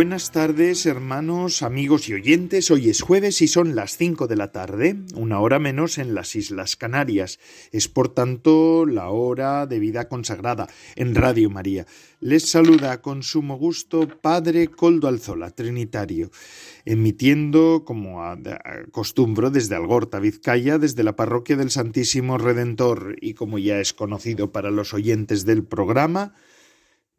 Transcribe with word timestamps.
Buenas 0.00 0.30
tardes, 0.30 0.86
hermanos, 0.86 1.60
amigos 1.60 2.08
y 2.08 2.14
oyentes. 2.14 2.70
Hoy 2.70 2.88
es 2.88 3.02
jueves 3.02 3.42
y 3.42 3.48
son 3.48 3.74
las 3.76 3.98
cinco 3.98 4.28
de 4.28 4.34
la 4.34 4.50
tarde, 4.50 4.96
una 5.14 5.40
hora 5.40 5.58
menos 5.58 5.98
en 5.98 6.14
las 6.14 6.36
Islas 6.36 6.74
Canarias. 6.76 7.38
Es 7.70 7.88
por 7.88 8.08
tanto 8.08 8.86
la 8.86 9.10
hora 9.10 9.66
de 9.66 9.78
vida 9.78 10.08
consagrada 10.08 10.68
en 10.96 11.14
Radio 11.14 11.50
María. 11.50 11.86
Les 12.18 12.50
saluda 12.50 13.02
con 13.02 13.22
sumo 13.22 13.58
gusto 13.58 14.08
Padre 14.22 14.68
Coldo 14.68 15.06
Alzola, 15.06 15.50
Trinitario, 15.50 16.30
emitiendo, 16.86 17.84
como 17.84 18.24
acostumbro, 18.24 19.50
desde 19.50 19.76
Algorta, 19.76 20.18
Vizcaya, 20.18 20.78
desde 20.78 21.02
la 21.02 21.14
parroquia 21.14 21.56
del 21.56 21.70
Santísimo 21.70 22.38
Redentor 22.38 23.16
y 23.20 23.34
como 23.34 23.58
ya 23.58 23.80
es 23.80 23.92
conocido 23.92 24.50
para 24.50 24.70
los 24.70 24.94
oyentes 24.94 25.44
del 25.44 25.62
programa, 25.62 26.32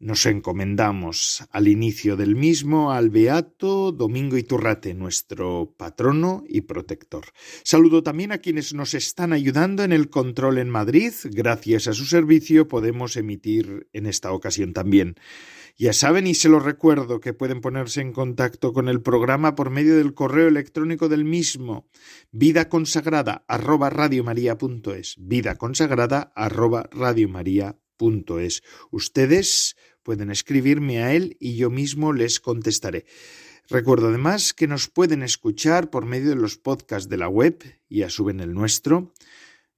nos 0.02 0.26
encomendamos 0.26 1.44
al 1.52 1.68
inicio 1.68 2.16
del 2.16 2.34
mismo 2.34 2.90
al 2.90 3.08
Beato 3.08 3.92
Domingo 3.92 4.36
Iturrate, 4.36 4.94
nuestro 4.94 5.74
patrono 5.76 6.42
y 6.48 6.62
protector. 6.62 7.26
Saludo 7.62 8.02
también 8.02 8.32
a 8.32 8.38
quienes 8.38 8.74
nos 8.74 8.94
están 8.94 9.32
ayudando 9.32 9.84
en 9.84 9.92
el 9.92 10.10
control 10.10 10.58
en 10.58 10.70
Madrid. 10.70 11.12
Gracias 11.30 11.86
a 11.86 11.92
su 11.92 12.04
servicio 12.04 12.66
podemos 12.66 13.16
emitir 13.16 13.88
en 13.92 14.06
esta 14.06 14.32
ocasión 14.32 14.72
también. 14.72 15.14
Ya 15.78 15.92
saben 15.92 16.26
y 16.26 16.34
se 16.34 16.48
lo 16.48 16.58
recuerdo 16.58 17.20
que 17.20 17.32
pueden 17.32 17.60
ponerse 17.60 18.00
en 18.00 18.12
contacto 18.12 18.72
con 18.72 18.88
el 18.88 19.02
programa 19.02 19.54
por 19.54 19.70
medio 19.70 19.96
del 19.96 20.14
correo 20.14 20.48
electrónico 20.48 21.08
del 21.08 21.24
mismo, 21.24 21.86
vida 22.32 22.68
consagrada 22.68 23.44
vida 25.18 25.54
consagrada 25.54 26.32
Ustedes 28.90 29.76
pueden 30.02 30.30
escribirme 30.30 31.02
a 31.02 31.14
él 31.14 31.36
y 31.40 31.56
yo 31.56 31.70
mismo 31.70 32.12
les 32.12 32.40
contestaré. 32.40 33.06
Recuerdo 33.68 34.08
además 34.08 34.52
que 34.52 34.66
nos 34.66 34.88
pueden 34.88 35.22
escuchar 35.22 35.90
por 35.90 36.04
medio 36.04 36.30
de 36.30 36.36
los 36.36 36.58
podcasts 36.58 37.08
de 37.08 37.16
la 37.16 37.28
web, 37.28 37.62
ya 37.88 38.10
suben 38.10 38.40
el 38.40 38.52
nuestro. 38.52 39.12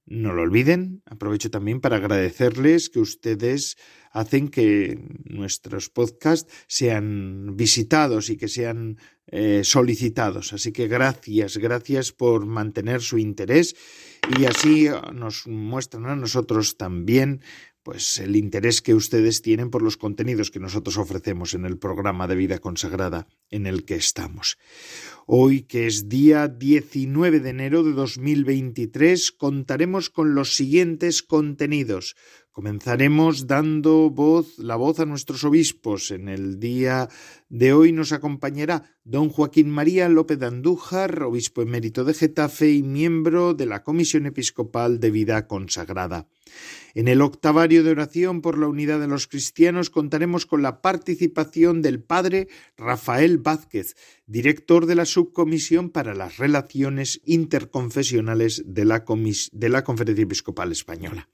No 0.07 0.33
lo 0.33 0.43
olviden, 0.43 1.01
aprovecho 1.05 1.49
también 1.49 1.81
para 1.81 1.95
agradecerles 1.95 2.89
que 2.89 2.99
ustedes 2.99 3.75
hacen 4.11 4.49
que 4.49 4.99
nuestros 5.23 5.89
podcasts 5.89 6.53
sean 6.67 7.55
visitados 7.57 8.29
y 8.29 8.37
que 8.37 8.47
sean 8.47 8.99
eh, 9.27 9.61
solicitados. 9.63 10.53
Así 10.53 10.71
que 10.71 10.87
gracias, 10.87 11.57
gracias 11.57 12.11
por 12.11 12.45
mantener 12.45 13.01
su 13.01 13.17
interés 13.17 13.75
y 14.37 14.45
así 14.45 14.89
nos 15.13 15.47
muestran 15.47 16.05
a 16.05 16.15
nosotros 16.15 16.77
también 16.77 17.41
pues 17.85 18.17
el 18.17 18.35
interés 18.35 18.81
que 18.81 18.95
ustedes 18.95 19.43
tienen 19.43 19.69
por 19.69 19.83
los 19.83 19.95
contenidos 19.95 20.49
que 20.49 20.59
nosotros 20.59 20.97
ofrecemos 20.97 21.53
en 21.53 21.65
el 21.65 21.77
programa 21.77 22.25
de 22.25 22.35
vida 22.35 22.57
consagrada 22.57 23.27
en 23.51 23.67
el 23.67 23.85
que 23.85 23.93
estamos. 23.93 24.57
Hoy, 25.27 25.61
que 25.61 25.85
es 25.85 26.09
día 26.09 26.47
19 26.47 27.41
de 27.41 27.49
enero 27.51 27.83
de 27.83 27.93
2023, 27.93 29.31
contaremos 29.33 30.09
con 30.09 30.33
los 30.33 30.55
siguientes 30.55 31.21
contenidos. 31.21 32.15
Comenzaremos 32.51 33.45
dando 33.45 34.09
voz, 34.09 34.57
la 34.57 34.77
voz 34.77 34.99
a 34.99 35.05
nuestros 35.05 35.43
obispos. 35.43 36.09
En 36.09 36.27
el 36.27 36.59
día 36.59 37.07
de 37.49 37.73
hoy 37.73 37.91
nos 37.91 38.13
acompañará 38.13 38.95
don 39.03 39.29
Joaquín 39.29 39.69
María 39.69 40.09
López 40.09 40.39
de 40.39 40.47
Andújar, 40.47 41.21
obispo 41.21 41.61
emérito 41.61 42.03
de 42.03 42.15
Getafe 42.15 42.71
y 42.71 42.81
miembro 42.81 43.53
de 43.53 43.67
la 43.67 43.83
Comisión 43.83 44.25
Episcopal 44.25 44.99
de 44.99 45.11
Vida 45.11 45.45
Consagrada. 45.45 46.27
En 46.95 47.09
el 47.09 47.21
octavario 47.21 47.83
de 47.83 47.91
oración 47.91 48.41
por 48.41 48.57
la 48.57 48.69
unidad 48.69 49.01
de 49.01 49.07
los 49.07 49.27
cristianos 49.27 49.89
contaremos 49.89 50.45
con 50.45 50.61
la 50.61 50.81
participación 50.81 51.81
del 51.81 52.01
padre 52.01 52.47
Rafael 52.77 53.37
Vázquez, 53.37 53.97
director 54.27 54.85
de 54.85 54.95
la 54.95 55.03
Subcomisión 55.03 55.89
para 55.89 56.13
las 56.13 56.37
Relaciones 56.37 57.19
Interconfesionales 57.25 58.63
de 58.65 58.85
la, 58.85 59.03
de 59.51 59.69
la 59.69 59.83
Conferencia 59.83 60.23
Episcopal 60.23 60.71
Española. 60.71 61.27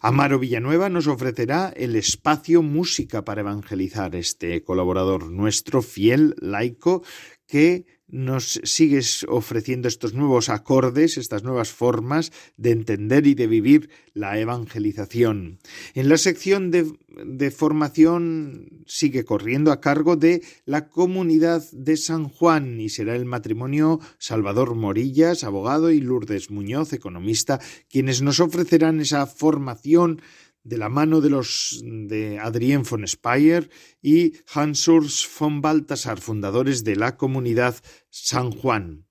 Amaro 0.00 0.38
Villanueva 0.38 0.88
nos 0.88 1.08
ofrecerá 1.08 1.74
el 1.76 1.94
espacio 1.94 2.62
Música 2.62 3.22
para 3.22 3.42
Evangelizar, 3.42 4.16
este 4.16 4.62
colaborador 4.64 5.30
nuestro, 5.30 5.82
fiel, 5.82 6.36
laico, 6.40 7.02
que 7.46 7.84
nos 8.12 8.60
sigues 8.64 9.24
ofreciendo 9.28 9.88
estos 9.88 10.14
nuevos 10.14 10.48
acordes, 10.48 11.18
estas 11.18 11.42
nuevas 11.42 11.70
formas 11.70 12.32
de 12.56 12.70
entender 12.70 13.26
y 13.26 13.34
de 13.34 13.46
vivir 13.46 13.90
la 14.14 14.38
evangelización. 14.38 15.58
En 15.94 16.08
la 16.08 16.18
sección 16.18 16.70
de, 16.70 16.92
de, 17.24 17.50
formación 17.50 18.84
sigue 18.86 19.24
corriendo 19.24 19.72
a 19.72 19.80
cargo 19.80 20.16
de 20.16 20.42
la 20.64 20.88
comunidad 20.88 21.62
de 21.72 21.96
San 21.96 22.28
Juan 22.28 22.80
y 22.80 22.88
será 22.88 23.14
el 23.14 23.24
matrimonio 23.24 24.00
Salvador 24.18 24.74
Morillas, 24.74 25.44
abogado, 25.44 25.90
y 25.90 26.00
Lourdes 26.00 26.50
Muñoz, 26.50 26.92
economista, 26.92 27.60
quienes 27.88 28.22
nos 28.22 28.40
ofrecerán 28.40 29.00
esa 29.00 29.26
formación 29.26 30.20
de 30.62 30.78
la 30.78 30.88
mano 30.88 31.20
de 31.20 31.30
los 31.30 31.80
de 31.82 32.38
Adrien 32.38 32.82
von 32.82 33.06
Speyer 33.06 33.70
y 34.02 34.34
Hans 34.52 34.86
Urs 34.88 35.28
von 35.38 35.60
Balthasar, 35.60 36.20
fundadores 36.20 36.84
de 36.84 36.96
la 36.96 37.16
comunidad 37.16 37.76
San 38.10 38.50
Juan. 38.50 39.06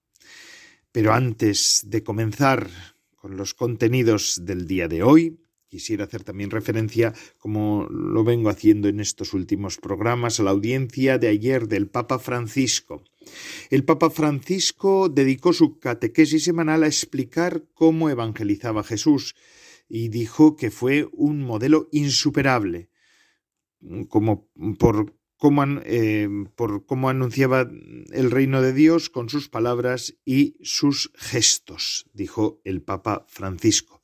Pero 0.91 1.13
antes 1.13 1.83
de 1.85 2.03
comenzar 2.03 2.69
con 3.15 3.37
los 3.37 3.53
contenidos 3.53 4.41
del 4.43 4.67
día 4.67 4.87
de 4.87 5.03
hoy, 5.03 5.39
quisiera 5.69 6.05
hacer 6.05 6.23
también 6.23 6.49
referencia, 6.49 7.13
como 7.37 7.87
lo 7.89 8.23
vengo 8.23 8.49
haciendo 8.49 8.87
en 8.87 8.99
estos 8.99 9.33
últimos 9.33 9.77
programas, 9.77 10.39
a 10.39 10.43
la 10.43 10.51
audiencia 10.51 11.17
de 11.17 11.27
ayer 11.27 11.67
del 11.67 11.87
Papa 11.87 12.17
Francisco. 12.17 13.03
El 13.69 13.83
Papa 13.83 14.09
Francisco 14.09 15.09
dedicó 15.09 15.53
su 15.53 15.79
catequesis 15.79 16.43
semanal 16.43 16.83
a 16.83 16.87
explicar 16.87 17.63
cómo 17.73 18.09
evangelizaba 18.09 18.83
Jesús, 18.83 19.35
y 19.89 20.09
dijo 20.09 20.55
que 20.55 20.72
fue 20.72 21.09
un 21.11 21.41
modelo 21.41 21.89
insuperable, 21.91 22.89
como 24.07 24.47
por 24.77 25.16
cómo, 25.35 25.63
eh, 25.83 26.29
por 26.55 26.85
cómo 26.85 27.09
anunciaba 27.09 27.69
el 28.11 28.29
reino 28.29 28.61
de 28.61 28.73
Dios 28.73 29.09
con 29.09 29.29
sus 29.29 29.49
palabras 29.49 30.16
y 30.23 30.55
sus 30.61 31.11
gestos, 31.16 32.05
dijo 32.13 32.61
el 32.63 32.83
Papa 32.83 33.25
Francisco. 33.28 34.03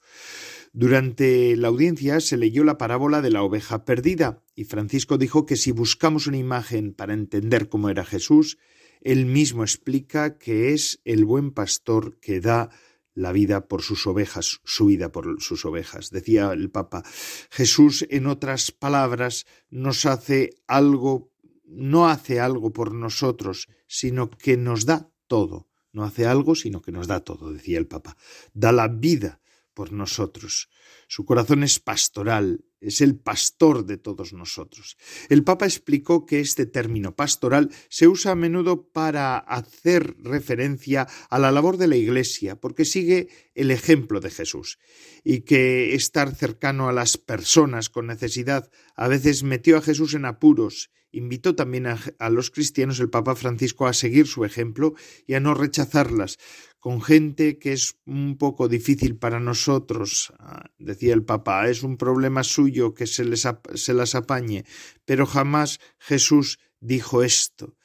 Durante 0.74 1.56
la 1.56 1.70
audiencia 1.70 2.20
se 2.20 2.36
leyó 2.36 2.64
la 2.66 2.78
parábola 2.78 3.22
de 3.22 3.32
la 3.32 3.44
oveja 3.44 3.86
perdida 3.86 4.44
y 4.56 4.66
Francisco 4.66 5.18
dijo 5.18 5.46
que 5.46 5.56
si 5.56 5.72
buscamos 5.72 6.28
una 6.28 6.38
imagen 6.38 6.94
para 6.94 7.14
entender 7.14 7.70
cómo 7.70 7.90
era 7.90 8.04
Jesús, 8.04 8.58
él 9.02 9.26
mismo 9.26 9.64
explica 9.64 10.38
que 10.38 10.74
es 10.74 11.00
el 11.06 11.26
buen 11.26 11.52
pastor 11.52 12.18
que 12.20 12.42
da 12.42 12.72
la 13.16 13.32
vida 13.32 13.68
por 13.68 13.82
sus 13.82 14.06
ovejas, 14.06 14.60
su 14.64 14.86
vida 14.88 15.12
por 15.12 15.42
sus 15.42 15.66
ovejas. 15.66 16.12
Decía 16.12 16.52
el 16.52 16.70
Papa, 16.70 17.04
Jesús, 17.50 18.06
en 18.10 18.28
otras 18.28 18.72
palabras, 18.72 19.46
nos 19.70 20.06
hace 20.06 20.52
algo, 20.68 21.32
no 21.64 22.08
hace 22.08 22.40
algo 22.40 22.72
por 22.72 22.94
nosotros, 22.94 23.68
sino 23.88 24.30
que 24.30 24.58
nos 24.58 24.86
da 24.86 25.10
todo. 25.28 25.70
No 25.94 26.04
hace 26.04 26.26
algo, 26.26 26.56
sino 26.56 26.82
que 26.82 26.92
nos 26.92 27.08
da 27.08 27.22
todo, 27.22 27.54
decía 27.54 27.78
el 27.78 27.88
Papa. 27.88 28.18
Da 28.54 28.74
la 28.74 28.90
vida 28.90 29.40
por 29.74 29.94
nosotros. 29.94 30.70
Su 31.08 31.26
corazón 31.26 31.64
es 31.64 31.80
pastoral, 31.80 32.66
es 32.88 33.02
el 33.02 33.18
pastor 33.18 33.86
de 33.86 33.98
todos 33.98 34.34
nosotros. 34.34 34.98
El 35.30 35.44
Papa 35.44 35.66
explicó 35.66 36.26
que 36.26 36.40
este 36.40 36.66
término 36.66 37.16
pastoral 37.16 37.72
se 37.90 38.08
usa 38.08 38.34
a 38.34 38.36
menudo 38.36 38.90
para 38.92 39.38
hacer 39.38 40.16
referencia 40.20 41.08
a 41.30 41.40
la 41.40 41.52
labor 41.52 41.78
de 41.78 41.88
la 41.88 41.96
Iglesia, 41.96 42.56
porque 42.56 42.86
sigue 42.86 43.30
el 43.54 43.72
ejemplo 43.72 44.20
de 44.20 44.32
Jesús, 44.32 44.80
y 45.24 45.42
que 45.42 45.96
estar 45.96 46.36
cercano 46.36 46.88
a 46.88 46.94
las 46.94 47.18
personas 47.18 47.90
con 47.90 48.08
necesidad 48.08 48.70
a 48.96 49.08
veces 49.08 49.44
metió 49.44 49.78
a 49.78 49.82
Jesús 49.82 50.14
en 50.14 50.26
apuros 50.26 50.92
invitó 51.16 51.56
también 51.56 51.88
a, 51.88 52.30
los 52.30 52.52
cristianos 52.52 53.00
el 53.00 53.10
Papa 53.10 53.36
Francisco 53.36 53.88
a 53.88 53.94
seguir 53.94 54.28
su 54.28 54.44
ejemplo 54.46 54.94
y 55.26 55.34
a 55.34 55.40
no 55.40 55.54
rechazarlas, 55.54 56.38
con 56.80 57.02
gente 57.02 57.58
que 57.58 57.74
es 57.74 57.98
un 58.06 58.38
poco 58.38 58.68
difícil 58.68 59.18
para 59.18 59.40
nosotros, 59.40 60.34
ah, 60.40 60.70
decía 60.78 61.14
el 61.14 61.24
Papa, 61.24 61.68
es 61.70 61.84
un 61.84 61.98
problema 61.98 62.44
suyo 62.44 62.94
que 62.94 63.08
se, 63.08 63.26
les, 63.26 63.48
se 63.74 63.94
las 63.94 64.14
apañe, 64.14 64.66
pero 65.06 65.26
jamás 65.26 65.80
Jesús 66.00 66.60
dijo 66.80 67.24
esto, 67.24 67.76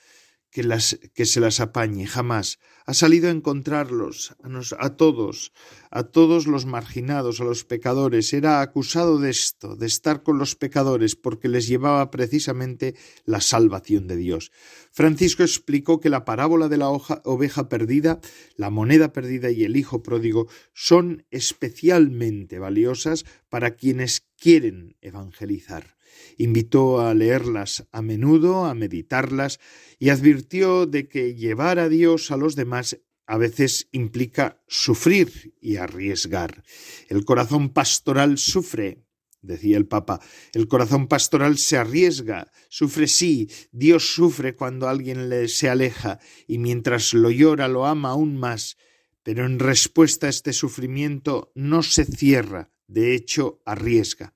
que, 0.51 0.63
las, 0.63 0.99
que 1.15 1.27
se 1.27 1.41
las 1.41 1.61
apañe, 1.61 2.07
jamás. 2.07 2.59
Ha 2.87 2.95
salido 2.95 3.29
a 3.29 3.33
encontrarlos, 3.33 4.35
a, 4.43 4.85
a, 4.85 4.97
todos, 4.97 5.53
a 5.91 6.05
todos 6.05 6.47
los 6.47 6.67
marginados, 6.67 7.41
a 7.41 7.45
los 7.45 7.65
pecadores. 7.65 8.33
Era 8.33 8.61
acusado 8.61 9.19
de 9.19 9.31
esto, 9.31 9.77
de 9.77 9.87
estar 9.87 10.23
con 10.23 10.39
los 10.39 10.57
pecadores, 10.57 11.15
porque 11.15 11.49
les 11.49 11.69
llevaba 11.69 12.11
precisamente 12.11 12.97
la 13.25 13.41
salvación 13.41 14.09
de 14.09 14.17
Dios. 14.17 14.51
Francisco 14.91 15.43
explicó 15.43 16.01
que 16.01 16.11
la 16.11 16.25
parábola 16.25 16.69
de 16.69 16.79
la 16.79 16.89
oveja 16.89 17.69
perdida, 17.69 18.21
la 18.57 18.71
moneda 18.71 19.13
perdida 19.13 19.51
y 19.51 19.65
el 19.65 19.77
hijo 19.77 20.03
pródigo 20.03 20.49
son 20.75 21.25
especialmente 21.31 22.59
valiosas 22.59 23.25
para 23.49 23.77
quienes 23.77 24.27
quieren 24.37 24.97
evangelizar 25.01 26.00
invitó 26.39 27.01
a 27.01 27.15
leerlas 27.15 27.87
a 27.93 28.03
menudo, 28.03 28.65
a 28.65 28.75
meditarlas, 28.75 29.61
y 29.99 30.09
advirtió 30.09 30.87
de 30.87 31.09
que 31.09 31.35
llevar 31.35 31.79
a 31.79 31.89
Dios 31.89 32.31
a 32.31 32.37
los 32.37 32.57
demás 32.57 32.99
a 33.27 33.39
veces 33.39 33.89
implica 33.93 34.61
sufrir 34.67 35.55
y 35.61 35.77
arriesgar. 35.77 36.65
El 37.09 37.25
corazón 37.25 37.69
pastoral 37.69 38.39
sufre, 38.39 39.05
decía 39.41 39.77
el 39.77 39.87
Papa, 39.87 40.21
el 40.53 40.67
corazón 40.67 41.07
pastoral 41.07 41.57
se 41.57 41.77
arriesga, 41.77 42.51
sufre 42.69 43.07
sí, 43.07 43.49
Dios 43.71 44.15
sufre 44.15 44.57
cuando 44.57 44.89
alguien 44.89 45.29
le 45.29 45.47
se 45.47 45.69
aleja, 45.69 46.19
y 46.49 46.59
mientras 46.59 47.15
lo 47.15 47.31
llora 47.31 47.69
lo 47.69 47.87
ama 47.87 48.11
aún 48.11 48.37
más, 48.37 48.77
pero 49.23 49.47
en 49.47 49.61
respuesta 49.61 50.27
a 50.27 50.31
este 50.31 50.53
sufrimiento 50.53 51.53
no 51.55 51.85
se 51.85 52.05
cierra, 52.05 52.73
de 52.91 53.15
hecho 53.15 53.63
arriesga. 53.65 54.35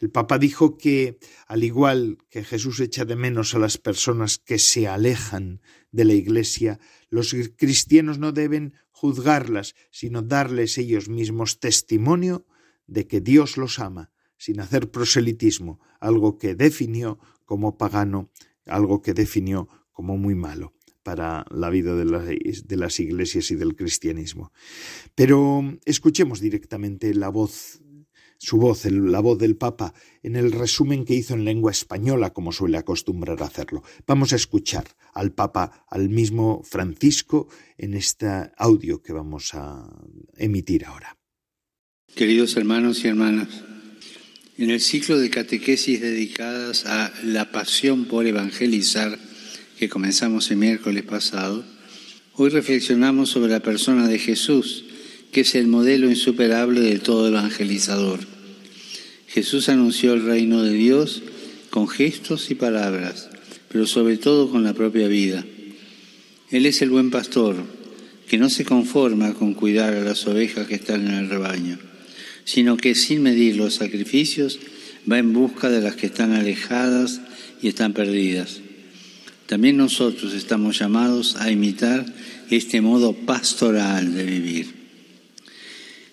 El 0.00 0.10
Papa 0.10 0.38
dijo 0.38 0.78
que, 0.78 1.18
al 1.48 1.64
igual 1.64 2.18
que 2.30 2.44
Jesús 2.44 2.78
echa 2.78 3.04
de 3.04 3.16
menos 3.16 3.54
a 3.54 3.58
las 3.58 3.76
personas 3.76 4.38
que 4.38 4.58
se 4.58 4.86
alejan 4.86 5.60
de 5.90 6.04
la 6.04 6.14
Iglesia, 6.14 6.78
los 7.10 7.34
cristianos 7.56 8.18
no 8.18 8.30
deben 8.30 8.74
juzgarlas, 8.90 9.74
sino 9.90 10.22
darles 10.22 10.78
ellos 10.78 11.08
mismos 11.08 11.58
testimonio 11.58 12.46
de 12.86 13.08
que 13.08 13.20
Dios 13.20 13.56
los 13.56 13.80
ama, 13.80 14.12
sin 14.36 14.60
hacer 14.60 14.90
proselitismo, 14.90 15.80
algo 15.98 16.38
que 16.38 16.54
definió 16.54 17.18
como 17.44 17.76
pagano, 17.76 18.30
algo 18.66 19.02
que 19.02 19.14
definió 19.14 19.68
como 19.92 20.16
muy 20.16 20.36
malo 20.36 20.74
para 21.02 21.46
la 21.50 21.70
vida 21.70 21.94
de, 21.94 22.04
de, 22.04 22.76
las 22.76 23.00
iglesias 23.00 23.50
y 23.50 23.54
del 23.56 23.74
cristianismo. 23.74 24.52
Pero 25.14 25.62
escuchemos 25.86 26.38
directamente 26.38 27.14
la 27.14 27.30
voz 27.30 27.80
su 28.38 28.56
voz, 28.56 28.84
la 28.86 29.20
voz 29.20 29.38
del 29.38 29.56
Papa, 29.56 29.92
en 30.22 30.36
el 30.36 30.52
resumen 30.52 31.04
que 31.04 31.14
hizo 31.14 31.34
en 31.34 31.44
lengua 31.44 31.72
española, 31.72 32.32
como 32.32 32.52
suele 32.52 32.78
acostumbrar 32.78 33.42
hacerlo. 33.42 33.82
Vamos 34.06 34.32
a 34.32 34.36
escuchar 34.36 34.86
al 35.12 35.32
Papa, 35.32 35.84
al 35.90 36.08
mismo 36.08 36.62
Francisco, 36.64 37.48
en 37.76 37.94
este 37.94 38.26
audio 38.56 39.02
que 39.02 39.12
vamos 39.12 39.54
a 39.54 39.88
emitir 40.36 40.84
ahora. 40.84 41.16
Queridos 42.14 42.56
hermanos 42.56 43.04
y 43.04 43.08
hermanas, 43.08 43.48
en 44.56 44.70
el 44.70 44.80
ciclo 44.80 45.18
de 45.18 45.30
catequesis 45.30 46.00
dedicadas 46.00 46.86
a 46.86 47.12
la 47.24 47.52
pasión 47.52 48.06
por 48.06 48.26
evangelizar 48.26 49.18
que 49.78 49.88
comenzamos 49.88 50.50
el 50.50 50.56
miércoles 50.56 51.04
pasado, 51.04 51.64
hoy 52.34 52.50
reflexionamos 52.50 53.30
sobre 53.30 53.52
la 53.52 53.60
persona 53.60 54.08
de 54.08 54.18
Jesús, 54.18 54.84
que 55.32 55.42
es 55.42 55.54
el 55.54 55.66
modelo 55.66 56.08
insuperable 56.08 56.80
de 56.80 56.98
todo 56.98 57.28
evangelizador. 57.28 58.20
Jesús 59.26 59.68
anunció 59.68 60.14
el 60.14 60.24
reino 60.24 60.62
de 60.62 60.72
Dios 60.72 61.22
con 61.70 61.88
gestos 61.88 62.50
y 62.50 62.54
palabras, 62.54 63.28
pero 63.68 63.86
sobre 63.86 64.16
todo 64.16 64.50
con 64.50 64.64
la 64.64 64.74
propia 64.74 65.06
vida. 65.08 65.44
Él 66.50 66.64
es 66.64 66.80
el 66.80 66.90
buen 66.90 67.10
pastor, 67.10 67.56
que 68.26 68.38
no 68.38 68.48
se 68.50 68.64
conforma 68.64 69.34
con 69.34 69.54
cuidar 69.54 69.94
a 69.94 70.02
las 70.02 70.26
ovejas 70.26 70.66
que 70.66 70.76
están 70.76 71.06
en 71.06 71.14
el 71.14 71.28
rebaño, 71.28 71.78
sino 72.44 72.76
que 72.76 72.94
sin 72.94 73.22
medir 73.22 73.56
los 73.56 73.74
sacrificios 73.74 74.58
va 75.10 75.18
en 75.18 75.32
busca 75.32 75.68
de 75.70 75.80
las 75.80 75.96
que 75.96 76.06
están 76.06 76.32
alejadas 76.32 77.20
y 77.62 77.68
están 77.68 77.92
perdidas. 77.92 78.60
También 79.46 79.76
nosotros 79.76 80.34
estamos 80.34 80.78
llamados 80.78 81.36
a 81.36 81.50
imitar 81.50 82.04
este 82.50 82.80
modo 82.80 83.14
pastoral 83.14 84.14
de 84.14 84.24
vivir. 84.24 84.77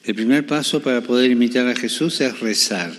El 0.06 0.14
primer 0.14 0.46
paso 0.46 0.82
para 0.82 1.02
poder 1.02 1.32
imitar 1.32 1.68
a 1.68 1.76
Jesús 1.76 2.22
es 2.22 2.40
rezar, 2.40 2.94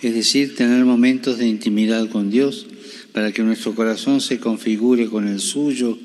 es 0.00 0.14
decir, 0.14 0.54
tener 0.54 0.84
momentos 0.84 1.38
de 1.38 1.48
intimidad 1.48 2.08
con 2.08 2.30
Dios 2.30 2.68
para 3.12 3.32
que 3.32 3.42
nuestro 3.42 3.74
corazón 3.74 4.20
se 4.20 4.38
configure 4.38 5.06
con 5.06 5.26
el 5.26 5.40
suyo 5.40 5.98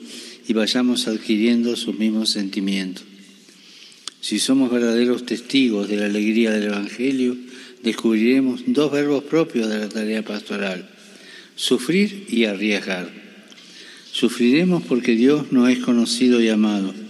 y 0.48 0.54
vayamos 0.54 1.07
adquiriendo 1.07 1.75
sus 1.75 2.00
mismos 2.00 2.31
sentimientos. 2.31 3.04
Si 4.19 4.39
somos 4.39 4.72
verdaderos 4.72 5.27
testigos 5.27 5.88
de 5.88 5.98
la 5.98 6.06
alegría 6.07 6.50
del 6.50 6.63
Evangelio, 6.63 7.38
descubriremos 7.83 8.62
dos 8.66 8.92
verbos 8.92 9.25
propios 9.25 9.69
de 9.69 9.78
la 9.78 9.89
tarea 9.89 10.25
pastoral, 10.25 10.89
sufrir 11.56 12.25
y 12.30 12.45
arriesgar. 12.45 13.12
Sufriremos 14.12 14.81
porque 14.86 15.16
Dios 15.16 15.51
no 15.51 15.68
es 15.68 15.78
conocido 15.78 16.42
y 16.42 16.50
amado 16.50 17.05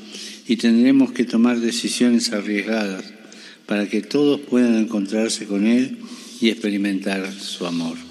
y 0.48 0.58
tendremos 0.58 1.12
que 1.12 1.26
tomar 1.26 1.60
decisiones 1.60 2.32
arriesgadas 2.32 3.06
para 3.66 3.88
que 3.88 4.02
todos 4.02 4.40
puedan 4.42 4.76
encontrarse 4.76 5.46
con 5.46 5.66
Él 5.66 5.98
y 6.40 6.50
experimentar 6.50 7.32
su 7.34 7.66
amor. 7.66 8.05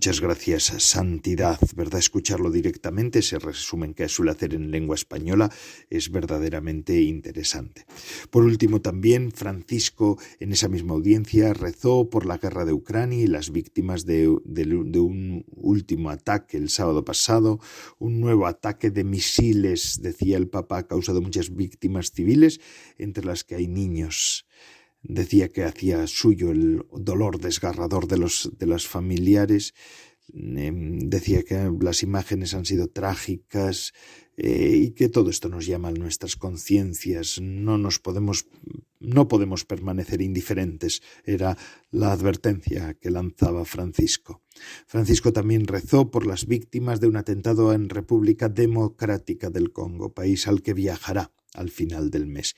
Muchas 0.00 0.22
gracias, 0.22 0.62
Santidad, 0.78 1.60
¿verdad? 1.76 1.98
Escucharlo 1.98 2.50
directamente, 2.50 3.18
ese 3.18 3.38
resumen 3.38 3.92
que 3.92 4.08
suele 4.08 4.30
hacer 4.30 4.54
en 4.54 4.70
lengua 4.70 4.94
española, 4.94 5.52
es 5.90 6.10
verdaderamente 6.10 7.02
interesante. 7.02 7.84
Por 8.30 8.44
último, 8.44 8.80
también 8.80 9.30
Francisco, 9.30 10.18
en 10.38 10.52
esa 10.52 10.68
misma 10.68 10.94
audiencia, 10.94 11.52
rezó 11.52 12.08
por 12.08 12.24
la 12.24 12.38
guerra 12.38 12.64
de 12.64 12.72
Ucrania 12.72 13.22
y 13.22 13.26
las 13.26 13.50
víctimas 13.50 14.06
de, 14.06 14.26
un 14.26 15.44
último 15.50 16.08
ataque 16.08 16.56
el 16.56 16.70
sábado 16.70 17.04
pasado, 17.04 17.60
un 17.98 18.22
nuevo 18.22 18.46
ataque 18.46 18.90
de 18.90 19.04
misiles, 19.04 20.00
decía 20.00 20.38
el 20.38 20.48
Papa, 20.48 20.78
ha 20.78 20.86
causado 20.86 21.20
muchas 21.20 21.54
víctimas 21.54 22.10
civiles, 22.10 22.58
entre 22.96 23.26
las 23.26 23.44
que 23.44 23.56
hay 23.56 23.68
niños 23.68 24.46
decía 25.02 25.48
que 25.48 25.64
hacía 25.64 26.06
suyo 26.06 26.50
el 26.50 26.84
dolor 26.92 27.40
desgarrador 27.40 28.06
de 28.06 28.18
los 28.18 28.50
de 28.58 28.78
familiares 28.78 29.74
em, 30.32 30.98
decía 30.98 31.42
que 31.42 31.70
las 31.80 32.02
imágenes 32.02 32.54
han 32.54 32.64
sido 32.64 32.88
trágicas 32.88 33.92
eh, 34.36 34.76
y 34.76 34.90
que 34.92 35.08
todo 35.08 35.30
esto 35.30 35.48
nos 35.48 35.66
llama 35.66 35.88
a 35.88 35.92
nuestras 35.92 36.36
conciencias. 36.36 37.40
No 37.40 37.78
nos 37.78 37.98
podemos 37.98 38.46
no 39.00 39.28
podemos 39.28 39.64
permanecer 39.64 40.20
indiferentes 40.20 41.02
era 41.24 41.56
la 41.90 42.12
advertencia 42.12 42.94
que 42.94 43.10
lanzaba 43.10 43.64
Francisco. 43.64 44.42
Francisco 44.86 45.32
también 45.32 45.66
rezó 45.66 46.10
por 46.10 46.26
las 46.26 46.46
víctimas 46.46 47.00
de 47.00 47.08
un 47.08 47.16
atentado 47.16 47.72
en 47.72 47.88
República 47.88 48.48
Democrática 48.48 49.48
del 49.48 49.72
Congo 49.72 50.12
país 50.12 50.46
al 50.46 50.62
que 50.62 50.74
viajará 50.74 51.32
al 51.54 51.70
final 51.70 52.10
del 52.10 52.26
mes. 52.26 52.54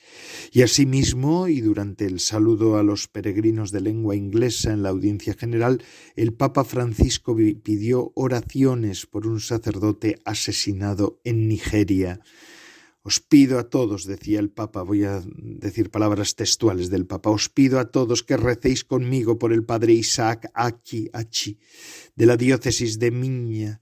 Y 0.51 0.61
asimismo, 0.61 1.47
y 1.47 1.61
durante 1.61 2.05
el 2.05 2.19
saludo 2.19 2.77
a 2.77 2.83
los 2.83 3.07
peregrinos 3.07 3.71
de 3.71 3.81
lengua 3.81 4.15
inglesa 4.15 4.71
en 4.71 4.83
la 4.83 4.89
audiencia 4.89 5.33
general, 5.33 5.83
el 6.15 6.33
Papa 6.33 6.63
Francisco 6.63 7.35
pidió 7.35 8.11
oraciones 8.15 9.05
por 9.05 9.27
un 9.27 9.39
sacerdote 9.39 10.19
asesinado 10.25 11.19
en 11.23 11.47
Nigeria. 11.47 12.21
Os 13.05 13.19
pido 13.19 13.59
a 13.59 13.69
todos, 13.69 14.05
decía 14.05 14.39
el 14.39 14.49
Papa, 14.49 14.81
voy 14.81 15.03
a 15.03 15.21
decir 15.35 15.89
palabras 15.89 16.35
textuales 16.35 16.89
del 16.89 17.05
Papa, 17.05 17.31
os 17.31 17.49
pido 17.49 17.79
a 17.79 17.91
todos 17.91 18.23
que 18.23 18.37
recéis 18.37 18.85
conmigo 18.85 19.37
por 19.37 19.51
el 19.51 19.65
padre 19.65 19.91
Isaac 19.91 20.49
Aki 20.53 21.09
Achi, 21.11 21.59
de 22.15 22.25
la 22.25 22.37
diócesis 22.37 22.99
de 22.99 23.11
Miña, 23.11 23.81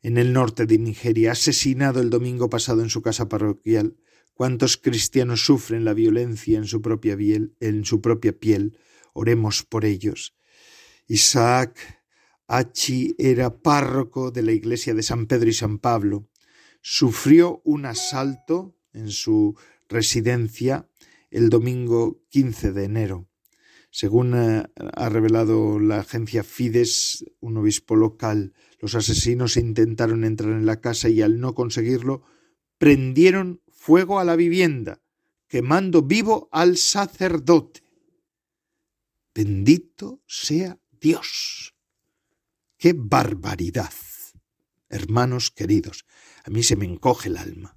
en 0.00 0.16
el 0.16 0.32
norte 0.32 0.64
de 0.64 0.78
Nigeria, 0.78 1.32
asesinado 1.32 2.00
el 2.00 2.08
domingo 2.08 2.48
pasado 2.48 2.82
en 2.82 2.88
su 2.88 3.02
casa 3.02 3.28
parroquial 3.28 3.96
cuántos 4.42 4.76
cristianos 4.76 5.44
sufren 5.44 5.84
la 5.84 5.94
violencia 5.94 6.58
en 6.58 6.66
su 6.66 6.82
propia 6.82 7.16
piel. 7.16 8.76
Oremos 9.12 9.62
por 9.62 9.84
ellos. 9.84 10.34
Isaac 11.06 11.78
Achi 12.48 13.14
era 13.18 13.62
párroco 13.62 14.32
de 14.32 14.42
la 14.42 14.50
iglesia 14.50 14.94
de 14.94 15.04
San 15.04 15.26
Pedro 15.26 15.48
y 15.48 15.52
San 15.52 15.78
Pablo. 15.78 16.28
Sufrió 16.80 17.62
un 17.64 17.86
asalto 17.86 18.76
en 18.92 19.12
su 19.12 19.56
residencia 19.88 20.88
el 21.30 21.48
domingo 21.48 22.20
15 22.30 22.72
de 22.72 22.82
enero. 22.82 23.28
Según 23.92 24.34
ha 24.34 25.08
revelado 25.08 25.78
la 25.78 26.00
agencia 26.00 26.42
Fides, 26.42 27.24
un 27.38 27.58
obispo 27.58 27.94
local, 27.94 28.54
los 28.80 28.96
asesinos 28.96 29.56
intentaron 29.56 30.24
entrar 30.24 30.50
en 30.50 30.66
la 30.66 30.80
casa 30.80 31.08
y 31.08 31.22
al 31.22 31.38
no 31.38 31.54
conseguirlo 31.54 32.24
prendieron 32.82 33.61
fuego 33.82 34.20
a 34.20 34.24
la 34.24 34.36
vivienda, 34.36 35.02
quemando 35.48 36.02
vivo 36.02 36.48
al 36.52 36.76
sacerdote. 36.76 37.82
Bendito 39.34 40.22
sea 40.24 40.78
Dios. 40.92 41.74
¡Qué 42.78 42.94
barbaridad! 42.96 43.92
Hermanos 44.88 45.50
queridos, 45.50 46.06
a 46.44 46.50
mí 46.50 46.62
se 46.62 46.76
me 46.76 46.84
encoge 46.84 47.28
el 47.28 47.36
alma, 47.36 47.76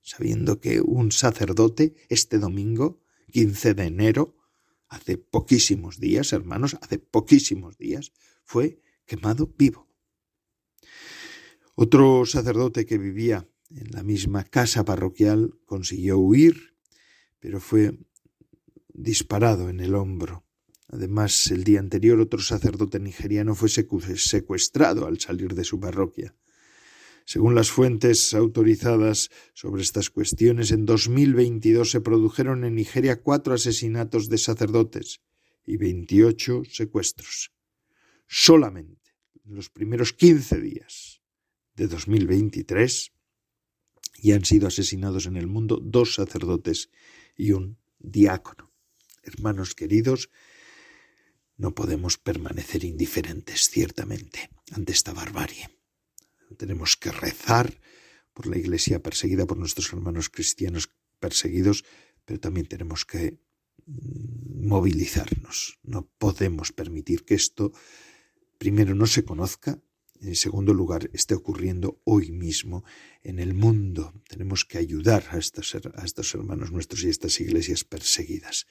sabiendo 0.00 0.58
que 0.58 0.80
un 0.80 1.12
sacerdote 1.12 1.94
este 2.08 2.38
domingo, 2.38 3.02
15 3.30 3.74
de 3.74 3.84
enero, 3.84 4.38
hace 4.88 5.18
poquísimos 5.18 6.00
días, 6.00 6.32
hermanos, 6.32 6.78
hace 6.80 6.98
poquísimos 6.98 7.76
días, 7.76 8.12
fue 8.42 8.80
quemado 9.04 9.52
vivo. 9.58 9.86
Otro 11.74 12.24
sacerdote 12.24 12.86
que 12.86 12.96
vivía 12.96 13.49
en 13.70 13.90
la 13.92 14.02
misma 14.02 14.44
casa 14.44 14.84
parroquial 14.84 15.54
consiguió 15.64 16.18
huir, 16.18 16.74
pero 17.38 17.60
fue 17.60 17.98
disparado 18.92 19.68
en 19.68 19.80
el 19.80 19.94
hombro. 19.94 20.44
Además, 20.88 21.50
el 21.50 21.64
día 21.64 21.78
anterior 21.78 22.20
otro 22.20 22.40
sacerdote 22.40 22.98
nigeriano 22.98 23.54
fue 23.54 23.68
secuestrado 23.68 25.06
al 25.06 25.20
salir 25.20 25.54
de 25.54 25.64
su 25.64 25.78
parroquia. 25.78 26.34
Según 27.24 27.54
las 27.54 27.70
fuentes 27.70 28.34
autorizadas 28.34 29.30
sobre 29.54 29.82
estas 29.82 30.10
cuestiones, 30.10 30.72
en 30.72 30.84
2022 30.84 31.92
se 31.92 32.00
produjeron 32.00 32.64
en 32.64 32.74
Nigeria 32.74 33.22
cuatro 33.22 33.54
asesinatos 33.54 34.28
de 34.28 34.38
sacerdotes 34.38 35.20
y 35.64 35.76
28 35.76 36.62
secuestros. 36.68 37.52
Solamente 38.26 39.12
en 39.44 39.54
los 39.54 39.70
primeros 39.70 40.12
15 40.12 40.60
días 40.60 41.22
de 41.76 41.86
2023 41.86 43.12
y 44.20 44.32
han 44.32 44.44
sido 44.44 44.68
asesinados 44.68 45.26
en 45.26 45.36
el 45.36 45.46
mundo 45.46 45.80
dos 45.82 46.14
sacerdotes 46.14 46.90
y 47.36 47.52
un 47.52 47.78
diácono. 47.98 48.70
Hermanos 49.22 49.74
queridos, 49.74 50.30
no 51.56 51.74
podemos 51.74 52.18
permanecer 52.18 52.84
indiferentes, 52.84 53.68
ciertamente, 53.68 54.50
ante 54.72 54.92
esta 54.92 55.12
barbarie. 55.12 55.68
Tenemos 56.56 56.96
que 56.96 57.12
rezar 57.12 57.80
por 58.32 58.46
la 58.46 58.58
Iglesia 58.58 59.02
perseguida, 59.02 59.46
por 59.46 59.58
nuestros 59.58 59.92
hermanos 59.92 60.28
cristianos 60.28 60.90
perseguidos, 61.18 61.84
pero 62.24 62.40
también 62.40 62.66
tenemos 62.66 63.04
que 63.04 63.40
mm, 63.86 64.66
movilizarnos. 64.68 65.78
No 65.82 66.08
podemos 66.18 66.72
permitir 66.72 67.24
que 67.24 67.34
esto, 67.34 67.72
primero, 68.58 68.94
no 68.94 69.06
se 69.06 69.24
conozca, 69.24 69.78
en 70.22 70.36
segundo 70.36 70.74
lugar, 70.74 71.10
esté 71.12 71.34
ocurriendo 71.34 72.00
hoy 72.04 72.30
mismo 72.30 72.84
en 73.22 73.38
el 73.38 73.54
mundo. 73.54 74.12
Tenemos 74.28 74.64
que 74.64 74.78
ayudar 74.78 75.24
a 75.30 75.38
estos, 75.38 75.74
a 75.74 76.04
estos 76.04 76.34
hermanos 76.34 76.70
nuestros 76.72 77.02
y 77.02 77.08
a 77.08 77.10
estas 77.10 77.40
iglesias 77.40 77.84
perseguidas. 77.84 78.66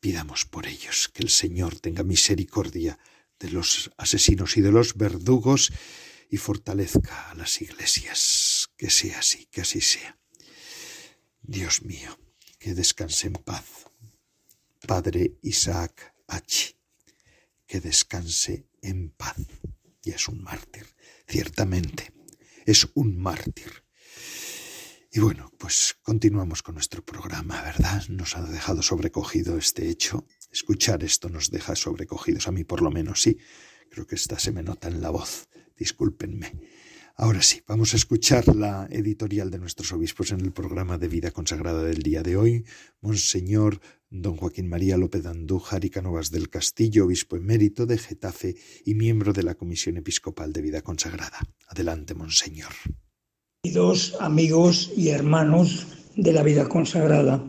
Pidamos 0.00 0.44
por 0.44 0.66
ellos 0.66 1.08
que 1.12 1.22
el 1.22 1.30
Señor 1.30 1.80
tenga 1.80 2.02
misericordia 2.02 2.98
de 3.38 3.50
los 3.50 3.90
asesinos 3.96 4.56
y 4.56 4.60
de 4.60 4.72
los 4.72 4.96
verdugos 4.96 5.72
y 6.30 6.36
fortalezca 6.36 7.30
a 7.30 7.34
las 7.34 7.60
iglesias. 7.62 8.68
Que 8.76 8.90
sea 8.90 9.20
así, 9.20 9.46
que 9.46 9.62
así 9.62 9.80
sea. 9.80 10.18
Dios 11.40 11.82
mío, 11.82 12.18
que 12.58 12.74
descanse 12.74 13.28
en 13.28 13.34
paz. 13.34 13.86
Padre 14.86 15.38
Isaac 15.42 16.14
H. 16.28 16.76
Que 17.66 17.80
descanse 17.80 18.66
en 18.82 19.10
paz. 19.10 19.36
Y 20.06 20.12
es 20.12 20.28
un 20.28 20.40
mártir, 20.40 20.86
ciertamente, 21.26 22.12
es 22.64 22.86
un 22.94 23.18
mártir. 23.18 23.82
Y 25.10 25.18
bueno, 25.18 25.52
pues 25.58 25.96
continuamos 26.00 26.62
con 26.62 26.76
nuestro 26.76 27.04
programa, 27.04 27.60
¿verdad? 27.62 28.06
Nos 28.08 28.36
ha 28.36 28.42
dejado 28.42 28.82
sobrecogido 28.82 29.58
este 29.58 29.88
hecho. 29.88 30.24
Escuchar 30.52 31.02
esto 31.02 31.28
nos 31.28 31.50
deja 31.50 31.74
sobrecogidos, 31.74 32.46
a 32.46 32.52
mí 32.52 32.62
por 32.62 32.82
lo 32.82 32.92
menos 32.92 33.20
sí. 33.20 33.36
Creo 33.90 34.06
que 34.06 34.14
esta 34.14 34.38
se 34.38 34.52
me 34.52 34.62
nota 34.62 34.86
en 34.86 35.00
la 35.00 35.10
voz 35.10 35.48
discúlpenme. 35.76 36.52
Ahora 37.18 37.40
sí, 37.40 37.62
vamos 37.66 37.94
a 37.94 37.96
escuchar 37.96 38.54
la 38.54 38.88
editorial 38.90 39.50
de 39.50 39.58
nuestros 39.58 39.90
obispos 39.90 40.32
en 40.32 40.40
el 40.42 40.52
programa 40.52 40.98
de 40.98 41.08
vida 41.08 41.30
consagrada 41.30 41.82
del 41.82 42.02
día 42.02 42.22
de 42.22 42.36
hoy. 42.36 42.66
Monseñor 43.00 43.80
don 44.10 44.36
Joaquín 44.36 44.68
María 44.68 44.98
López 44.98 45.24
Andújar 45.24 45.86
y 45.86 45.88
Canovas 45.88 46.30
del 46.30 46.50
Castillo, 46.50 47.06
obispo 47.06 47.36
emérito 47.36 47.86
de 47.86 47.96
Getafe 47.96 48.56
y 48.84 48.92
miembro 48.92 49.32
de 49.32 49.44
la 49.44 49.54
Comisión 49.54 49.96
Episcopal 49.96 50.52
de 50.52 50.60
Vida 50.60 50.82
Consagrada. 50.82 51.38
Adelante, 51.68 52.14
Monseñor. 52.14 52.72
Queridos 53.62 54.14
amigos 54.20 54.92
y 54.94 55.08
hermanos 55.08 55.86
de 56.16 56.34
la 56.34 56.42
vida 56.42 56.68
consagrada, 56.68 57.42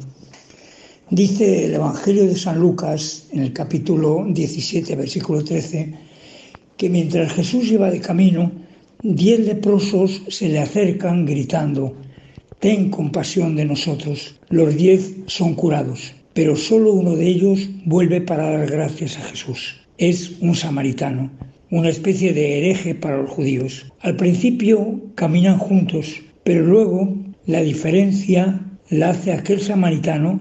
dice 1.10 1.66
el 1.66 1.74
Evangelio 1.74 2.26
de 2.26 2.38
San 2.38 2.58
Lucas 2.58 3.28
en 3.34 3.42
el 3.42 3.52
capítulo 3.52 4.26
17, 4.30 4.96
versículo 4.96 5.44
13, 5.44 5.94
que 6.78 6.90
mientras 6.90 7.34
Jesús 7.34 7.66
iba 7.66 7.92
de 7.92 8.00
camino, 8.00 8.66
diez 9.04 9.40
leprosos 9.40 10.22
se 10.28 10.50
le 10.50 10.60
acercan 10.60 11.26
gritando, 11.26 11.96
Ten 12.60 12.90
compasión 12.90 13.56
de 13.56 13.66
nosotros. 13.66 14.36
Los 14.50 14.76
diez 14.76 15.14
son 15.28 15.54
curados, 15.54 16.16
pero 16.34 16.56
solo 16.56 16.92
uno 16.94 17.16
de 17.16 17.28
ellos 17.28 17.70
vuelve 17.86 18.20
para 18.20 18.50
dar 18.50 18.68
gracias 18.68 19.16
a 19.18 19.22
Jesús. 19.22 19.78
Es 20.00 20.32
un 20.42 20.56
samaritano, 20.56 21.30
una 21.70 21.90
especie 21.90 22.34
de 22.34 22.58
hereje 22.58 22.96
para 22.96 23.22
los 23.22 23.30
judíos. 23.30 23.86
Al 24.00 24.16
principio 24.16 25.00
caminan 25.14 25.60
juntos, 25.60 26.20
pero 26.44 26.66
luego 26.66 27.16
la 27.46 27.62
diferencia 27.62 28.60
la 28.90 29.12
hace 29.12 29.34
aquel 29.34 29.62
samaritano 29.62 30.40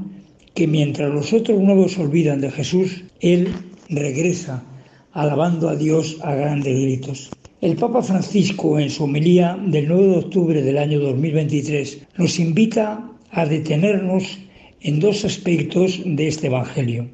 que 0.55 0.67
mientras 0.67 1.13
los 1.13 1.35
otros 1.35 1.61
nuevos 1.61 1.99
olvidan 1.99 2.41
de 2.41 2.51
Jesús, 2.51 3.05
él 3.21 3.49
regresa 3.91 4.65
alabando 5.13 5.69
a 5.69 5.77
Dios 5.77 6.17
a 6.23 6.35
grandes 6.35 6.81
gritos. 6.81 7.31
El 7.67 7.75
Papa 7.75 8.01
Francisco, 8.01 8.79
en 8.79 8.89
su 8.89 9.03
homilía 9.03 9.59
del 9.61 9.89
9 9.89 10.07
de 10.07 10.17
octubre 10.19 10.63
del 10.63 10.79
año 10.79 11.01
2023, 11.01 11.99
nos 12.17 12.39
invita 12.39 13.11
a 13.33 13.45
detenernos 13.45 14.39
en 14.83 15.01
dos 15.01 15.25
aspectos 15.25 16.01
de 16.05 16.29
este 16.29 16.47
Evangelio. 16.47 17.09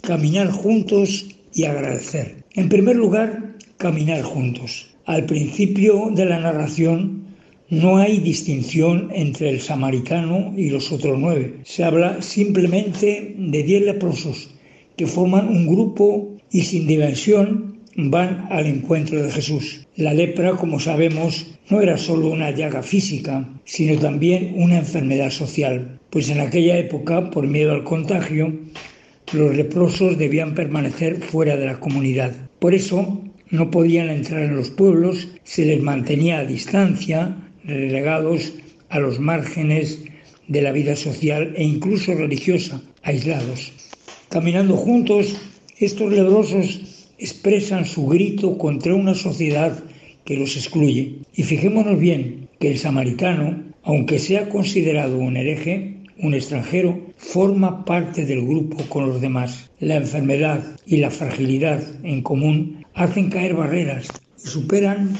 Caminar 0.00 0.50
juntos 0.50 1.26
y 1.52 1.64
agradecer. 1.64 2.42
En 2.54 2.70
primer 2.70 2.96
lugar, 2.96 3.54
caminar 3.76 4.22
juntos. 4.22 4.88
Al 5.04 5.26
principio 5.26 6.08
de 6.14 6.24
la 6.24 6.40
narración 6.40 7.24
no 7.68 7.98
hay 7.98 8.18
distinción 8.20 9.10
entre 9.12 9.50
el 9.50 9.60
samaritano 9.60 10.54
y 10.56 10.70
los 10.70 10.90
otros 10.90 11.18
nueve. 11.18 11.60
Se 11.64 11.84
habla 11.84 12.22
simplemente 12.22 13.34
de 13.36 13.62
diez 13.62 13.82
leprosos 13.82 14.48
que 14.96 15.06
forman 15.06 15.48
un 15.48 15.66
grupo 15.66 16.30
y 16.50 16.62
sin 16.62 16.86
dimensión 16.86 17.71
van 17.96 18.46
al 18.50 18.66
encuentro 18.66 19.22
de 19.22 19.30
Jesús. 19.30 19.86
La 19.96 20.14
lepra, 20.14 20.52
como 20.52 20.80
sabemos, 20.80 21.46
no 21.68 21.80
era 21.80 21.96
solo 21.98 22.28
una 22.28 22.50
llaga 22.50 22.82
física, 22.82 23.48
sino 23.64 24.00
también 24.00 24.54
una 24.56 24.78
enfermedad 24.78 25.30
social, 25.30 25.98
pues 26.10 26.28
en 26.28 26.40
aquella 26.40 26.78
época, 26.78 27.30
por 27.30 27.46
miedo 27.46 27.72
al 27.72 27.84
contagio, 27.84 28.52
los 29.32 29.56
leprosos 29.56 30.18
debían 30.18 30.54
permanecer 30.54 31.22
fuera 31.22 31.56
de 31.56 31.66
la 31.66 31.80
comunidad. 31.80 32.32
Por 32.58 32.74
eso 32.74 33.22
no 33.50 33.70
podían 33.70 34.10
entrar 34.10 34.42
en 34.42 34.56
los 34.56 34.70
pueblos, 34.70 35.28
se 35.44 35.64
les 35.64 35.82
mantenía 35.82 36.38
a 36.38 36.44
distancia, 36.44 37.36
relegados 37.64 38.52
a 38.88 38.98
los 38.98 39.18
márgenes 39.20 40.02
de 40.48 40.62
la 40.62 40.72
vida 40.72 40.96
social 40.96 41.54
e 41.56 41.64
incluso 41.64 42.14
religiosa, 42.14 42.82
aislados. 43.02 43.72
Caminando 44.28 44.76
juntos 44.76 45.36
estos 45.78 46.12
leprosos 46.12 46.91
expresan 47.22 47.84
su 47.84 48.08
grito 48.08 48.58
contra 48.58 48.96
una 48.96 49.14
sociedad 49.14 49.80
que 50.24 50.36
los 50.36 50.56
excluye. 50.56 51.20
Y 51.34 51.44
fijémonos 51.44 51.98
bien 51.98 52.48
que 52.58 52.72
el 52.72 52.78
samaritano, 52.78 53.62
aunque 53.84 54.18
sea 54.18 54.48
considerado 54.48 55.18
un 55.18 55.36
hereje, 55.36 55.98
un 56.18 56.34
extranjero, 56.34 57.00
forma 57.16 57.84
parte 57.84 58.26
del 58.26 58.44
grupo 58.44 58.82
con 58.88 59.08
los 59.08 59.20
demás. 59.20 59.70
La 59.78 59.96
enfermedad 59.96 60.64
y 60.84 60.96
la 60.96 61.10
fragilidad 61.10 61.80
en 62.02 62.22
común 62.22 62.84
hacen 62.94 63.30
caer 63.30 63.54
barreras 63.54 64.08
y 64.44 64.48
superan 64.48 65.16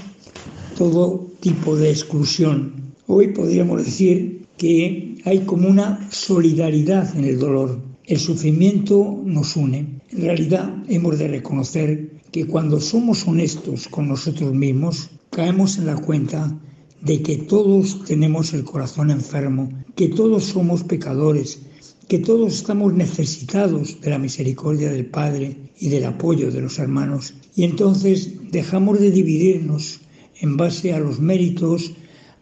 todo 0.76 1.30
tipo 1.40 1.76
de 1.76 1.90
exclusión. 1.90 2.92
Hoy 3.06 3.28
podríamos 3.28 3.84
decir 3.84 4.42
que 4.58 5.14
hay 5.24 5.38
como 5.40 5.68
una 5.68 6.08
solidaridad 6.10 7.16
en 7.16 7.24
el 7.24 7.38
dolor. 7.38 7.91
El 8.04 8.18
sufrimiento 8.18 9.22
nos 9.24 9.56
une 9.56 10.00
en 10.12 10.22
realidad 10.22 10.74
hemos 10.88 11.18
de 11.18 11.28
reconocer 11.28 12.20
que 12.32 12.46
cuando 12.46 12.80
somos 12.80 13.26
honestos 13.26 13.88
con 13.88 14.08
nosotros 14.08 14.52
mismos, 14.52 15.08
caemos 15.30 15.78
en 15.78 15.86
la 15.86 15.96
cuenta 15.96 16.58
de 17.00 17.22
que 17.22 17.38
todos 17.38 18.04
tenemos 18.04 18.52
el 18.52 18.64
corazón 18.64 19.10
enfermo, 19.10 19.70
que 19.96 20.08
todos 20.08 20.44
somos 20.44 20.84
pecadores, 20.84 21.62
que 22.08 22.18
todos 22.18 22.52
estamos 22.52 22.92
necesitados 22.92 24.00
de 24.02 24.10
la 24.10 24.18
misericordia 24.18 24.92
del 24.92 25.06
Padre 25.06 25.56
y 25.78 25.88
del 25.88 26.04
apoyo 26.04 26.50
de 26.50 26.60
los 26.60 26.78
hermanos. 26.78 27.34
Y 27.56 27.64
entonces 27.64 28.34
dejamos 28.50 29.00
de 29.00 29.10
dividirnos 29.10 30.00
en 30.40 30.58
base 30.58 30.92
a 30.92 31.00
los 31.00 31.20
méritos, 31.20 31.92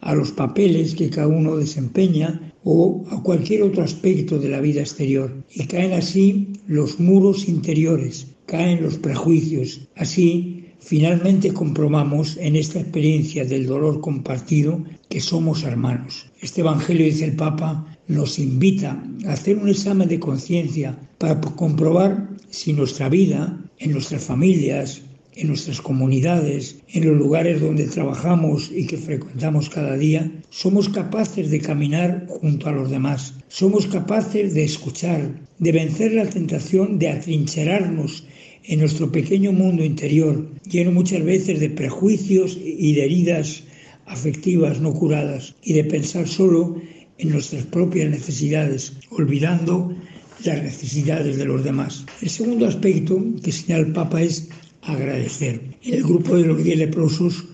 a 0.01 0.13
los 0.13 0.31
papeles 0.31 0.95
que 0.95 1.09
cada 1.09 1.27
uno 1.27 1.55
desempeña 1.55 2.50
o 2.63 3.03
a 3.09 3.21
cualquier 3.23 3.63
otro 3.63 3.83
aspecto 3.83 4.39
de 4.39 4.49
la 4.49 4.61
vida 4.61 4.81
exterior. 4.81 5.43
Y 5.53 5.65
caen 5.65 5.93
así 5.93 6.53
los 6.67 6.99
muros 6.99 7.47
interiores, 7.47 8.27
caen 8.45 8.83
los 8.83 8.97
prejuicios. 8.97 9.87
Así, 9.95 10.65
finalmente 10.79 11.53
comprobamos 11.53 12.37
en 12.37 12.55
esta 12.55 12.79
experiencia 12.79 13.45
del 13.45 13.65
dolor 13.65 14.01
compartido 14.01 14.83
que 15.09 15.19
somos 15.19 15.63
hermanos. 15.63 16.27
Este 16.41 16.61
Evangelio, 16.61 17.05
dice 17.05 17.25
el 17.25 17.35
Papa, 17.35 17.85
nos 18.07 18.39
invita 18.39 19.01
a 19.25 19.33
hacer 19.33 19.57
un 19.57 19.69
examen 19.69 20.07
de 20.07 20.19
conciencia 20.19 20.97
para 21.17 21.39
comprobar 21.39 22.29
si 22.49 22.73
nuestra 22.73 23.09
vida, 23.09 23.57
en 23.79 23.91
nuestras 23.91 24.23
familias, 24.23 25.01
en 25.35 25.47
nuestras 25.47 25.81
comunidades, 25.81 26.77
en 26.89 27.07
los 27.07 27.17
lugares 27.17 27.61
donde 27.61 27.85
trabajamos 27.85 28.71
y 28.71 28.85
que 28.85 28.97
frecuentamos 28.97 29.69
cada 29.69 29.97
día, 29.97 30.29
somos 30.49 30.89
capaces 30.89 31.49
de 31.49 31.59
caminar 31.59 32.27
junto 32.27 32.67
a 32.67 32.73
los 32.73 32.89
demás, 32.89 33.33
somos 33.47 33.87
capaces 33.87 34.53
de 34.53 34.63
escuchar, 34.63 35.31
de 35.59 35.71
vencer 35.71 36.13
la 36.13 36.25
tentación 36.25 36.99
de 36.99 37.09
atrincherarnos 37.09 38.25
en 38.63 38.79
nuestro 38.79 39.11
pequeño 39.11 39.51
mundo 39.51 39.83
interior, 39.83 40.47
lleno 40.69 40.91
muchas 40.91 41.23
veces 41.23 41.59
de 41.59 41.69
prejuicios 41.69 42.57
y 42.61 42.93
de 42.93 43.05
heridas 43.05 43.63
afectivas 44.05 44.79
no 44.81 44.93
curadas, 44.93 45.55
y 45.63 45.73
de 45.73 45.83
pensar 45.85 46.27
solo 46.27 46.81
en 47.17 47.29
nuestras 47.29 47.63
propias 47.65 48.09
necesidades, 48.09 48.93
olvidando 49.11 49.95
las 50.43 50.63
necesidades 50.63 51.37
de 51.37 51.45
los 51.45 51.63
demás. 51.63 52.05
El 52.21 52.29
segundo 52.29 52.67
aspecto 52.67 53.23
que 53.43 53.51
señala 53.51 53.85
el 53.87 53.93
Papa 53.93 54.21
es 54.21 54.49
agradecer. 54.81 55.77
En 55.83 55.93
el 55.93 56.03
grupo 56.03 56.35
de 56.35 56.45
los 56.45 56.63
diez 56.63 56.77
leprosos 56.77 57.45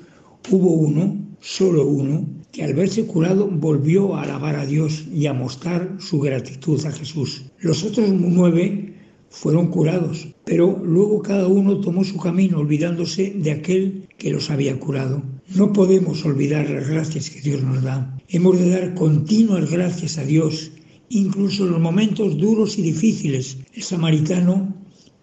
hubo 0.49 0.71
uno, 0.71 1.17
solo 1.39 1.85
uno, 1.85 2.27
que 2.51 2.63
al 2.63 2.73
verse 2.73 3.05
curado 3.05 3.47
volvió 3.47 4.15
a 4.15 4.23
alabar 4.23 4.55
a 4.55 4.65
Dios 4.65 5.05
y 5.13 5.27
a 5.27 5.33
mostrar 5.33 5.97
su 5.99 6.19
gratitud 6.19 6.83
a 6.85 6.91
Jesús. 6.91 7.45
Los 7.59 7.83
otros 7.83 8.09
nueve 8.09 8.95
fueron 9.29 9.67
curados, 9.67 10.27
pero 10.45 10.81
luego 10.83 11.21
cada 11.21 11.47
uno 11.47 11.79
tomó 11.81 12.03
su 12.03 12.17
camino 12.17 12.59
olvidándose 12.59 13.33
de 13.35 13.51
aquel 13.51 14.07
que 14.17 14.31
los 14.31 14.49
había 14.49 14.79
curado. 14.79 15.21
No 15.55 15.73
podemos 15.73 16.25
olvidar 16.25 16.69
las 16.69 16.89
gracias 16.89 17.29
que 17.29 17.41
Dios 17.41 17.61
nos 17.63 17.83
da. 17.83 18.17
Hemos 18.29 18.59
de 18.59 18.69
dar 18.69 18.93
continuas 18.95 19.69
gracias 19.69 20.17
a 20.17 20.23
Dios, 20.23 20.71
incluso 21.09 21.65
en 21.65 21.71
los 21.71 21.79
momentos 21.79 22.37
duros 22.37 22.77
y 22.77 22.81
difíciles. 22.81 23.57
El 23.73 23.83
samaritano 23.83 24.75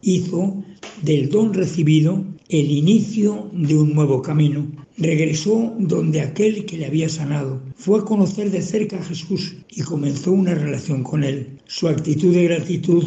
hizo 0.02 0.63
del 1.02 1.28
don 1.28 1.52
recibido 1.54 2.24
el 2.48 2.70
inicio 2.70 3.50
de 3.52 3.76
un 3.76 3.94
nuevo 3.94 4.22
camino. 4.22 4.70
Regresó 4.96 5.74
donde 5.78 6.20
aquel 6.20 6.66
que 6.66 6.78
le 6.78 6.86
había 6.86 7.08
sanado. 7.08 7.62
Fue 7.76 7.98
a 7.98 8.04
conocer 8.04 8.50
de 8.50 8.62
cerca 8.62 8.98
a 8.98 9.04
Jesús 9.04 9.56
y 9.70 9.82
comenzó 9.82 10.32
una 10.32 10.54
relación 10.54 11.02
con 11.02 11.24
él. 11.24 11.58
Su 11.66 11.88
actitud 11.88 12.34
de 12.34 12.44
gratitud 12.44 13.04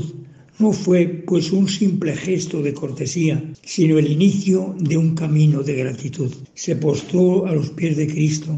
no 0.59 0.73
fue 0.73 1.05
pues 1.27 1.51
un 1.51 1.67
simple 1.67 2.15
gesto 2.15 2.61
de 2.61 2.73
cortesía, 2.73 3.43
sino 3.63 3.99
el 3.99 4.11
inicio 4.11 4.75
de 4.79 4.97
un 4.97 5.13
camino 5.13 5.61
de 5.61 5.75
gratitud. 5.75 6.33
Se 6.55 6.75
postró 6.75 7.45
a 7.45 7.53
los 7.53 7.69
pies 7.69 7.95
de 7.95 8.07
Cristo, 8.07 8.57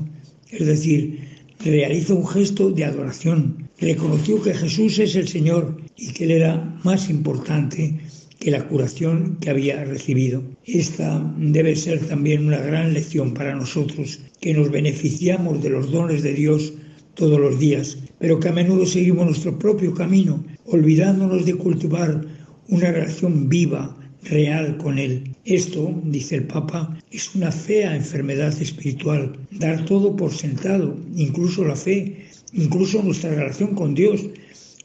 es 0.50 0.66
decir, 0.66 1.20
realizó 1.60 2.16
un 2.16 2.28
gesto 2.28 2.72
de 2.72 2.86
adoración, 2.86 3.70
reconoció 3.80 4.42
que 4.42 4.54
Jesús 4.54 4.98
es 5.00 5.16
el 5.16 5.28
Señor 5.28 5.76
y 5.98 6.14
que 6.14 6.24
Él 6.24 6.32
era 6.32 6.80
más 6.84 7.10
importante 7.10 8.00
que 8.40 8.52
la 8.52 8.68
curación 8.68 9.38
que 9.42 9.50
había 9.50 9.84
recibido. 9.84 10.42
Esta 10.66 11.22
debe 11.38 11.76
ser 11.76 12.00
también 12.08 12.48
una 12.48 12.60
gran 12.60 12.94
lección 12.94 13.34
para 13.34 13.56
nosotros, 13.56 14.20
que 14.40 14.54
nos 14.54 14.72
beneficiamos 14.72 15.62
de 15.62 15.70
los 15.70 15.92
dones 15.92 16.24
de 16.24 16.34
Dios 16.34 16.74
todos 17.16 17.40
los 17.40 17.60
días, 17.60 17.98
pero 18.20 18.40
que 18.40 18.48
a 18.48 18.54
menudo 18.54 18.86
seguimos 18.86 19.26
nuestro 19.26 19.60
propio 19.60 19.94
camino, 19.94 20.44
olvidándonos 20.66 21.46
de 21.46 21.56
cultivar 21.56 22.26
una 22.70 22.92
relación 22.92 23.50
viva, 23.50 23.96
real 24.24 24.78
con 24.78 25.00
Él. 25.00 25.36
Esto, 25.46 26.02
dice 26.06 26.36
el 26.36 26.48
Papa, 26.48 26.98
es 27.12 27.34
una 27.36 27.52
fea 27.52 27.96
enfermedad 27.96 28.54
espiritual, 28.62 29.38
dar 29.52 29.84
todo 29.86 30.16
por 30.16 30.32
sentado, 30.32 30.98
incluso 31.16 31.66
la 31.66 31.76
fe, 31.76 32.26
incluso 32.54 33.02
nuestra 33.02 33.32
relación 33.32 33.76
con 33.76 33.96
Dios, 33.96 34.30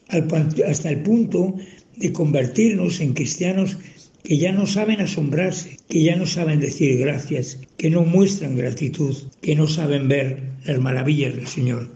hasta 0.09 0.91
el 0.91 1.03
punto 1.03 1.55
de 1.97 2.13
convertirnos 2.13 3.01
en 3.01 3.15
cristianos 3.15 3.77
que 4.23 4.39
ya 4.39 4.53
no 4.53 4.67
saben 4.67 5.01
asombrarse, 5.01 5.77
que 5.89 6.03
ya 6.03 6.17
no 6.17 6.27
saben 6.27 6.59
decir 6.61 6.99
gracias, 6.99 7.59
que 7.77 7.91
no 7.91 8.05
muestran 8.05 8.57
gratitud, 8.57 9.17
que 9.43 9.55
no 9.55 9.67
saben 9.67 10.09
ver 10.09 10.43
las 10.65 10.81
maravillas 10.81 11.37
del 11.37 11.47
Señor. 11.47 11.93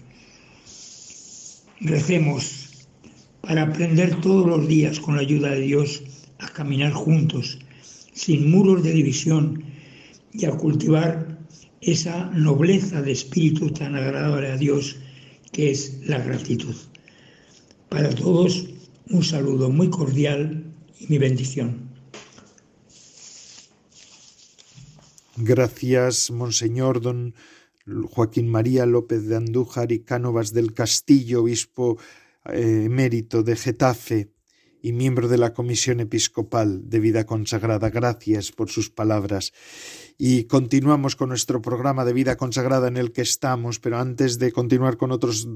Recemos 1.80 2.86
para 3.40 3.62
aprender 3.62 4.20
todos 4.20 4.46
los 4.46 4.68
días 4.68 5.00
con 5.00 5.16
la 5.16 5.22
ayuda 5.22 5.52
de 5.52 5.60
Dios 5.60 6.02
a 6.38 6.48
caminar 6.48 6.92
juntos, 6.92 7.58
sin 8.12 8.50
muros 8.50 8.82
de 8.82 8.92
división, 8.92 9.64
y 10.34 10.44
a 10.44 10.50
cultivar 10.50 11.38
esa 11.80 12.30
nobleza 12.34 13.00
de 13.00 13.12
espíritu 13.12 13.70
tan 13.70 13.94
agradable 13.94 14.48
a 14.48 14.56
Dios 14.56 14.96
que 15.52 15.70
es 15.70 16.00
la 16.04 16.18
gratitud. 16.18 16.74
Para 17.88 18.10
todos, 18.10 18.68
un 19.10 19.22
saludo 19.22 19.70
muy 19.70 19.90
cordial 19.90 20.74
y 20.98 21.06
mi 21.06 21.18
bendición. 21.18 21.88
Gracias, 25.36 26.30
Monseñor 26.30 27.00
Don 27.00 27.34
Joaquín 28.10 28.48
María 28.48 28.86
López 28.86 29.26
de 29.28 29.36
Andújar 29.36 29.92
y 29.92 30.00
Cánovas 30.00 30.52
del 30.52 30.74
Castillo, 30.74 31.42
obispo 31.42 31.96
eh, 32.46 32.84
emérito 32.86 33.42
de 33.42 33.56
Getafe 33.56 34.30
y 34.82 34.92
miembro 34.92 35.28
de 35.28 35.38
la 35.38 35.52
Comisión 35.52 36.00
Episcopal 36.00 36.88
de 36.88 37.00
Vida 37.00 37.24
Consagrada. 37.26 37.90
Gracias 37.90 38.52
por 38.52 38.70
sus 38.70 38.90
palabras. 38.90 39.52
Y 40.16 40.44
continuamos 40.44 41.16
con 41.16 41.28
nuestro 41.28 41.62
programa 41.62 42.04
de 42.04 42.12
vida 42.12 42.36
consagrada 42.36 42.88
en 42.88 42.96
el 42.96 43.12
que 43.12 43.22
estamos, 43.22 43.78
pero 43.78 43.98
antes 43.98 44.38
de 44.38 44.52
continuar 44.52 44.96
con 44.96 45.12
otros, 45.12 45.48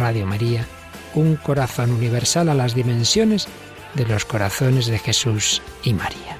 Radio 0.00 0.24
María, 0.24 0.64
un 1.14 1.36
corazón 1.36 1.90
universal 1.90 2.48
a 2.48 2.54
las 2.54 2.74
dimensiones 2.74 3.46
de 3.94 4.06
los 4.06 4.24
corazones 4.24 4.86
de 4.86 4.98
Jesús 4.98 5.60
y 5.84 5.92
María. 5.92 6.38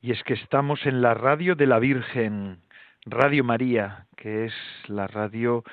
Y 0.00 0.12
es 0.12 0.22
que 0.22 0.34
estamos 0.34 0.86
en 0.86 1.02
la 1.02 1.14
radio 1.14 1.56
de 1.56 1.66
la 1.66 1.80
Virgen, 1.80 2.62
Radio 3.06 3.42
María, 3.42 4.06
que 4.16 4.44
es 4.44 4.54
la 4.86 5.08
radio 5.08 5.64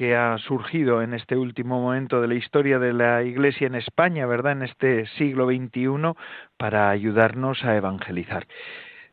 que 0.00 0.16
ha 0.16 0.38
surgido 0.38 1.02
en 1.02 1.12
este 1.12 1.36
último 1.36 1.78
momento 1.78 2.22
de 2.22 2.28
la 2.28 2.32
historia 2.32 2.78
de 2.78 2.94
la 2.94 3.22
Iglesia 3.22 3.66
en 3.66 3.74
España, 3.74 4.24
¿verdad? 4.24 4.52
En 4.52 4.62
este 4.62 5.04
siglo 5.18 5.44
XXI, 5.44 6.14
para 6.56 6.88
ayudarnos 6.88 7.62
a 7.66 7.76
evangelizar. 7.76 8.46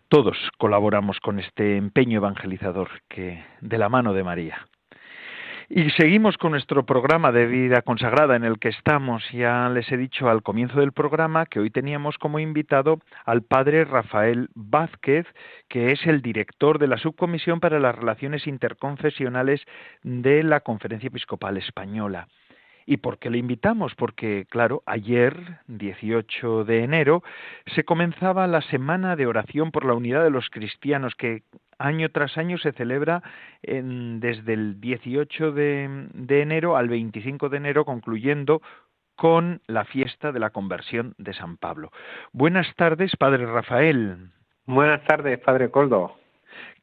Todos 0.07 0.37
colaboramos 0.57 1.19
con 1.19 1.39
este 1.39 1.75
empeño 1.75 2.19
evangelizador 2.19 2.87
que 3.09 3.43
de 3.59 3.77
la 3.77 3.89
mano 3.89 4.13
de 4.13 4.23
María. 4.23 4.65
Y 5.69 5.89
seguimos 5.91 6.37
con 6.37 6.51
nuestro 6.51 6.85
programa 6.85 7.33
de 7.33 7.45
vida 7.45 7.81
consagrada 7.81 8.37
en 8.37 8.45
el 8.45 8.57
que 8.57 8.69
estamos. 8.69 9.21
Ya 9.33 9.67
les 9.67 9.91
he 9.91 9.97
dicho 9.97 10.29
al 10.29 10.41
comienzo 10.41 10.79
del 10.79 10.93
programa 10.93 11.45
que 11.45 11.59
hoy 11.59 11.69
teníamos 11.69 12.17
como 12.17 12.39
invitado 12.39 12.99
al 13.25 13.41
padre 13.41 13.83
Rafael 13.83 14.47
Vázquez, 14.55 15.25
que 15.67 15.91
es 15.91 16.05
el 16.05 16.21
director 16.21 16.79
de 16.79 16.87
la 16.87 16.97
Subcomisión 16.97 17.59
para 17.59 17.81
las 17.81 17.93
Relaciones 17.93 18.47
Interconfesionales 18.47 19.61
de 20.03 20.41
la 20.43 20.61
Conferencia 20.61 21.07
Episcopal 21.07 21.57
Española. 21.57 22.29
¿Y 22.89 22.97
por 22.97 23.19
qué 23.19 23.29
le 23.29 23.37
invitamos? 23.37 23.93
Porque, 23.95 24.47
claro, 24.49 24.81
ayer, 24.85 25.59
18 25.67 26.63
de 26.63 26.85
enero, 26.85 27.21
se 27.75 27.83
comenzaba 27.83 28.47
la 28.47 28.61
Semana 28.61 29.17
de 29.17 29.27
Oración 29.27 29.71
por 29.71 29.83
la 29.83 29.93
Unidad 29.93 30.23
de 30.23 30.29
los 30.29 30.49
Cristianos, 30.49 31.13
que 31.15 31.43
año 31.79 32.09
tras 32.09 32.37
año 32.37 32.57
se 32.57 32.71
celebra 32.71 33.21
desde 33.61 34.53
el 34.53 34.79
18 34.79 35.51
de, 35.51 36.07
de 36.13 36.41
enero 36.41 36.77
al 36.77 36.87
25 36.87 37.49
de 37.49 37.57
enero, 37.57 37.83
concluyendo 37.83 38.61
con 39.17 39.59
la 39.67 39.83
fiesta 39.83 40.31
de 40.31 40.39
la 40.39 40.51
conversión 40.51 41.13
de 41.17 41.33
San 41.33 41.57
Pablo. 41.57 41.91
Buenas 42.31 42.73
tardes, 42.75 43.17
Padre 43.17 43.47
Rafael. 43.47 44.29
Buenas 44.65 45.03
tardes, 45.03 45.39
Padre 45.39 45.69
Coldo. 45.71 46.15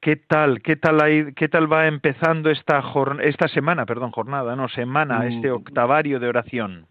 ¿Qué 0.04 0.16
tal? 0.16 0.60
¿Qué 0.60 0.76
tal, 0.76 1.32
qué 1.34 1.48
tal 1.48 1.72
va 1.72 1.86
empezando 1.86 2.50
esta, 2.50 2.82
esta 3.22 3.48
semana, 3.48 3.86
perdón, 3.86 4.10
jornada, 4.10 4.54
no, 4.54 4.68
semana, 4.68 5.26
este 5.26 5.50
mm. 5.50 5.54
octavario 5.54 6.20
de 6.20 6.28
oración? 6.28 6.86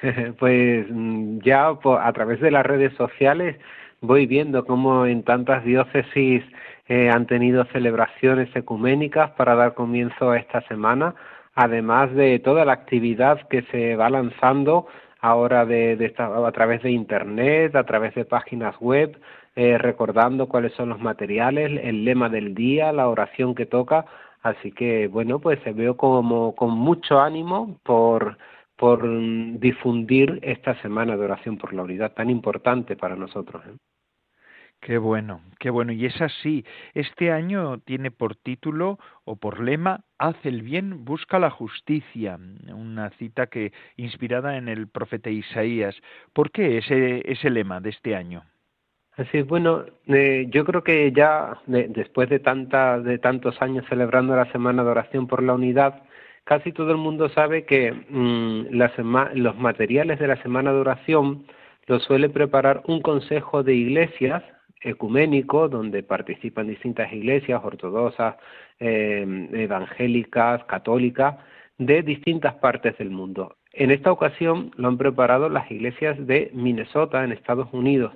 Pues 0.38 0.86
mm, 0.88 1.38
ya 1.40 1.70
a 1.70 2.12
través 2.12 2.40
de 2.40 2.52
las 2.52 2.64
redes 2.64 2.92
sociales 2.94 3.56
voy 4.00 4.26
viendo 4.26 4.64
cómo 4.64 5.06
en 5.06 5.24
tantas 5.24 5.64
diócesis 5.64 6.44
eh, 6.86 7.10
han 7.10 7.26
tenido 7.26 7.64
celebraciones 7.72 8.48
ecuménicas 8.54 9.32
para 9.32 9.56
dar 9.56 9.74
comienzo 9.74 10.30
a 10.30 10.38
esta 10.38 10.60
semana, 10.68 11.16
además 11.56 12.14
de 12.14 12.38
toda 12.38 12.64
la 12.64 12.74
actividad 12.74 13.40
que 13.48 13.62
se 13.72 13.96
va 13.96 14.08
lanzando 14.08 14.86
ahora 15.20 15.66
de, 15.66 16.14
a 16.16 16.52
través 16.52 16.82
de 16.82 16.92
Internet, 16.92 17.74
a 17.74 17.84
través 17.84 18.14
de 18.14 18.24
páginas 18.24 18.76
web, 18.78 19.18
eh, 19.54 19.78
recordando 19.78 20.48
cuáles 20.48 20.72
son 20.74 20.88
los 20.88 21.00
materiales, 21.00 21.80
el 21.82 22.04
lema 22.04 22.28
del 22.28 22.54
día, 22.54 22.92
la 22.92 23.08
oración 23.08 23.54
que 23.54 23.66
toca. 23.66 24.06
Así 24.42 24.72
que, 24.72 25.06
bueno, 25.08 25.40
pues 25.40 25.60
se 25.62 25.72
veo 25.72 25.96
como 25.96 26.54
con 26.54 26.70
mucho 26.70 27.20
ánimo 27.20 27.78
por, 27.84 28.38
por 28.76 29.02
difundir 29.60 30.40
esta 30.42 30.80
semana 30.82 31.16
de 31.16 31.24
oración 31.24 31.58
por 31.58 31.72
la 31.74 31.82
unidad 31.82 32.12
tan 32.12 32.30
importante 32.30 32.96
para 32.96 33.14
nosotros. 33.14 33.62
¿eh? 33.66 33.76
Qué 34.80 34.98
bueno, 34.98 35.42
qué 35.60 35.70
bueno. 35.70 35.92
Y 35.92 36.06
es 36.06 36.20
así. 36.20 36.64
Este 36.94 37.30
año 37.30 37.78
tiene 37.78 38.10
por 38.10 38.34
título 38.34 38.98
o 39.24 39.36
por 39.36 39.60
lema 39.60 40.00
Haz 40.18 40.34
el 40.44 40.62
bien, 40.62 41.04
busca 41.04 41.38
la 41.38 41.50
justicia. 41.50 42.36
Una 42.74 43.10
cita 43.10 43.46
que 43.46 43.72
inspirada 43.96 44.56
en 44.56 44.68
el 44.68 44.88
profeta 44.88 45.30
Isaías. 45.30 45.94
¿Por 46.32 46.50
qué 46.50 46.78
ese, 46.78 47.22
ese 47.30 47.48
lema 47.50 47.80
de 47.80 47.90
este 47.90 48.16
año? 48.16 48.42
Así 49.16 49.38
es, 49.38 49.46
bueno, 49.46 49.84
eh, 50.06 50.46
yo 50.50 50.64
creo 50.64 50.82
que 50.82 51.12
ya 51.12 51.58
después 51.66 52.30
de, 52.30 52.38
tanta, 52.38 52.98
de 52.98 53.18
tantos 53.18 53.60
años 53.60 53.84
celebrando 53.88 54.34
la 54.34 54.50
Semana 54.52 54.82
de 54.82 54.90
Oración 54.90 55.26
por 55.26 55.42
la 55.42 55.52
Unidad, 55.54 56.02
casi 56.44 56.72
todo 56.72 56.92
el 56.92 56.96
mundo 56.96 57.28
sabe 57.28 57.66
que 57.66 57.92
mm, 57.92 58.68
los 59.34 59.56
materiales 59.58 60.18
de 60.18 60.26
la 60.26 60.42
Semana 60.42 60.72
de 60.72 60.78
Oración 60.78 61.44
los 61.86 62.02
suele 62.04 62.30
preparar 62.30 62.82
un 62.86 63.02
consejo 63.02 63.62
de 63.62 63.74
iglesias 63.74 64.42
ecuménico 64.80 65.68
donde 65.68 66.02
participan 66.02 66.68
distintas 66.68 67.12
iglesias 67.12 67.60
ortodoxas, 67.62 68.36
eh, 68.80 69.48
evangélicas, 69.52 70.64
católicas, 70.64 71.36
de 71.78 72.02
distintas 72.02 72.54
partes 72.54 72.96
del 72.98 73.10
mundo. 73.10 73.56
En 73.72 73.90
esta 73.90 74.12
ocasión 74.12 74.70
lo 74.76 74.88
han 74.88 74.98
preparado 74.98 75.48
las 75.48 75.70
iglesias 75.70 76.16
de 76.26 76.50
Minnesota, 76.54 77.24
en 77.24 77.32
Estados 77.32 77.68
Unidos. 77.72 78.12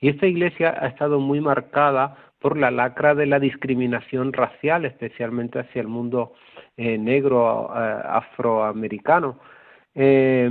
Y 0.00 0.08
esta 0.08 0.26
iglesia 0.26 0.76
ha 0.80 0.86
estado 0.86 1.18
muy 1.20 1.40
marcada 1.40 2.16
por 2.38 2.56
la 2.56 2.70
lacra 2.70 3.14
de 3.14 3.26
la 3.26 3.40
discriminación 3.40 4.32
racial, 4.32 4.84
especialmente 4.84 5.58
hacia 5.58 5.80
el 5.80 5.88
mundo 5.88 6.34
eh, 6.76 6.98
negro 6.98 7.70
eh, 7.74 8.00
afroamericano. 8.04 9.40
Eh, 9.94 10.48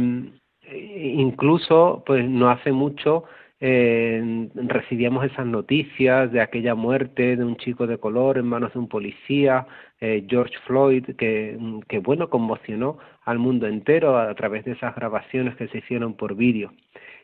incluso, 0.70 2.04
pues 2.06 2.28
no 2.28 2.50
hace 2.50 2.72
mucho 2.72 3.26
recibíamos 3.60 5.26
esas 5.26 5.48
noticias 5.48 6.32
de 6.32 6.42
aquella 6.42 6.76
muerte 6.76 7.36
de 7.36 7.44
un 7.44 7.58
chico 7.58 7.88
de 7.88 7.98
color 7.98 8.38
en 8.38 8.46
manos 8.46 8.72
de 8.74 8.78
un 8.78 8.88
policía, 8.88 9.66
George 10.00 10.54
Floyd, 10.68 11.04
que, 11.18 11.58
que 11.88 11.98
bueno 11.98 12.30
conmocionó 12.30 13.00
al 13.26 13.40
mundo 13.40 13.66
entero 13.66 14.16
a 14.16 14.32
través 14.36 14.64
de 14.64 14.74
esas 14.74 14.94
grabaciones 14.94 15.56
que 15.56 15.68
se 15.70 15.80
hicieron 15.80 16.14
por 16.14 16.36
vídeo. 16.36 16.72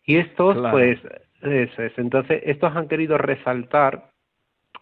Y 0.06 0.18
estos, 0.18 0.58
pues, 0.72 1.00
eso 1.42 1.84
es. 1.84 1.98
Entonces, 1.98 2.42
estos 2.46 2.76
han 2.76 2.88
querido 2.88 3.18
resaltar 3.18 4.10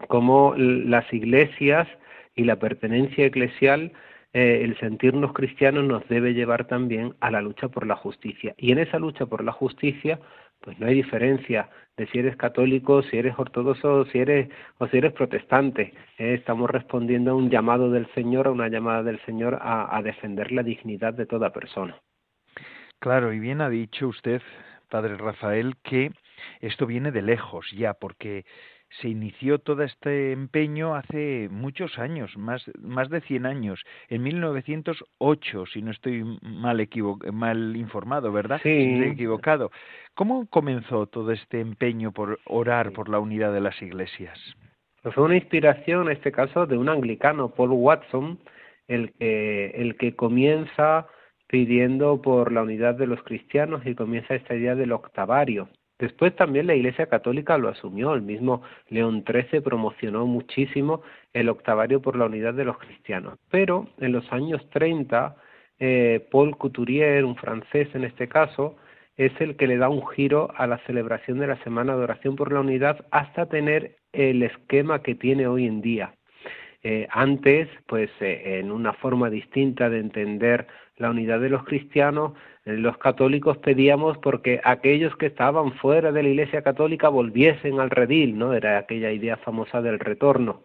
cómo 0.07 0.53
las 0.57 1.11
iglesias 1.13 1.87
y 2.35 2.43
la 2.43 2.57
pertenencia 2.57 3.25
eclesial, 3.25 3.91
eh, 4.33 4.61
el 4.63 4.77
sentirnos 4.79 5.33
cristianos 5.33 5.83
nos 5.83 6.07
debe 6.07 6.33
llevar 6.33 6.65
también 6.65 7.15
a 7.19 7.29
la 7.31 7.41
lucha 7.41 7.67
por 7.67 7.85
la 7.85 7.95
justicia. 7.95 8.55
Y 8.57 8.71
en 8.71 8.79
esa 8.79 8.97
lucha 8.97 9.25
por 9.25 9.43
la 9.43 9.51
justicia, 9.51 10.19
pues 10.61 10.79
no 10.79 10.87
hay 10.87 10.95
diferencia 10.95 11.69
de 11.97 12.07
si 12.07 12.19
eres 12.19 12.37
católico, 12.37 13.03
si 13.03 13.17
eres 13.17 13.37
ortodoxo, 13.37 14.05
si 14.05 14.19
eres 14.19 14.49
o 14.77 14.87
si 14.87 14.97
eres 14.97 15.13
protestante. 15.13 15.93
Eh, 16.17 16.35
estamos 16.35 16.69
respondiendo 16.69 17.31
a 17.31 17.35
un 17.35 17.49
llamado 17.49 17.91
del 17.91 18.07
Señor, 18.13 18.47
a 18.47 18.51
una 18.51 18.69
llamada 18.69 19.03
del 19.03 19.19
Señor 19.25 19.59
a 19.61 20.01
defender 20.03 20.51
la 20.51 20.63
dignidad 20.63 21.13
de 21.13 21.25
toda 21.25 21.51
persona. 21.51 21.99
Claro, 22.99 23.33
y 23.33 23.39
bien 23.39 23.61
ha 23.61 23.69
dicho 23.69 24.07
usted, 24.07 24.43
Padre 24.91 25.15
Rafael, 25.15 25.75
que 25.83 26.11
esto 26.59 26.85
viene 26.85 27.11
de 27.11 27.21
lejos 27.21 27.65
ya, 27.71 27.93
porque 27.93 28.45
se 28.99 29.07
inició 29.07 29.59
todo 29.59 29.83
este 29.83 30.33
empeño 30.33 30.95
hace 30.95 31.47
muchos 31.49 31.97
años, 31.97 32.35
más, 32.37 32.69
más 32.77 33.09
de 33.09 33.21
100 33.21 33.45
años, 33.45 33.81
en 34.09 34.21
1908, 34.21 35.65
si 35.67 35.81
no 35.81 35.91
estoy 35.91 36.25
mal, 36.41 36.87
mal 37.31 37.75
informado, 37.77 38.33
¿verdad? 38.33 38.59
Sí. 38.61 38.69
estoy 38.69 39.11
equivocado. 39.13 39.71
¿Cómo 40.13 40.45
comenzó 40.47 41.07
todo 41.07 41.31
este 41.31 41.61
empeño 41.61 42.11
por 42.11 42.39
orar 42.45 42.91
por 42.91 43.07
la 43.07 43.19
unidad 43.19 43.53
de 43.53 43.61
las 43.61 43.81
iglesias? 43.81 44.37
Pues 45.01 45.15
fue 45.15 45.23
una 45.23 45.37
inspiración, 45.37 46.07
en 46.07 46.17
este 46.17 46.33
caso, 46.33 46.65
de 46.65 46.77
un 46.77 46.89
anglicano, 46.89 47.49
Paul 47.49 47.71
Watson, 47.71 48.39
el 48.89 49.13
que, 49.13 49.67
el 49.67 49.95
que 49.95 50.15
comienza 50.17 51.07
pidiendo 51.51 52.21
por 52.21 52.53
la 52.53 52.61
unidad 52.61 52.95
de 52.95 53.05
los 53.05 53.21
cristianos 53.23 53.85
y 53.85 53.93
comienza 53.93 54.33
esta 54.33 54.55
idea 54.55 54.73
del 54.73 54.93
octavario. 54.93 55.67
Después 55.99 56.33
también 56.33 56.65
la 56.65 56.75
Iglesia 56.75 57.07
Católica 57.07 57.57
lo 57.57 57.67
asumió, 57.67 58.13
el 58.13 58.21
mismo 58.21 58.61
León 58.87 59.25
XIII 59.27 59.59
promocionó 59.59 60.25
muchísimo 60.25 61.01
el 61.33 61.49
octavario 61.49 62.01
por 62.01 62.15
la 62.15 62.25
unidad 62.25 62.53
de 62.53 62.63
los 62.63 62.77
cristianos. 62.77 63.37
Pero 63.49 63.89
en 63.99 64.13
los 64.13 64.31
años 64.31 64.67
30, 64.69 65.35
eh, 65.77 66.25
Paul 66.31 66.57
Couturier, 66.57 67.25
un 67.25 67.35
francés 67.35 67.89
en 67.95 68.05
este 68.05 68.29
caso, 68.29 68.77
es 69.17 69.33
el 69.41 69.57
que 69.57 69.67
le 69.67 69.75
da 69.75 69.89
un 69.89 70.07
giro 70.07 70.51
a 70.55 70.67
la 70.67 70.77
celebración 70.85 71.37
de 71.37 71.47
la 71.47 71.61
Semana 71.63 71.97
de 71.97 72.03
Oración 72.03 72.37
por 72.37 72.53
la 72.53 72.61
Unidad 72.61 73.05
hasta 73.11 73.47
tener 73.47 73.97
el 74.13 74.41
esquema 74.41 75.03
que 75.03 75.15
tiene 75.15 75.47
hoy 75.47 75.67
en 75.67 75.81
día. 75.81 76.15
Eh, 76.83 77.07
antes, 77.11 77.69
pues 77.87 78.09
eh, 78.21 78.59
en 78.59 78.71
una 78.71 78.93
forma 78.93 79.29
distinta 79.29 79.89
de 79.89 79.99
entender 79.99 80.67
la 80.97 81.09
unidad 81.09 81.39
de 81.39 81.49
los 81.49 81.63
cristianos, 81.63 82.33
eh, 82.65 82.73
los 82.73 82.97
católicos 82.97 83.57
pedíamos 83.57 84.17
porque 84.19 84.61
aquellos 84.63 85.15
que 85.17 85.25
estaban 85.27 85.73
fuera 85.73 86.11
de 86.11 86.23
la 86.23 86.29
Iglesia 86.29 86.61
Católica 86.61 87.09
volviesen 87.09 87.79
al 87.79 87.89
redil, 87.89 88.37
¿no? 88.37 88.53
Era 88.53 88.77
aquella 88.77 89.11
idea 89.11 89.37
famosa 89.37 89.81
del 89.81 89.99
retorno. 89.99 90.61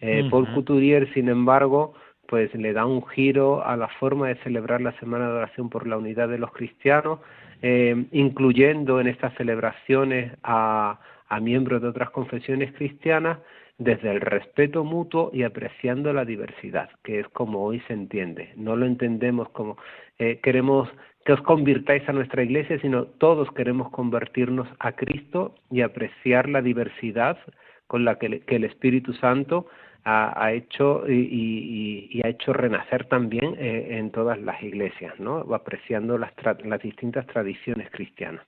Eh, 0.00 0.26
Paul 0.30 0.52
Couturier, 0.52 1.10
sin 1.14 1.28
embargo, 1.28 1.94
pues 2.28 2.52
le 2.54 2.72
da 2.72 2.84
un 2.84 3.06
giro 3.06 3.64
a 3.64 3.76
la 3.76 3.88
forma 3.88 4.28
de 4.28 4.34
celebrar 4.42 4.80
la 4.80 4.92
Semana 4.98 5.28
de 5.28 5.36
Oración 5.36 5.70
por 5.70 5.86
la 5.86 5.96
Unidad 5.96 6.28
de 6.28 6.38
los 6.38 6.52
Cristianos, 6.52 7.20
eh, 7.62 8.04
incluyendo 8.12 9.00
en 9.00 9.06
estas 9.06 9.32
celebraciones 9.34 10.32
a, 10.42 10.98
a 11.28 11.40
miembros 11.40 11.80
de 11.80 11.88
otras 11.88 12.10
confesiones 12.10 12.72
cristianas 12.74 13.38
desde 13.78 14.10
el 14.10 14.20
respeto 14.20 14.84
mutuo 14.84 15.30
y 15.32 15.42
apreciando 15.42 16.12
la 16.12 16.24
diversidad, 16.24 16.88
que 17.02 17.20
es 17.20 17.28
como 17.28 17.64
hoy 17.64 17.80
se 17.86 17.92
entiende. 17.92 18.52
No 18.56 18.76
lo 18.76 18.86
entendemos 18.86 19.48
como 19.50 19.76
eh, 20.18 20.40
queremos 20.42 20.88
que 21.24 21.32
os 21.32 21.42
convirtáis 21.42 22.08
a 22.08 22.12
nuestra 22.12 22.42
iglesia, 22.42 22.78
sino 22.80 23.04
todos 23.04 23.50
queremos 23.52 23.90
convertirnos 23.90 24.68
a 24.78 24.92
Cristo 24.92 25.56
y 25.70 25.82
apreciar 25.82 26.48
la 26.48 26.62
diversidad 26.62 27.36
con 27.86 28.04
la 28.04 28.18
que, 28.18 28.42
el 28.46 28.64
Espíritu 28.64 29.12
Santo 29.14 29.66
ha, 30.04 30.52
hecho 30.52 31.02
y, 31.08 32.20
ha 32.24 32.28
hecho 32.28 32.52
renacer 32.52 33.06
también 33.06 33.56
eh, 33.58 33.98
en 33.98 34.12
todas 34.12 34.40
las 34.40 34.62
iglesias, 34.62 35.18
¿no? 35.18 35.38
apreciando 35.52 36.16
las 36.16 36.32
distintas 36.80 37.26
tradiciones 37.26 37.90
cristianas. 37.90 38.46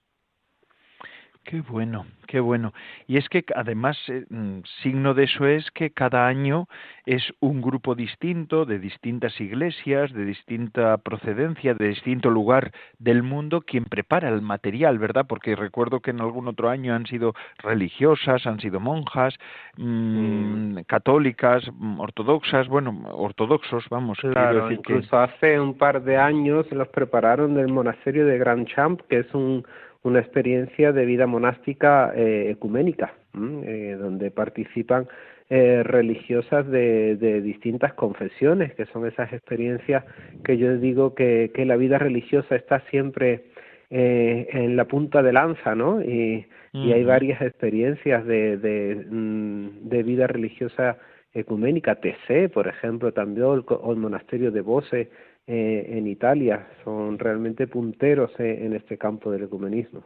Qué 1.48 1.62
bueno, 1.62 2.04
qué 2.26 2.40
bueno. 2.40 2.74
Y 3.06 3.16
es 3.16 3.26
que 3.30 3.42
además 3.56 3.96
eh, 4.08 4.26
mm, 4.28 4.58
signo 4.82 5.14
de 5.14 5.24
eso 5.24 5.46
es 5.46 5.70
que 5.70 5.88
cada 5.88 6.26
año 6.26 6.68
es 7.06 7.32
un 7.40 7.62
grupo 7.62 7.94
distinto 7.94 8.66
de 8.66 8.78
distintas 8.78 9.40
iglesias, 9.40 10.12
de 10.12 10.26
distinta 10.26 10.98
procedencia, 10.98 11.72
de 11.72 11.88
distinto 11.88 12.28
lugar 12.28 12.72
del 12.98 13.22
mundo 13.22 13.62
quien 13.62 13.86
prepara 13.86 14.28
el 14.28 14.42
material, 14.42 14.98
¿verdad? 14.98 15.24
Porque 15.26 15.56
recuerdo 15.56 16.00
que 16.00 16.10
en 16.10 16.20
algún 16.20 16.48
otro 16.48 16.68
año 16.68 16.94
han 16.94 17.06
sido 17.06 17.32
religiosas, 17.62 18.46
han 18.46 18.60
sido 18.60 18.78
monjas, 18.78 19.34
mm, 19.78 20.80
católicas, 20.86 21.64
mm, 21.72 21.98
ortodoxas, 21.98 22.68
bueno, 22.68 23.08
ortodoxos, 23.10 23.86
vamos. 23.88 24.18
Claro, 24.20 24.64
decir 24.64 24.80
incluso 24.80 25.18
hace 25.18 25.58
un 25.58 25.78
par 25.78 26.02
de 26.02 26.18
años 26.18 26.70
los 26.72 26.88
prepararon 26.88 27.54
del 27.54 27.68
monasterio 27.68 28.26
de 28.26 28.36
Grand 28.36 28.68
Champ, 28.68 29.00
que 29.08 29.20
es 29.20 29.32
un 29.32 29.64
una 30.02 30.20
experiencia 30.20 30.92
de 30.92 31.04
vida 31.04 31.26
monástica 31.26 32.12
eh, 32.14 32.50
ecuménica, 32.50 33.14
eh, 33.34 33.96
donde 33.98 34.30
participan 34.30 35.08
eh, 35.50 35.82
religiosas 35.82 36.66
de, 36.68 37.16
de, 37.16 37.40
distintas 37.40 37.94
confesiones, 37.94 38.74
que 38.74 38.86
son 38.86 39.06
esas 39.06 39.32
experiencias 39.32 40.04
que 40.44 40.58
yo 40.58 40.76
digo 40.76 41.14
que, 41.14 41.50
que 41.54 41.64
la 41.64 41.76
vida 41.76 41.98
religiosa 41.98 42.54
está 42.56 42.80
siempre 42.90 43.44
en 43.90 44.76
la 44.76 44.84
punta 44.84 45.22
de 45.22 45.32
lanza, 45.32 45.74
¿no? 45.74 46.02
Y, 46.02 46.46
y 46.74 46.92
hay 46.92 47.04
varias 47.04 47.40
experiencias 47.40 48.26
de, 48.26 48.58
de, 48.58 49.06
mm, 49.08 49.88
de 49.88 50.02
vida 50.02 50.26
religiosa 50.26 50.98
ecuménica, 51.32 51.94
TC, 51.94 52.50
por 52.52 52.68
ejemplo, 52.68 53.12
también, 53.12 53.46
el, 53.46 53.64
el 53.90 53.96
monasterio 53.96 54.50
de 54.50 54.60
Bose, 54.60 55.10
eh, 55.50 55.96
en 55.96 56.06
Italia. 56.06 56.66
Son 56.84 57.18
realmente 57.18 57.66
punteros 57.66 58.30
eh, 58.38 58.66
en 58.66 58.74
este 58.74 58.98
campo 58.98 59.30
del 59.30 59.44
ecumenismo. 59.44 60.04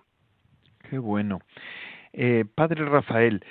Qué 0.88 0.98
bueno. 0.98 1.40
Eh, 2.12 2.44
padre 2.55 2.85
Rafael, 2.85 3.44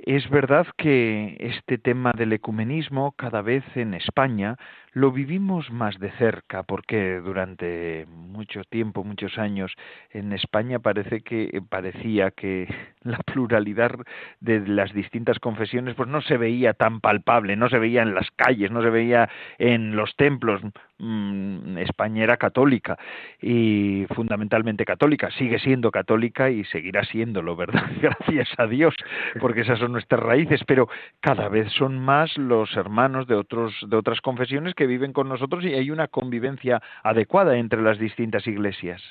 es 0.00 0.28
verdad 0.28 0.66
que 0.76 1.36
este 1.38 1.78
tema 1.78 2.12
del 2.18 2.32
ecumenismo 2.32 3.12
cada 3.12 3.42
vez 3.42 3.62
en 3.76 3.94
España 3.94 4.56
lo 4.96 5.12
vivimos 5.12 5.70
más 5.70 5.98
de 5.98 6.10
cerca 6.12 6.62
porque 6.62 7.20
durante 7.20 8.06
mucho 8.08 8.64
tiempo, 8.64 9.04
muchos 9.04 9.36
años 9.36 9.70
en 10.10 10.32
España 10.32 10.78
parece 10.78 11.20
que 11.20 11.60
parecía 11.68 12.30
que 12.30 12.66
la 13.02 13.18
pluralidad 13.18 13.92
de 14.40 14.66
las 14.66 14.94
distintas 14.94 15.38
confesiones 15.38 15.96
pues 15.96 16.08
no 16.08 16.22
se 16.22 16.38
veía 16.38 16.72
tan 16.72 17.02
palpable, 17.02 17.56
no 17.56 17.68
se 17.68 17.78
veía 17.78 18.00
en 18.00 18.14
las 18.14 18.30
calles, 18.36 18.70
no 18.70 18.80
se 18.80 18.88
veía 18.88 19.28
en 19.58 19.96
los 19.96 20.16
templos. 20.16 20.62
Mm, 20.98 21.76
España 21.76 22.24
era 22.24 22.38
católica 22.38 22.96
y 23.42 24.06
fundamentalmente 24.14 24.86
católica, 24.86 25.30
sigue 25.32 25.58
siendo 25.58 25.90
católica 25.90 26.48
y 26.48 26.64
seguirá 26.64 27.04
siéndolo, 27.04 27.54
¿verdad? 27.54 27.84
Gracias 28.00 28.48
a 28.56 28.66
Dios, 28.66 28.94
porque 29.38 29.60
esas 29.60 29.78
son 29.78 29.92
nuestras 29.92 30.22
raíces, 30.22 30.62
pero 30.66 30.88
cada 31.20 31.50
vez 31.50 31.70
son 31.72 31.98
más 31.98 32.38
los 32.38 32.74
hermanos 32.78 33.26
de 33.26 33.34
otros 33.34 33.74
de 33.86 33.94
otras 33.94 34.22
confesiones 34.22 34.74
que 34.74 34.85
viven 34.86 35.12
con 35.12 35.28
nosotros 35.28 35.64
y 35.64 35.74
hay 35.74 35.90
una 35.90 36.08
convivencia 36.08 36.82
adecuada 37.02 37.56
entre 37.56 37.82
las 37.82 37.98
distintas 37.98 38.46
iglesias. 38.46 39.02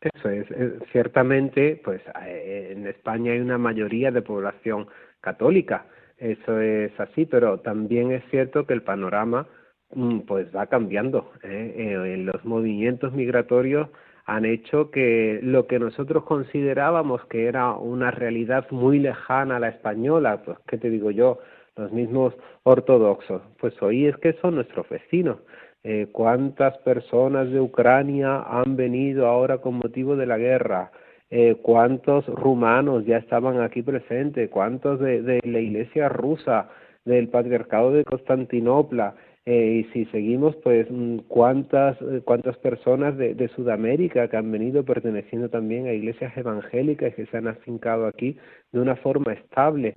Eso 0.00 0.30
es, 0.30 0.46
ciertamente, 0.92 1.80
pues 1.84 2.00
eh, 2.26 2.74
en 2.74 2.86
España 2.86 3.32
hay 3.32 3.40
una 3.40 3.58
mayoría 3.58 4.10
de 4.10 4.22
población 4.22 4.88
católica, 5.20 5.86
eso 6.16 6.60
es 6.60 6.98
así, 6.98 7.26
pero 7.26 7.60
también 7.60 8.12
es 8.12 8.22
cierto 8.30 8.66
que 8.66 8.72
el 8.72 8.82
panorama 8.82 9.46
Mm, 9.94 10.20
pues 10.20 10.54
va 10.54 10.66
cambiando. 10.66 11.32
¿eh? 11.42 11.74
Eh, 11.76 12.16
los 12.18 12.44
movimientos 12.44 13.12
migratorios 13.12 13.88
han 14.24 14.44
hecho 14.44 14.90
que 14.90 15.40
lo 15.42 15.66
que 15.66 15.80
nosotros 15.80 16.24
considerábamos 16.24 17.24
que 17.26 17.46
era 17.46 17.72
una 17.72 18.10
realidad 18.12 18.70
muy 18.70 19.00
lejana 19.00 19.56
a 19.56 19.60
la 19.60 19.68
española, 19.68 20.42
pues 20.44 20.58
qué 20.68 20.78
te 20.78 20.90
digo 20.90 21.10
yo, 21.10 21.38
los 21.76 21.92
mismos 21.92 22.34
ortodoxos, 22.62 23.42
pues 23.58 23.80
hoy 23.82 24.06
es 24.06 24.16
que 24.18 24.34
son 24.34 24.56
nuestros 24.56 24.88
vecinos. 24.88 25.38
Eh, 25.82 26.08
¿Cuántas 26.12 26.76
personas 26.78 27.50
de 27.50 27.60
Ucrania 27.60 28.42
han 28.42 28.76
venido 28.76 29.26
ahora 29.26 29.58
con 29.58 29.74
motivo 29.74 30.14
de 30.16 30.26
la 30.26 30.36
guerra? 30.36 30.90
Eh, 31.30 31.56
¿Cuántos 31.62 32.26
rumanos 32.26 33.06
ya 33.06 33.18
estaban 33.18 33.60
aquí 33.60 33.82
presentes? 33.82 34.50
¿Cuántos 34.50 34.98
de, 34.98 35.40
la 35.44 35.60
iglesia 35.60 36.08
rusa, 36.08 36.68
del 37.04 37.28
patriarcado 37.28 37.92
de 37.92 38.04
Constantinopla? 38.04 39.14
Eh, 39.46 39.84
y 39.86 39.92
si 39.92 40.04
seguimos, 40.06 40.56
pues 40.56 40.86
mm, 40.90 41.18
cuántas, 41.28 41.96
eh, 42.02 42.20
cuántas 42.24 42.58
personas 42.58 43.16
de, 43.16 43.34
de, 43.34 43.48
Sudamérica 43.48 44.28
que 44.28 44.36
han 44.36 44.50
venido 44.50 44.84
perteneciendo 44.84 45.48
también 45.48 45.86
a 45.86 45.92
iglesias 45.92 46.36
evangélicas 46.36 47.14
que 47.14 47.26
se 47.26 47.36
han 47.36 47.48
afincado 47.48 48.06
aquí 48.06 48.36
de 48.72 48.80
una 48.80 48.96
forma 48.96 49.32
estable. 49.32 49.94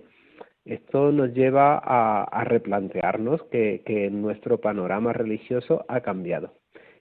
Esto 0.65 1.11
nos 1.11 1.33
lleva 1.33 1.77
a, 1.77 2.43
replantearnos 2.45 3.43
que, 3.51 3.83
que 3.85 4.09
nuestro 4.09 4.59
panorama 4.59 5.11
religioso 5.11 5.85
ha 5.89 6.01
cambiado. 6.01 6.53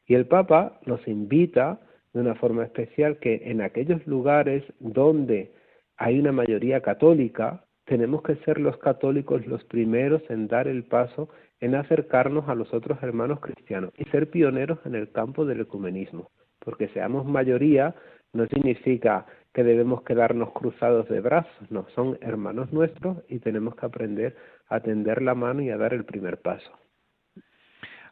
Y 0.07 0.15
el 0.15 0.27
Papa 0.27 0.81
nos 0.85 1.07
invita 1.07 1.81
de 2.13 2.21
una 2.21 2.35
forma 2.35 2.65
especial 2.65 3.19
que 3.19 3.43
en 3.45 3.63
aquellos 3.63 4.05
lugares 4.07 4.65
donde 4.81 5.53
hay 5.97 6.19
una 6.19 6.33
mayoría 6.33 6.81
católica, 6.81 7.65
tenemos 7.85 8.23
que 8.23 8.37
ser 8.45 8.59
los 8.59 8.77
católicos 8.79 9.47
los 9.47 9.65
primeros 9.65 10.23
en 10.29 10.49
dar 10.49 10.69
el 10.69 10.85
paso 10.85 11.29
en 11.61 11.75
acercarnos 11.77 12.49
a 12.49 12.55
los 12.55 12.73
otros 12.75 13.01
hermanos 13.03 13.41
cristianos 13.41 13.93
y 13.97 14.05
ser 14.11 14.31
pioneros 14.31 14.79
en 14.85 14.97
el 14.97 15.11
campo 15.13 15.45
del 15.45 15.61
ecumenismo, 15.61 16.31
porque 16.59 16.89
seamos 16.89 17.25
mayoría 17.25 17.95
no 18.33 18.47
significa 18.47 19.27
que 19.53 19.65
debemos 19.65 20.03
quedarnos 20.03 20.53
cruzados 20.53 21.09
de 21.09 21.21
brazos, 21.21 21.71
no, 21.71 21.87
son 21.95 22.19
hermanos 22.21 22.73
nuestros 22.73 23.19
y 23.29 23.39
tenemos 23.39 23.77
que 23.77 23.87
aprender 23.87 24.37
a 24.69 24.81
tender 24.81 25.21
la 25.23 25.35
mano 25.35 25.63
y 25.63 25.71
a 25.71 25.77
dar 25.77 25.93
el 25.93 26.05
primer 26.05 26.41
paso. 26.41 26.71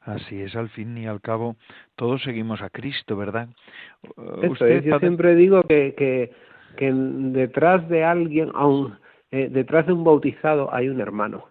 Así 0.03 0.40
es, 0.40 0.57
al 0.57 0.70
fin 0.70 0.96
y 0.96 1.07
al 1.07 1.20
cabo, 1.20 1.57
todos 1.94 2.22
seguimos 2.22 2.62
a 2.62 2.70
Cristo, 2.70 3.16
¿verdad? 3.16 3.48
Eso 4.42 4.66
es, 4.66 4.83
yo 4.85 4.98
siempre 4.98 5.35
digo 5.35 5.62
que, 5.64 5.94
que, 5.94 6.33
que 6.76 6.90
detrás 6.92 7.87
de 7.88 8.05
alguien, 8.05 8.50
aun, 8.55 8.98
eh, 9.31 9.48
detrás 9.50 9.87
de 9.87 9.92
un 9.92 10.05
bautizado 10.05 10.72
hay 10.74 10.88
un 10.88 11.00
hermano. 11.00 11.48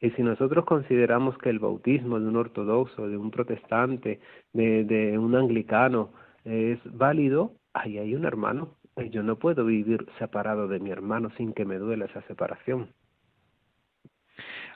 Y 0.00 0.10
si 0.10 0.22
nosotros 0.22 0.64
consideramos 0.64 1.36
que 1.38 1.50
el 1.50 1.58
bautismo 1.58 2.20
de 2.20 2.28
un 2.28 2.36
ortodoxo, 2.36 3.08
de 3.08 3.16
un 3.16 3.30
protestante, 3.30 4.20
de, 4.52 4.84
de 4.84 5.18
un 5.18 5.34
anglicano 5.34 6.10
es 6.44 6.78
válido, 6.84 7.52
ahí 7.72 7.98
hay 7.98 8.14
un 8.14 8.24
hermano. 8.24 8.77
Yo 9.10 9.22
no 9.22 9.38
puedo 9.38 9.64
vivir 9.64 10.06
separado 10.18 10.68
de 10.68 10.80
mi 10.80 10.90
hermano 10.90 11.30
sin 11.36 11.52
que 11.52 11.64
me 11.64 11.78
duela 11.78 12.06
esa 12.06 12.22
separación. 12.22 12.88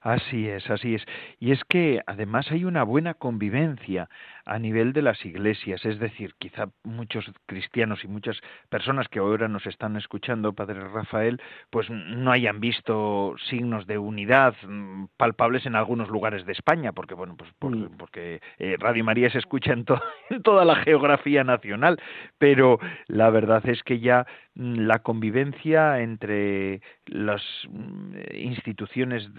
Así 0.02 0.48
es, 0.48 0.68
así 0.68 0.96
es. 0.96 1.04
Y 1.38 1.52
es 1.52 1.62
que 1.64 2.00
además 2.06 2.50
hay 2.50 2.64
una 2.64 2.82
buena 2.82 3.14
convivencia 3.14 4.08
a 4.44 4.58
nivel 4.58 4.92
de 4.92 5.02
las 5.02 5.24
iglesias, 5.24 5.84
es 5.84 5.98
decir, 5.98 6.34
quizá 6.38 6.68
muchos 6.84 7.24
cristianos 7.46 8.04
y 8.04 8.08
muchas 8.08 8.40
personas 8.68 9.08
que 9.08 9.20
ahora 9.20 9.48
nos 9.48 9.66
están 9.66 9.96
escuchando, 9.96 10.52
Padre 10.52 10.80
Rafael, 10.88 11.40
pues 11.70 11.88
no 11.90 12.30
hayan 12.32 12.60
visto 12.60 13.34
signos 13.48 13.86
de 13.86 13.98
unidad 13.98 14.54
mm, 14.66 15.06
palpables 15.16 15.66
en 15.66 15.76
algunos 15.76 16.08
lugares 16.08 16.44
de 16.46 16.52
España, 16.52 16.92
porque 16.92 17.14
bueno, 17.14 17.36
pues 17.36 17.50
mm. 17.60 17.96
porque 17.96 18.40
eh, 18.58 18.76
Radio 18.78 19.04
María 19.04 19.30
se 19.30 19.38
escucha 19.38 19.72
en, 19.72 19.84
en 20.30 20.42
toda 20.42 20.64
la 20.64 20.76
geografía 20.76 21.44
nacional, 21.44 22.00
pero 22.38 22.78
la 23.06 23.30
verdad 23.30 23.66
es 23.68 23.82
que 23.82 24.00
ya 24.00 24.26
mm, 24.54 24.86
la 24.86 25.00
convivencia 25.00 26.00
entre 26.00 26.80
las 27.06 27.42
instituciones 28.34 29.30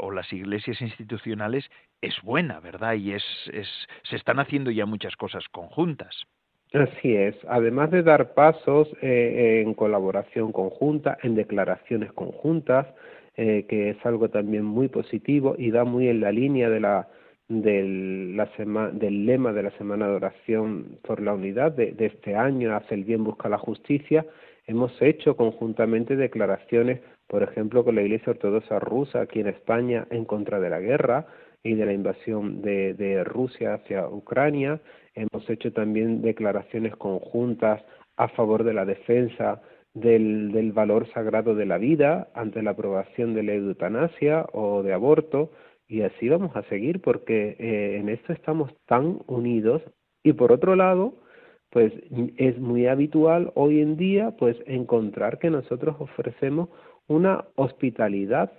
o 0.00 0.10
las 0.10 0.32
iglesias 0.32 0.80
institucionales 0.80 1.68
es 2.02 2.20
buena, 2.22 2.60
¿verdad? 2.60 2.94
Y 2.94 3.12
es, 3.12 3.24
es, 3.52 3.68
se 4.02 4.16
están 4.16 4.38
haciendo 4.40 4.70
ya 4.70 4.84
muchas 4.84 5.16
cosas 5.16 5.44
conjuntas. 5.50 6.26
Así 6.74 7.14
es. 7.14 7.36
Además 7.48 7.90
de 7.90 8.02
dar 8.02 8.34
pasos 8.34 8.88
eh, 9.00 9.62
en 9.64 9.74
colaboración 9.74 10.52
conjunta, 10.52 11.18
en 11.22 11.34
declaraciones 11.34 12.12
conjuntas, 12.12 12.86
eh, 13.36 13.66
que 13.68 13.90
es 13.90 13.96
algo 14.04 14.28
también 14.28 14.64
muy 14.64 14.88
positivo 14.88 15.54
y 15.56 15.70
da 15.70 15.84
muy 15.84 16.08
en 16.08 16.20
la 16.20 16.32
línea 16.32 16.68
de 16.68 16.80
la, 16.80 17.08
del, 17.48 18.36
la 18.36 18.50
del 18.92 19.26
lema 19.26 19.52
de 19.52 19.62
la 19.62 19.70
Semana 19.72 20.08
de 20.08 20.16
Oración 20.16 20.98
por 21.02 21.20
la 21.20 21.34
Unidad 21.34 21.72
de, 21.72 21.92
de 21.92 22.06
este 22.06 22.34
año, 22.34 22.74
hace 22.74 22.94
el 22.94 23.04
bien, 23.04 23.22
busca 23.22 23.48
la 23.48 23.58
justicia, 23.58 24.26
Hemos 24.66 24.92
hecho 25.02 25.36
conjuntamente 25.36 26.14
declaraciones, 26.14 27.00
por 27.26 27.42
ejemplo, 27.42 27.84
con 27.84 27.96
la 27.96 28.02
Iglesia 28.02 28.30
Ortodoxa 28.30 28.78
rusa 28.78 29.22
aquí 29.22 29.40
en 29.40 29.48
España 29.48 30.06
en 30.10 30.24
contra 30.24 30.60
de 30.60 30.70
la 30.70 30.78
guerra 30.78 31.26
y 31.62 31.74
de 31.74 31.86
la 31.86 31.92
invasión 31.92 32.62
de, 32.62 32.94
de 32.94 33.24
Rusia 33.24 33.74
hacia 33.74 34.08
Ucrania. 34.08 34.80
Hemos 35.14 35.48
hecho 35.48 35.72
también 35.72 36.22
declaraciones 36.22 36.96
conjuntas 36.96 37.82
a 38.16 38.28
favor 38.28 38.64
de 38.64 38.74
la 38.74 38.84
defensa 38.84 39.62
del, 39.94 40.72
valor 40.72 41.06
sagrado 41.12 41.54
de 41.54 41.66
la 41.66 41.78
vida 41.78 42.28
ante 42.34 42.62
la 42.62 42.70
aprobación 42.70 43.34
de 43.34 43.42
la 43.42 43.54
eutanasia 43.54 44.46
o 44.52 44.82
de 44.82 44.92
aborto 44.92 45.50
y 45.86 46.02
así 46.02 46.28
vamos 46.28 46.56
a 46.56 46.62
seguir 46.64 47.00
porque 47.02 47.56
eh, 47.58 47.98
en 47.98 48.08
esto 48.08 48.32
estamos 48.32 48.72
tan 48.86 49.20
unidos 49.26 49.82
y 50.22 50.32
por 50.32 50.52
otro 50.52 50.76
lado 50.76 51.14
pues 51.70 51.92
es 52.36 52.58
muy 52.58 52.86
habitual 52.86 53.52
hoy 53.54 53.80
en 53.80 53.96
día 53.96 54.34
pues 54.38 54.56
encontrar 54.66 55.38
que 55.38 55.50
nosotros 55.50 55.96
ofrecemos 55.98 56.68
una 57.08 57.44
hospitalidad 57.56 58.52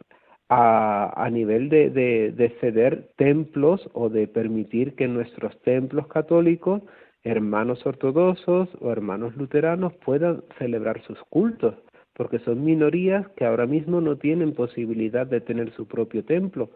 a, 0.49 1.13
a 1.15 1.29
nivel 1.29 1.69
de, 1.69 1.89
de, 1.89 2.31
de 2.31 2.49
ceder 2.61 3.09
templos 3.17 3.89
o 3.93 4.09
de 4.09 4.27
permitir 4.27 4.95
que 4.95 5.07
nuestros 5.07 5.59
templos 5.61 6.07
católicos 6.07 6.81
hermanos 7.23 7.85
ortodoxos 7.85 8.69
o 8.81 8.91
hermanos 8.91 9.35
luteranos 9.37 9.93
puedan 10.05 10.43
celebrar 10.59 11.01
sus 11.03 11.17
cultos, 11.29 11.75
porque 12.13 12.39
son 12.39 12.63
minorías 12.63 13.27
que 13.29 13.45
ahora 13.45 13.65
mismo 13.65 14.01
no 14.01 14.17
tienen 14.17 14.53
posibilidad 14.53 15.25
de 15.25 15.41
tener 15.41 15.71
su 15.73 15.87
propio 15.87 16.23
templo. 16.23 16.69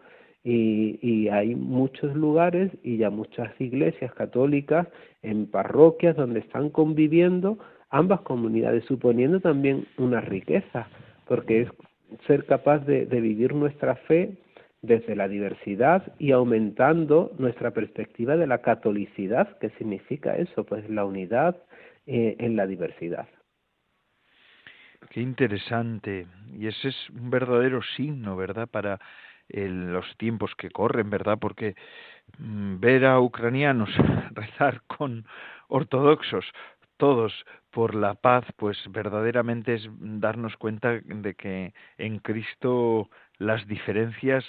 Y, 0.44 0.98
y, 1.02 1.28
hay 1.28 1.54
muchos 1.54 2.14
lugares 2.14 2.70
y 2.82 2.96
ya 2.96 3.10
muchas 3.10 3.52
iglesias 3.60 4.14
católicas 4.14 4.86
en 5.20 5.50
parroquias 5.50 6.16
donde 6.16 6.40
están 6.40 6.70
conviviendo 6.70 7.58
ambas 7.90 8.20
comunidades, 8.20 8.84
suponiendo 8.84 9.40
también 9.40 9.84
una 9.98 10.20
riqueza, 10.20 10.88
porque 11.26 11.62
es 11.62 11.68
ser 12.26 12.44
capaz 12.46 12.80
de, 12.80 13.04
vivir 13.04 13.54
nuestra 13.54 13.96
fe 13.96 14.36
desde 14.82 15.16
la 15.16 15.28
diversidad 15.28 16.12
y 16.18 16.32
aumentando 16.32 17.32
nuestra 17.38 17.72
perspectiva 17.72 18.36
de 18.36 18.46
la 18.46 18.58
catolicidad, 18.58 19.58
que 19.58 19.70
significa 19.70 20.36
eso, 20.36 20.64
pues 20.64 20.88
la 20.88 21.04
unidad 21.04 21.56
eh, 22.06 22.36
en 22.38 22.56
la 22.56 22.66
diversidad. 22.66 23.28
Qué 25.10 25.20
interesante. 25.20 26.26
Y 26.56 26.66
ese 26.66 26.88
es 26.88 27.10
un 27.10 27.30
verdadero 27.30 27.80
signo, 27.96 28.36
¿verdad? 28.36 28.68
Para 28.68 29.00
los 29.48 30.16
tiempos 30.18 30.54
que 30.56 30.70
corren, 30.70 31.08
¿verdad? 31.10 31.38
Porque 31.40 31.74
mm, 32.38 32.80
ver 32.80 33.06
a 33.06 33.20
ucranianos 33.20 33.90
rezar 34.32 34.82
con 34.86 35.24
ortodoxos, 35.68 36.44
todos 36.98 37.32
por 37.70 37.94
la 37.94 38.14
paz, 38.14 38.44
pues 38.56 38.76
verdaderamente 38.90 39.74
es 39.74 39.88
darnos 39.98 40.56
cuenta 40.56 41.00
de 41.02 41.34
que 41.34 41.72
en 41.96 42.18
Cristo 42.18 43.08
las 43.38 43.66
diferencias 43.66 44.44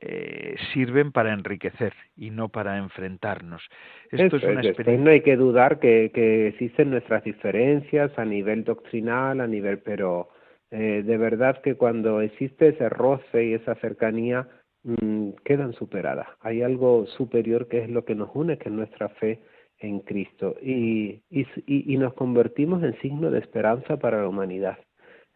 eh, 0.00 0.54
sirven 0.72 1.12
para 1.12 1.32
enriquecer 1.32 1.92
y 2.16 2.30
no 2.30 2.48
para 2.48 2.78
enfrentarnos. 2.78 3.62
Esto 4.10 4.36
es 4.36 4.44
una 4.44 4.60
experiencia... 4.60 5.04
No 5.04 5.10
hay 5.10 5.22
que 5.22 5.36
dudar 5.36 5.80
que, 5.80 6.10
que, 6.14 6.48
existen 6.48 6.90
nuestras 6.90 7.24
diferencias 7.24 8.16
a 8.18 8.24
nivel 8.24 8.64
doctrinal, 8.64 9.40
a 9.40 9.46
nivel, 9.46 9.78
pero 9.78 10.28
eh, 10.70 11.02
de 11.04 11.16
verdad 11.16 11.60
que 11.62 11.74
cuando 11.74 12.20
existe 12.20 12.68
ese 12.68 12.88
roce 12.88 13.44
y 13.44 13.54
esa 13.54 13.74
cercanía 13.76 14.46
mmm, 14.84 15.30
quedan 15.44 15.72
superadas. 15.72 16.28
Hay 16.40 16.62
algo 16.62 17.06
superior 17.06 17.66
que 17.68 17.82
es 17.82 17.90
lo 17.90 18.04
que 18.04 18.14
nos 18.14 18.30
une, 18.34 18.58
que 18.58 18.68
es 18.68 18.74
nuestra 18.74 19.08
fe 19.08 19.40
en 19.80 20.00
Cristo 20.00 20.56
y, 20.62 21.22
y, 21.30 21.46
y 21.66 21.96
nos 21.96 22.14
convertimos 22.14 22.82
en 22.82 22.98
signo 23.00 23.30
de 23.30 23.38
esperanza 23.38 23.98
para 23.98 24.22
la 24.22 24.28
humanidad. 24.28 24.78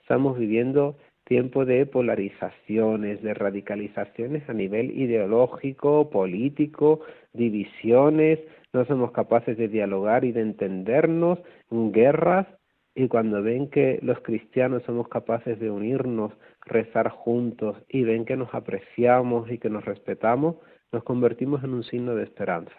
Estamos 0.00 0.38
viviendo 0.38 0.96
tiempo 1.24 1.64
de 1.64 1.86
polarizaciones, 1.86 3.22
de 3.22 3.34
radicalizaciones 3.34 4.48
a 4.48 4.52
nivel 4.52 4.90
ideológico, 4.98 6.10
político, 6.10 7.00
divisiones, 7.32 8.40
no 8.72 8.84
somos 8.86 9.12
capaces 9.12 9.56
de 9.56 9.68
dialogar 9.68 10.24
y 10.24 10.32
de 10.32 10.40
entendernos, 10.40 11.38
guerras, 11.70 12.46
y 12.94 13.08
cuando 13.08 13.42
ven 13.42 13.68
que 13.68 13.98
los 14.02 14.20
cristianos 14.20 14.82
somos 14.84 15.08
capaces 15.08 15.58
de 15.58 15.70
unirnos, 15.70 16.32
rezar 16.66 17.08
juntos 17.08 17.76
y 17.88 18.02
ven 18.02 18.24
que 18.24 18.36
nos 18.36 18.52
apreciamos 18.54 19.50
y 19.50 19.58
que 19.58 19.70
nos 19.70 19.84
respetamos, 19.84 20.56
nos 20.90 21.02
convertimos 21.04 21.64
en 21.64 21.72
un 21.72 21.84
signo 21.84 22.14
de 22.14 22.24
esperanza. 22.24 22.76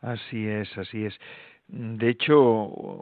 Así 0.00 0.46
es, 0.46 0.76
así 0.78 1.04
es. 1.04 1.18
De 1.68 2.08
hecho, 2.08 2.42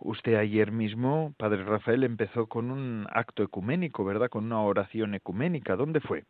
usted 0.02 0.34
ayer 0.34 0.72
mismo, 0.72 1.32
Padre 1.38 1.64
Rafael, 1.64 2.04
empezó 2.04 2.46
con 2.46 2.70
un 2.70 3.06
acto 3.10 3.42
ecuménico, 3.42 4.04
¿verdad? 4.04 4.28
Con 4.28 4.44
una 4.44 4.60
oración 4.60 5.14
ecuménica. 5.14 5.74
¿Dónde 5.74 6.00
fue? 6.00 6.24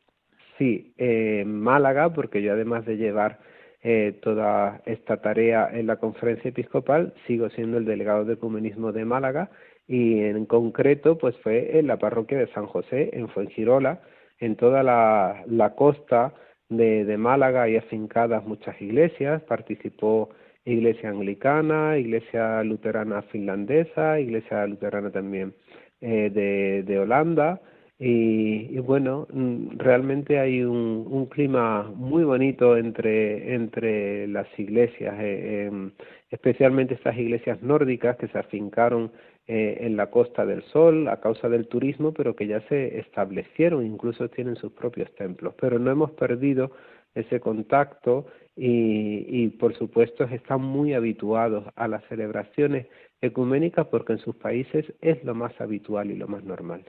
Sí, 0.57 0.92
en 0.98 1.61
Málaga, 1.61 2.12
porque 2.12 2.42
yo 2.42 2.52
además 2.52 2.85
de 2.87 2.96
llevar 2.96 3.40
eh, 3.83 4.18
toda 4.22 4.83
esta 4.87 5.18
tarea 5.20 5.68
en 5.72 5.87
la 5.87 5.96
conferencia 5.96 6.48
episcopal, 6.48 7.14
sigo 7.26 7.48
siendo 7.50 7.78
el 7.78 7.85
delegado 7.85 8.24
de 8.24 8.35
ecumenismo 8.35 8.92
de 8.92 9.04
Málaga 9.04 9.50
y 9.87 10.20
en 10.20 10.46
concreto 10.46 11.16
pues 11.16 11.37
fue 11.38 11.78
en 11.78 11.87
la 11.87 11.96
parroquia 11.96 12.38
de 12.38 12.52
San 12.52 12.66
José, 12.66 13.11
en 13.12 13.28
Fuengirola, 13.28 14.00
en 14.40 14.57
toda 14.57 14.83
la, 14.83 15.74
costa 15.76 16.35
de, 16.68 17.04
de 17.04 17.16
Málaga 17.16 17.62
hay 17.62 17.76
afincadas 17.76 18.44
muchas 18.44 18.81
iglesias, 18.83 19.42
participó 19.42 20.31
iglesia 20.64 21.11
anglicana, 21.11 21.99
iglesia 21.99 22.62
luterana 22.64 23.23
finlandesa, 23.23 24.21
iglesia 24.21 24.66
luterana 24.66 25.11
también 25.11 25.55
eh, 26.01 26.31
de, 26.33 26.83
de 26.85 26.99
Holanda. 26.99 27.61
Y, 28.01 28.77
y, 28.77 28.79
bueno, 28.79 29.27
mm, 29.33 29.79
realmente 29.79 30.38
hay 30.38 30.62
un, 30.62 31.05
un, 31.11 31.27
clima 31.27 31.83
muy 31.97 32.23
bonito 32.23 32.77
entre, 32.77 33.55
entre 33.55 34.29
las 34.29 34.47
iglesias, 34.57 35.16
eh, 35.18 35.68
eh, 35.68 35.90
especialmente 36.31 36.94
estas 36.94 37.16
iglesias 37.18 37.61
nórdicas 37.61 38.16
que 38.16 38.29
se 38.29 38.38
afincaron 38.38 39.11
eh, 39.51 39.79
en 39.81 39.97
la 39.97 40.11
Costa 40.11 40.44
del 40.44 40.62
Sol 40.64 41.09
a 41.09 41.21
causa 41.21 41.49
del 41.49 41.68
turismo, 41.68 42.12
pero 42.12 42.37
que 42.37 42.47
ya 42.47 42.61
se 42.68 42.99
establecieron, 42.99 43.87
incluso 43.87 44.29
tienen 44.29 44.57
sus 44.57 44.73
propios 44.73 45.11
templos. 45.14 45.55
Pero 45.59 45.79
no 45.79 45.90
hemos 45.90 46.11
perdido 46.11 46.71
ese 47.14 47.40
contacto 47.40 48.27
y, 48.57 49.44
y 49.44 49.49
por 49.49 49.77
supuesto 49.77 50.25
están 50.25 50.62
muy 50.62 50.94
habituados 50.94 51.64
a 51.77 51.88
las 51.88 52.05
celebraciones 52.09 52.87
ecuménicas 53.21 53.87
porque 53.88 54.14
en 54.14 54.18
sus 54.18 54.37
países 54.37 54.87
es 55.01 55.23
lo 55.25 55.35
más 55.35 55.59
habitual 55.61 56.11
y 56.11 56.16
lo 56.16 56.29
más 56.29 56.44
normal. 56.44 56.85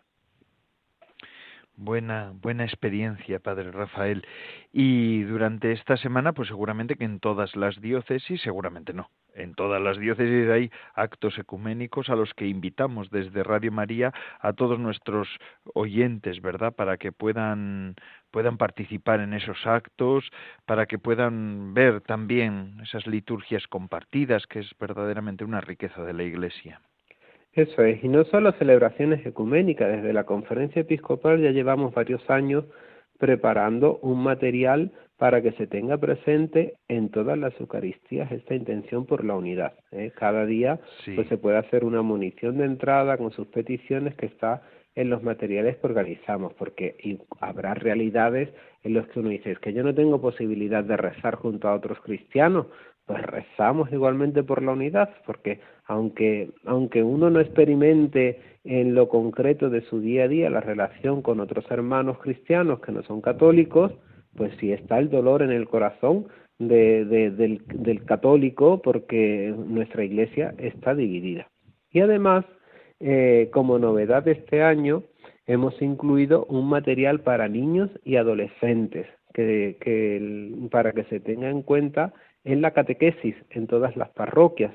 Buena, 1.81 2.33
buena 2.41 2.65
experiencia, 2.65 3.39
Padre 3.39 3.71
Rafael. 3.71 4.27
Y 4.73 5.21
durante 5.23 5.71
esta 5.71 5.95
semana, 5.95 6.33
pues 6.33 6.49
seguramente 6.49 6.95
que 6.97 7.05
en 7.05 7.21
todas 7.21 7.55
las 7.55 7.79
diócesis, 7.79 8.41
seguramente 8.41 8.91
no, 8.91 9.09
en 9.33 9.53
todas 9.55 9.81
las 9.81 9.97
diócesis 9.97 10.49
hay 10.49 10.71
actos 10.93 11.37
ecuménicos 11.39 12.09
a 12.09 12.17
los 12.17 12.33
que 12.33 12.47
invitamos 12.47 13.09
desde 13.11 13.43
Radio 13.43 13.71
María 13.71 14.11
a 14.41 14.51
todos 14.51 14.77
nuestros 14.77 15.29
oyentes, 15.73 16.41
¿verdad? 16.41 16.73
Para 16.75 16.97
que 16.97 17.13
puedan 17.13 17.95
puedan 18.29 18.57
participar 18.57 19.21
en 19.21 19.33
esos 19.33 19.65
actos, 19.65 20.29
para 20.65 20.85
que 20.85 20.99
puedan 20.99 21.73
ver 21.73 22.01
también 22.01 22.77
esas 22.83 23.07
liturgias 23.07 23.67
compartidas, 23.67 24.47
que 24.47 24.59
es 24.59 24.69
verdaderamente 24.77 25.45
una 25.45 25.61
riqueza 25.61 26.03
de 26.03 26.11
la 26.11 26.23
Iglesia. 26.23 26.81
Eso 27.59 27.83
es, 27.83 28.01
y 28.01 28.07
no 28.07 28.23
solo 28.23 28.53
celebraciones 28.53 29.25
ecuménicas, 29.25 29.89
desde 29.89 30.13
la 30.13 30.23
conferencia 30.23 30.79
episcopal 30.79 31.41
ya 31.41 31.51
llevamos 31.51 31.93
varios 31.93 32.21
años 32.29 32.63
preparando 33.17 33.99
un 34.01 34.23
material 34.23 34.93
para 35.17 35.41
que 35.41 35.51
se 35.51 35.67
tenga 35.67 35.97
presente 35.97 36.75
en 36.87 37.09
todas 37.09 37.37
las 37.37 37.53
Eucaristías 37.59 38.31
esta 38.31 38.55
intención 38.55 39.05
por 39.05 39.25
la 39.25 39.35
unidad. 39.35 39.73
¿eh? 39.91 40.13
Cada 40.15 40.45
día 40.45 40.79
sí. 41.03 41.11
pues 41.15 41.27
se 41.27 41.37
puede 41.37 41.57
hacer 41.57 41.83
una 41.83 42.01
munición 42.01 42.59
de 42.59 42.63
entrada 42.63 43.17
con 43.17 43.31
sus 43.31 43.47
peticiones 43.47 44.15
que 44.15 44.27
está 44.27 44.61
en 44.95 45.09
los 45.09 45.21
materiales 45.21 45.75
que 45.77 45.87
organizamos, 45.87 46.53
porque 46.53 46.95
habrá 47.41 47.73
realidades 47.73 48.47
en 48.83 48.93
las 48.93 49.05
que 49.09 49.19
uno 49.19 49.29
dice, 49.29 49.51
es 49.51 49.59
que 49.59 49.73
yo 49.73 49.83
no 49.83 49.93
tengo 49.93 50.21
posibilidad 50.21 50.83
de 50.85 50.95
rezar 50.95 51.35
junto 51.35 51.67
a 51.67 51.75
otros 51.75 51.99
cristianos, 51.99 52.67
pues 53.09 53.23
rezamos 53.23 53.91
igualmente 53.91 54.43
por 54.43 54.61
la 54.61 54.73
unidad, 54.73 55.09
porque 55.25 55.61
aunque, 55.87 56.51
aunque 56.63 57.01
uno 57.01 57.31
no 57.31 57.39
experimente 57.39 58.39
en 58.63 58.93
lo 58.93 59.09
concreto 59.09 59.71
de 59.71 59.81
su 59.81 59.99
día 59.99 60.25
a 60.25 60.27
día 60.27 60.51
la 60.51 60.61
relación 60.61 61.23
con 61.23 61.39
otros 61.39 61.65
hermanos 61.71 62.19
cristianos 62.19 62.81
que 62.81 62.91
no 62.91 63.01
son 63.01 63.21
católicos, 63.21 63.93
pues 64.35 64.55
si 64.59 64.73
está 64.73 64.99
el 64.99 65.09
dolor 65.09 65.41
en 65.41 65.49
el 65.49 65.67
corazón 65.67 66.27
de, 66.59 67.03
de, 67.03 67.31
del, 67.31 68.05
católico 68.05 68.79
porque 68.83 69.55
nuestra 69.57 70.03
iglesia 70.03 70.53
está 70.59 70.93
dividida. 70.93 71.47
Y 71.89 72.01
además, 72.01 72.45
eh, 72.99 73.49
como 73.51 73.79
novedad 73.79 74.21
de 74.21 74.33
este 74.33 74.61
año, 74.61 75.01
hemos 75.47 75.81
incluido 75.81 76.45
un 76.45 76.69
material 76.69 77.21
para 77.21 77.47
niños 77.47 77.89
y 78.05 78.17
adolescentes 78.17 79.07
que, 79.33 79.77
que, 79.81 80.69
para 80.69 80.91
que 80.91 81.05
se 81.05 81.19
tenga 81.19 81.49
en 81.49 81.63
cuenta 81.63 82.13
en 82.43 82.61
la 82.61 82.71
catequesis 82.71 83.35
en 83.49 83.67
todas 83.67 83.95
las 83.95 84.09
parroquias, 84.09 84.73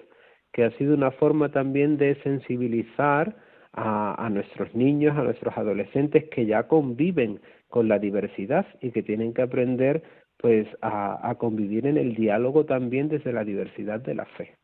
que 0.53 0.65
ha 0.65 0.71
sido 0.73 0.95
una 0.95 1.11
forma 1.11 1.51
también 1.51 1.97
de 1.97 2.15
sensibilizar 2.23 3.37
a, 3.77 4.29
nuestros 4.31 4.73
niños, 4.75 5.17
a 5.17 5.25
nuestros 5.25 5.57
adolescentes 5.57 6.25
que 6.31 6.47
ya 6.47 6.69
conviven 6.69 7.41
con 7.69 7.89
la 7.89 7.99
diversidad 7.99 8.67
y 8.81 8.93
que 8.93 9.03
tienen 9.03 9.35
que 9.35 9.43
aprender 9.43 10.03
pues 10.37 10.69
a, 10.81 11.35
convivir 11.39 11.87
en 11.87 11.97
el 11.97 12.15
diálogo 12.15 12.67
también 12.67 13.09
desde 13.09 13.33
la 13.33 13.45
diversidad 13.45 14.01
de 14.01 14.15
la 14.15 14.27
fe. 14.27 14.57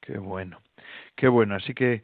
Qué 0.00 0.18
bueno, 0.18 0.60
qué 1.14 1.28
bueno. 1.28 1.54
Así 1.54 1.72
que 1.72 2.02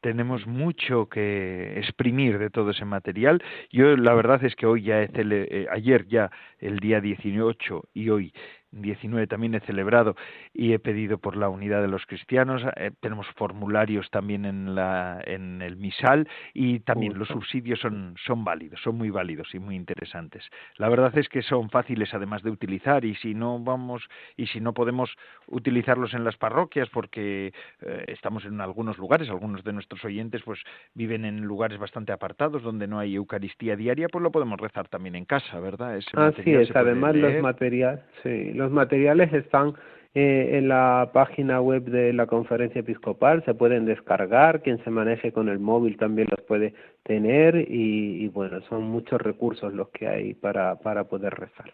tenemos 0.00 0.46
mucho 0.46 1.08
que 1.08 1.78
exprimir 1.78 2.38
de 2.38 2.50
todo 2.50 2.70
ese 2.70 2.84
material. 2.84 3.42
Yo 3.70 3.96
la 3.96 4.14
verdad 4.14 4.44
es 4.44 4.54
que 4.54 4.66
hoy 4.66 4.82
ya 4.82 5.02
he 5.02 5.10
eh, 5.14 5.66
ayer 5.70 6.06
ya 6.06 6.30
el 6.58 6.78
día 6.78 7.00
18 7.00 7.88
y 7.94 8.10
hoy 8.10 8.32
19 8.72 9.26
también 9.26 9.54
he 9.54 9.60
celebrado 9.60 10.14
y 10.52 10.72
he 10.72 10.78
pedido 10.78 11.18
por 11.18 11.36
la 11.36 11.48
unidad 11.48 11.80
de 11.80 11.88
los 11.88 12.04
cristianos. 12.06 12.62
Eh, 12.76 12.90
tenemos 13.00 13.26
formularios 13.36 14.10
también 14.10 14.44
en, 14.44 14.74
la, 14.74 15.20
en 15.24 15.62
el 15.62 15.76
misal 15.76 16.28
y 16.54 16.80
también 16.80 17.18
los 17.18 17.28
subsidios 17.28 17.80
son, 17.80 18.14
son 18.24 18.44
válidos, 18.44 18.80
son 18.82 18.96
muy 18.96 19.10
válidos 19.10 19.54
y 19.54 19.58
muy 19.58 19.76
interesantes. 19.76 20.44
La 20.76 20.88
verdad 20.88 21.16
es 21.16 21.28
que 21.28 21.42
son 21.42 21.70
fáciles 21.70 22.12
además 22.12 22.42
de 22.42 22.50
utilizar 22.50 23.04
y 23.04 23.14
si 23.16 23.34
no 23.34 23.58
vamos 23.58 24.08
y 24.36 24.46
si 24.46 24.60
no 24.60 24.72
podemos 24.74 25.10
utilizarlos 25.46 26.14
en 26.14 26.24
las 26.24 26.36
parroquias 26.36 26.88
porque 26.90 27.52
eh, 27.80 28.04
estamos 28.08 28.44
en 28.44 28.60
algunos 28.60 28.98
lugares, 28.98 29.28
algunos 29.30 29.64
de 29.64 29.72
nuestros 29.72 30.04
oyentes 30.04 30.42
pues 30.44 30.60
viven 30.94 31.24
en 31.24 31.42
lugares 31.42 31.78
bastante 31.78 32.12
apartados 32.12 32.62
donde 32.62 32.86
no 32.86 32.98
hay 32.98 33.14
Eucaristía 33.14 33.76
diaria, 33.76 34.08
pues 34.08 34.22
lo 34.22 34.30
podemos 34.30 34.60
rezar 34.60 34.88
también 34.88 35.14
en 35.14 35.24
casa, 35.24 35.58
¿verdad? 35.60 35.98
Así 36.14 36.52
es, 36.52 36.74
además 36.74 37.16
los 37.16 37.40
materiales, 37.40 38.00
sí, 38.22 38.57
los 38.58 38.70
materiales 38.70 39.32
están 39.32 39.74
eh, 40.14 40.58
en 40.58 40.68
la 40.68 41.10
página 41.12 41.60
web 41.60 41.84
de 41.84 42.12
la 42.12 42.26
conferencia 42.26 42.80
episcopal, 42.80 43.44
se 43.44 43.54
pueden 43.54 43.86
descargar, 43.86 44.62
quien 44.62 44.82
se 44.84 44.90
maneje 44.90 45.32
con 45.32 45.48
el 45.48 45.58
móvil 45.58 45.96
también 45.96 46.28
los 46.30 46.44
puede 46.46 46.74
tener 47.04 47.56
y, 47.56 48.24
y 48.24 48.28
bueno, 48.28 48.60
son 48.62 48.84
muchos 48.84 49.20
recursos 49.20 49.72
los 49.72 49.88
que 49.90 50.08
hay 50.08 50.34
para, 50.34 50.76
para 50.76 51.04
poder 51.04 51.34
rezar. 51.34 51.72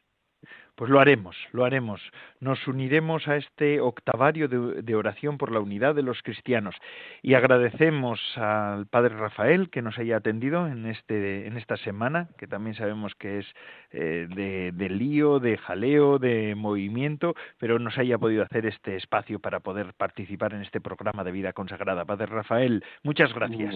Pues 0.77 0.91
lo 0.91 0.99
haremos, 0.99 1.37
lo 1.53 1.64
haremos. 1.64 2.01
Nos 2.41 2.66
uniremos 2.66 3.29
a 3.29 3.37
este 3.37 3.81
octavario 3.81 4.49
de, 4.49 4.95
oración 4.95 5.39
por 5.39 5.53
la 5.53 5.61
unidad 5.61 5.95
de 5.95 6.03
los 6.03 6.20
cristianos 6.22 6.75
y 7.22 7.35
agradecemos 7.35 8.20
al 8.37 8.87
Padre 8.87 9.16
Rafael 9.16 9.70
que 9.70 9.83
nos 9.83 9.99
haya 9.99 10.16
atendido 10.16 10.66
en, 10.66 10.87
este, 10.87 11.47
en 11.47 11.57
esta 11.57 11.77
semana, 11.77 12.29
que 12.39 12.49
también 12.49 12.75
sabemos 12.75 13.14
que 13.14 13.39
es 13.39 13.47
eh, 13.93 14.27
de, 14.75 14.89
lío, 14.91 15.39
de 15.39 15.59
jaleo, 15.59 16.18
de 16.18 16.55
movimiento, 16.57 17.35
pero 17.59 17.79
nos 17.79 17.97
haya 17.97 18.18
podido 18.18 18.43
hacer 18.43 18.66
este 18.66 18.97
espacio 18.97 19.39
para 19.39 19.61
poder 19.61 19.95
participar 19.95 20.55
en 20.55 20.62
este 20.62 20.81
programa 20.81 21.22
de 21.22 21.31
vida 21.31 21.53
consagrada. 21.53 22.05
Padre 22.05 22.27
Rafael, 22.27 22.85
muchas 23.05 23.33
gracias. 23.33 23.75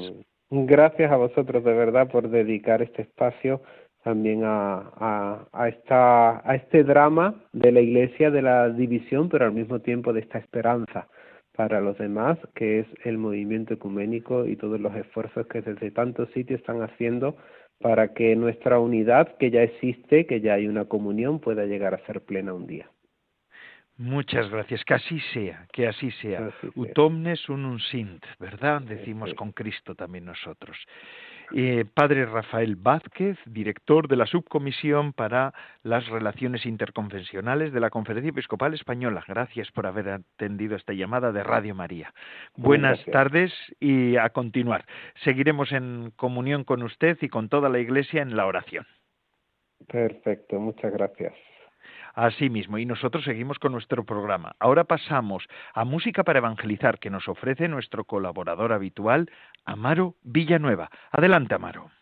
Mm, 0.51 0.67
gracias 0.67 1.13
a 1.13 1.17
vosotros 1.17 1.63
de 1.63 1.75
verdad 1.75 2.09
por 2.11 2.29
dedicar 2.29 2.83
este 2.83 3.03
espacio 3.03 3.63
también 4.03 4.43
a, 4.45 4.91
a, 4.97 5.49
a, 5.53 5.69
esta, 5.69 6.49
a 6.49 6.55
este 6.55 6.85
drama 6.85 7.35
de 7.53 7.73
la 7.73 7.81
iglesia, 7.81 8.31
de 8.31 8.43
la 8.43 8.69
división, 8.71 9.29
pero 9.29 9.47
al 9.47 9.53
mismo 9.53 9.81
tiempo 9.81 10.13
de 10.13 10.21
esta 10.21 10.39
esperanza 10.39 11.09
para 11.59 11.81
los 11.81 11.99
demás, 11.99 12.39
que 12.55 12.81
es 12.81 12.87
el 13.05 13.19
movimiento 13.19 13.75
ecuménico 13.75 14.47
y 14.47 14.55
todos 14.57 14.81
los 14.81 14.95
esfuerzos 14.95 15.47
que 15.49 15.61
desde 15.61 15.91
tantos 15.91 16.31
sitios 16.31 16.61
están 16.61 16.83
haciendo 16.83 17.37
para 17.81 18.15
que 18.15 18.37
nuestra 18.37 18.79
unidad, 18.79 19.37
que 19.39 19.51
ya 19.51 19.63
existe, 19.63 20.27
que 20.27 20.41
ya 20.41 20.55
hay 20.55 20.69
una 20.69 20.85
comunión, 20.85 21.41
pueda 21.41 21.65
llegar 21.65 21.95
a 21.95 22.07
ser 22.07 22.21
plena 22.23 22.55
un 22.55 22.67
día. 22.67 22.89
Muchas 23.97 24.49
gracias, 24.49 24.85
que 24.85 24.95
así 24.95 25.19
sea, 25.33 25.67
que 25.73 25.89
así 25.89 26.13
sea. 26.23 26.53
Utomnes 26.77 27.49
unum 27.49 27.81
sint, 27.81 28.25
¿verdad? 28.39 28.81
Decimos 28.83 29.35
con 29.35 29.51
Cristo 29.51 29.97
también 29.97 30.25
nosotros. 30.25 30.77
Eh, 31.55 31.87
padre 31.95 32.27
Rafael 32.27 32.77
Vázquez, 32.77 33.39
director 33.47 34.07
de 34.07 34.17
la 34.17 34.27
Subcomisión 34.27 35.13
para 35.13 35.55
las 35.83 36.07
Relaciones 36.09 36.67
Interconfesionales 36.67 37.73
de 37.73 37.81
la 37.81 37.91
Conferencia 37.91 38.31
Episcopal 38.31 38.75
Española. 38.75 39.25
Gracias 39.27 39.71
por 39.73 39.87
haber 39.87 40.11
atendido 40.11 40.77
esta 40.77 40.93
llamada 40.93 41.33
de 41.33 41.43
Radio 41.43 41.75
María. 41.75 42.13
Buenas 42.57 43.03
tardes 43.07 43.53
y 43.81 44.17
a 44.17 44.29
continuar. 44.31 44.85
Seguiremos 45.25 45.73
en 45.73 46.13
comunión 46.17 46.65
con 46.65 46.83
usted 46.83 47.17
y 47.23 47.29
con 47.29 47.49
toda 47.49 47.69
la 47.69 47.79
Iglesia 47.79 48.21
en 48.21 48.37
la 48.37 48.47
oración. 48.47 48.87
Perfecto, 49.87 50.59
muchas 50.61 50.93
gracias. 50.93 51.33
Así 52.19 52.51
mismo, 52.51 52.79
y 52.79 52.85
nosotros 52.85 53.23
seguimos 53.23 53.61
con 53.61 53.71
nuestro 53.71 54.03
programa. 54.03 54.57
Ahora 54.59 54.83
pasamos 54.83 55.45
a 55.73 55.85
Música 55.85 56.25
para 56.25 56.41
Evangelizar, 56.41 56.99
que 56.99 57.11
nos 57.11 57.29
ofrece 57.29 57.69
nuestro 57.69 58.03
colaborador 58.03 58.73
habitual, 58.73 59.31
Amaro 59.65 60.17
Villanueva. 60.25 60.91
Adelante, 61.13 61.55
Amaro. 61.55 61.93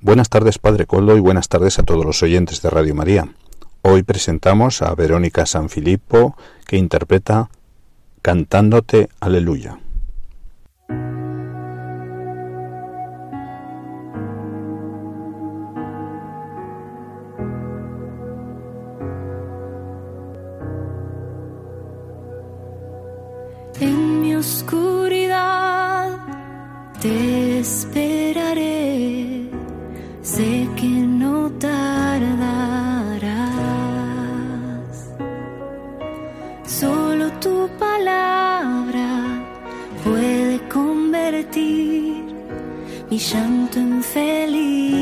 Buenas 0.00 0.28
tardes, 0.28 0.60
Padre 0.60 0.86
Coldo, 0.86 1.16
y 1.16 1.20
buenas 1.20 1.48
tardes 1.48 1.80
a 1.80 1.82
todos 1.82 2.04
los 2.04 2.22
oyentes 2.22 2.62
de 2.62 2.70
Radio 2.70 2.94
María. 2.94 3.24
Hoy 3.82 4.04
presentamos 4.04 4.80
a 4.80 4.94
Verónica 4.94 5.44
Sanfilippo, 5.44 6.36
que 6.68 6.76
interpreta 6.76 7.48
cantándote 8.22 9.08
aleluya. 9.20 9.78
En 23.80 24.20
mi 24.20 24.34
oscuridad 24.34 26.18
te 27.00 27.60
esperaré, 27.60 28.19
mi 43.20 43.26
llanto 43.26 43.78
en 43.78 44.02
felicidad. 44.02 44.99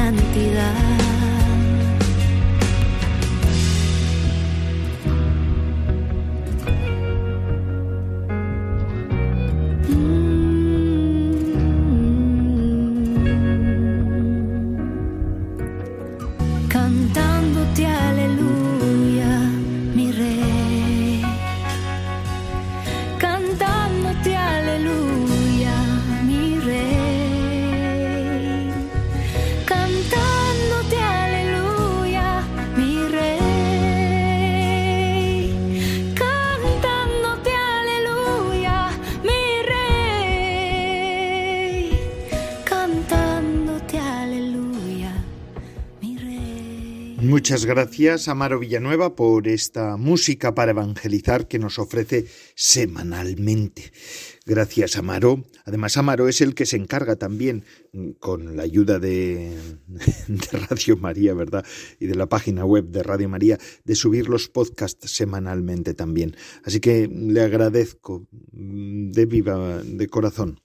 santidad. 0.00 0.99
Gracias, 47.70 48.26
Amaro 48.26 48.58
Villanueva, 48.58 49.14
por 49.14 49.46
esta 49.46 49.96
música 49.96 50.56
para 50.56 50.72
evangelizar 50.72 51.46
que 51.46 51.60
nos 51.60 51.78
ofrece 51.78 52.26
semanalmente. 52.56 53.92
Gracias, 54.44 54.96
Amaro. 54.96 55.44
Además, 55.64 55.96
Amaro 55.96 56.28
es 56.28 56.40
el 56.40 56.56
que 56.56 56.66
se 56.66 56.76
encarga 56.76 57.14
también, 57.14 57.64
mm, 57.92 58.10
con 58.18 58.56
la 58.56 58.64
ayuda 58.64 58.98
de, 58.98 59.56
de, 60.26 60.58
Radio 60.68 60.96
María, 60.96 61.32
¿verdad? 61.32 61.64
Y 62.00 62.06
de 62.06 62.16
la 62.16 62.28
página 62.28 62.64
web 62.64 62.86
de 62.86 63.04
Radio 63.04 63.28
María, 63.28 63.56
de 63.84 63.94
subir 63.94 64.28
los 64.28 64.48
podcasts 64.48 65.08
semanalmente 65.08 65.94
también. 65.94 66.36
Así 66.64 66.80
que 66.80 67.06
le 67.06 67.40
agradezco 67.40 68.26
mm, 68.50 69.12
de 69.12 69.26
viva, 69.26 69.80
de 69.84 70.08
corazón, 70.08 70.60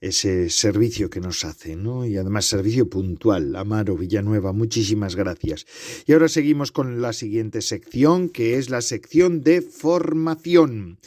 ese 0.00 0.50
servicio 0.50 1.10
que 1.10 1.20
nos 1.20 1.44
hace, 1.44 1.76
¿no? 1.76 2.06
Y 2.06 2.16
además 2.16 2.46
servicio 2.46 2.88
puntual. 2.88 3.56
Amaro 3.56 3.96
Villanueva, 3.96 4.52
muchísimas 4.52 5.16
gracias. 5.16 5.66
Y 6.06 6.12
ahora 6.12 6.28
seguimos 6.28 6.72
con 6.72 7.00
la 7.00 7.12
siguiente 7.12 7.62
sección, 7.62 8.28
que 8.28 8.58
es 8.58 8.70
la 8.70 8.80
sección 8.80 9.42
de 9.42 9.62
formación. 9.62 10.98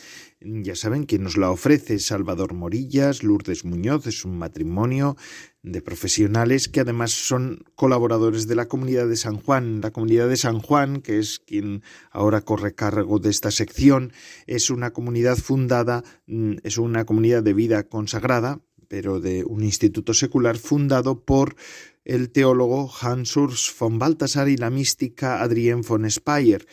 Ya 0.43 0.75
saben 0.75 1.05
que 1.05 1.19
nos 1.19 1.37
la 1.37 1.51
ofrece 1.51 1.99
Salvador 1.99 2.55
Morillas, 2.55 3.21
Lourdes 3.21 3.63
Muñoz, 3.63 4.07
es 4.07 4.25
un 4.25 4.39
matrimonio 4.39 5.15
de 5.63 5.81
profesionales 5.81 6.67
que 6.67 6.79
además 6.79 7.11
son 7.11 7.63
colaboradores 7.75 8.47
de 8.47 8.55
la 8.55 8.67
comunidad 8.67 9.07
de 9.07 9.15
San 9.15 9.37
Juan. 9.37 9.81
La 9.81 9.91
comunidad 9.91 10.27
de 10.27 10.37
San 10.37 10.59
Juan, 10.59 11.01
que 11.01 11.19
es 11.19 11.39
quien 11.39 11.83
ahora 12.09 12.41
corre 12.41 12.73
cargo 12.73 13.19
de 13.19 13.29
esta 13.29 13.51
sección, 13.51 14.11
es 14.47 14.69
una 14.69 14.91
comunidad 14.91 15.37
fundada, 15.37 16.03
mm, 16.27 16.57
es 16.63 16.77
una 16.77 17.05
comunidad 17.05 17.43
de 17.43 17.53
vida 17.53 17.83
consagrada, 17.83 18.61
pero 18.87 19.19
de 19.19 19.45
un 19.45 19.63
instituto 19.63 20.13
secular 20.13 20.57
fundado 20.57 21.23
por 21.23 21.55
el 22.03 22.31
teólogo 22.31 22.91
Hans 23.01 23.37
Urs 23.37 23.73
von 23.79 23.99
Balthasar 23.99 24.49
y 24.49 24.57
la 24.57 24.69
mística 24.69 25.41
Adrienne 25.41 25.83
von 25.87 26.09
Speyer. 26.09 26.65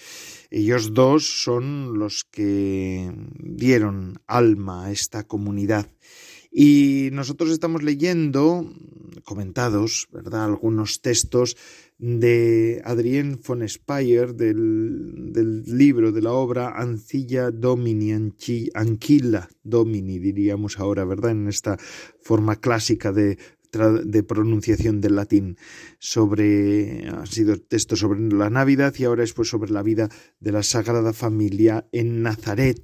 Ellos 0.51 0.95
dos 0.95 1.43
son 1.45 1.99
los 1.99 2.25
que 2.25 3.13
dieron 3.39 4.21
alma 4.27 4.87
a 4.87 4.91
esta 4.91 5.25
comunidad. 5.25 5.91
Y 6.51 7.11
nosotros 7.13 7.51
estamos 7.51 7.83
leyendo, 7.83 8.73
comentados, 9.25 10.09
¿verdad?, 10.13 10.45
algunos 10.45 11.01
textos 11.03 11.57
de 11.99 12.81
Adrien 12.85 13.41
von 13.47 13.69
Speyer 13.69 14.35
del, 14.35 15.33
del, 15.33 15.63
libro, 15.65 16.13
de 16.13 16.23
la 16.23 16.33
obra 16.33 16.75
Ancilla 16.77 17.51
Domini, 17.51 18.13
Anquila 18.75 19.49
Domini, 19.63 20.19
diríamos 20.19 20.79
ahora, 20.79 21.05
¿verdad?, 21.05 21.33
en 21.33 21.49
esta 21.49 21.77
forma 22.21 22.57
clásica 22.57 23.13
de 23.13 23.39
de 23.71 24.23
pronunciación 24.23 25.01
del 25.01 25.17
latín 25.17 25.59
sobre 25.99 27.09
ha 27.09 27.27
sido 27.27 27.59
texto 27.59 27.97
sobre 27.97 28.21
la 28.21 28.49
Navidad 28.49 28.95
y 28.99 29.05
ahora 29.05 29.25
es 29.25 29.35
pues 29.35 29.49
sobre 29.49 29.71
la 29.71 29.83
vida 29.83 30.09
de 30.41 30.53
la 30.53 30.63
Sagrada 30.63 31.13
Familia 31.13 31.87
en 31.93 32.23
Nazaret. 32.23 32.83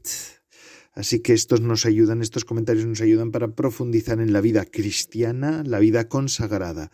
Así 0.94 1.20
que 1.20 1.32
estos 1.32 1.60
nos 1.60 1.86
ayudan, 1.86 2.22
estos 2.22 2.44
comentarios 2.44 2.86
nos 2.86 3.00
ayudan 3.00 3.32
para 3.32 3.48
profundizar 3.48 4.20
en 4.20 4.32
la 4.32 4.40
vida 4.40 4.64
cristiana, 4.64 5.62
la 5.64 5.80
vida 5.80 6.08
consagrada 6.08 6.92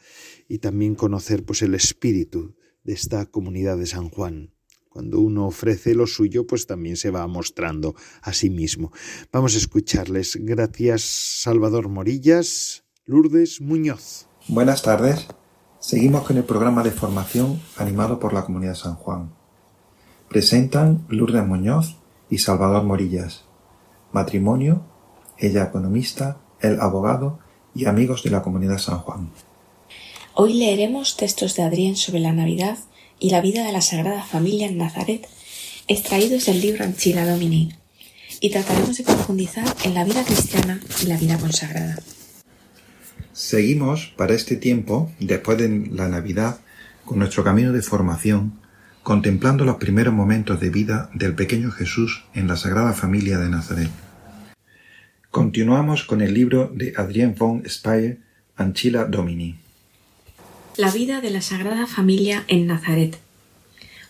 y 0.48 0.58
también 0.58 0.94
conocer 0.94 1.44
pues 1.44 1.60
el 1.62 1.74
espíritu 1.74 2.56
de 2.82 2.94
esta 2.94 3.26
comunidad 3.26 3.76
de 3.76 3.86
San 3.86 4.08
Juan. 4.08 4.54
Cuando 4.88 5.20
uno 5.20 5.46
ofrece 5.46 5.94
lo 5.94 6.06
suyo, 6.06 6.46
pues 6.46 6.66
también 6.66 6.96
se 6.96 7.10
va 7.10 7.26
mostrando 7.26 7.94
a 8.22 8.32
sí 8.32 8.50
mismo. 8.50 8.90
Vamos 9.32 9.54
a 9.54 9.58
escucharles. 9.58 10.36
Gracias, 10.40 11.02
Salvador 11.02 11.88
Morillas. 11.88 12.84
Lourdes 13.04 13.60
Muñoz. 13.60 14.26
Buenas 14.48 14.82
tardes. 14.82 15.28
Seguimos 15.78 16.26
con 16.26 16.38
el 16.38 16.44
programa 16.44 16.82
de 16.82 16.90
formación 16.90 17.60
animado 17.76 18.18
por 18.18 18.32
la 18.32 18.44
Comunidad 18.44 18.74
San 18.74 18.94
Juan. 18.94 19.32
Presentan 20.28 21.06
Lourdes 21.08 21.46
Muñoz 21.46 21.96
y 22.28 22.38
Salvador 22.38 22.82
Morillas. 22.82 23.44
Matrimonio, 24.12 24.82
ella 25.38 25.64
economista, 25.64 26.38
él 26.60 26.78
abogado 26.80 27.38
y 27.74 27.86
amigos 27.86 28.22
de 28.22 28.30
la 28.30 28.42
Comunidad 28.42 28.78
San 28.78 28.98
Juan. 28.98 29.30
Hoy 30.34 30.54
leeremos 30.54 31.16
textos 31.16 31.56
de 31.56 31.62
Adrián 31.62 31.96
sobre 31.96 32.20
la 32.20 32.32
Navidad 32.32 32.78
y 33.18 33.30
la 33.30 33.40
vida 33.40 33.64
de 33.64 33.72
la 33.72 33.80
Sagrada 33.80 34.22
Familia 34.22 34.66
en 34.66 34.78
Nazaret, 34.78 35.28
extraídos 35.88 36.46
del 36.46 36.60
libro 36.60 36.84
Anchila 36.84 37.26
Domini, 37.26 37.72
y 38.40 38.50
trataremos 38.50 38.96
de 38.96 39.04
profundizar 39.04 39.66
en 39.84 39.94
la 39.94 40.04
vida 40.04 40.24
cristiana 40.24 40.80
y 41.02 41.06
la 41.06 41.16
vida 41.16 41.38
consagrada. 41.38 41.98
Seguimos 43.32 44.12
para 44.16 44.34
este 44.34 44.56
tiempo, 44.56 45.10
después 45.18 45.58
de 45.58 45.68
la 45.90 46.08
Navidad, 46.08 46.60
con 47.04 47.18
nuestro 47.18 47.44
camino 47.44 47.72
de 47.72 47.82
formación, 47.82 48.59
contemplando 49.02 49.64
los 49.64 49.76
primeros 49.76 50.14
momentos 50.14 50.60
de 50.60 50.70
vida 50.70 51.10
del 51.14 51.34
pequeño 51.34 51.70
Jesús 51.70 52.24
en 52.34 52.48
la 52.48 52.56
Sagrada 52.56 52.92
Familia 52.92 53.38
de 53.38 53.48
Nazaret. 53.48 53.90
Continuamos 55.30 56.04
con 56.04 56.20
el 56.20 56.34
libro 56.34 56.70
de 56.74 56.92
Adrien 56.96 57.34
von 57.34 57.62
Speyer, 57.68 58.18
Anchila 58.56 59.04
Domini. 59.04 59.56
La 60.76 60.90
vida 60.90 61.20
de 61.20 61.30
la 61.30 61.40
Sagrada 61.40 61.86
Familia 61.86 62.44
en 62.48 62.66
Nazaret. 62.66 63.18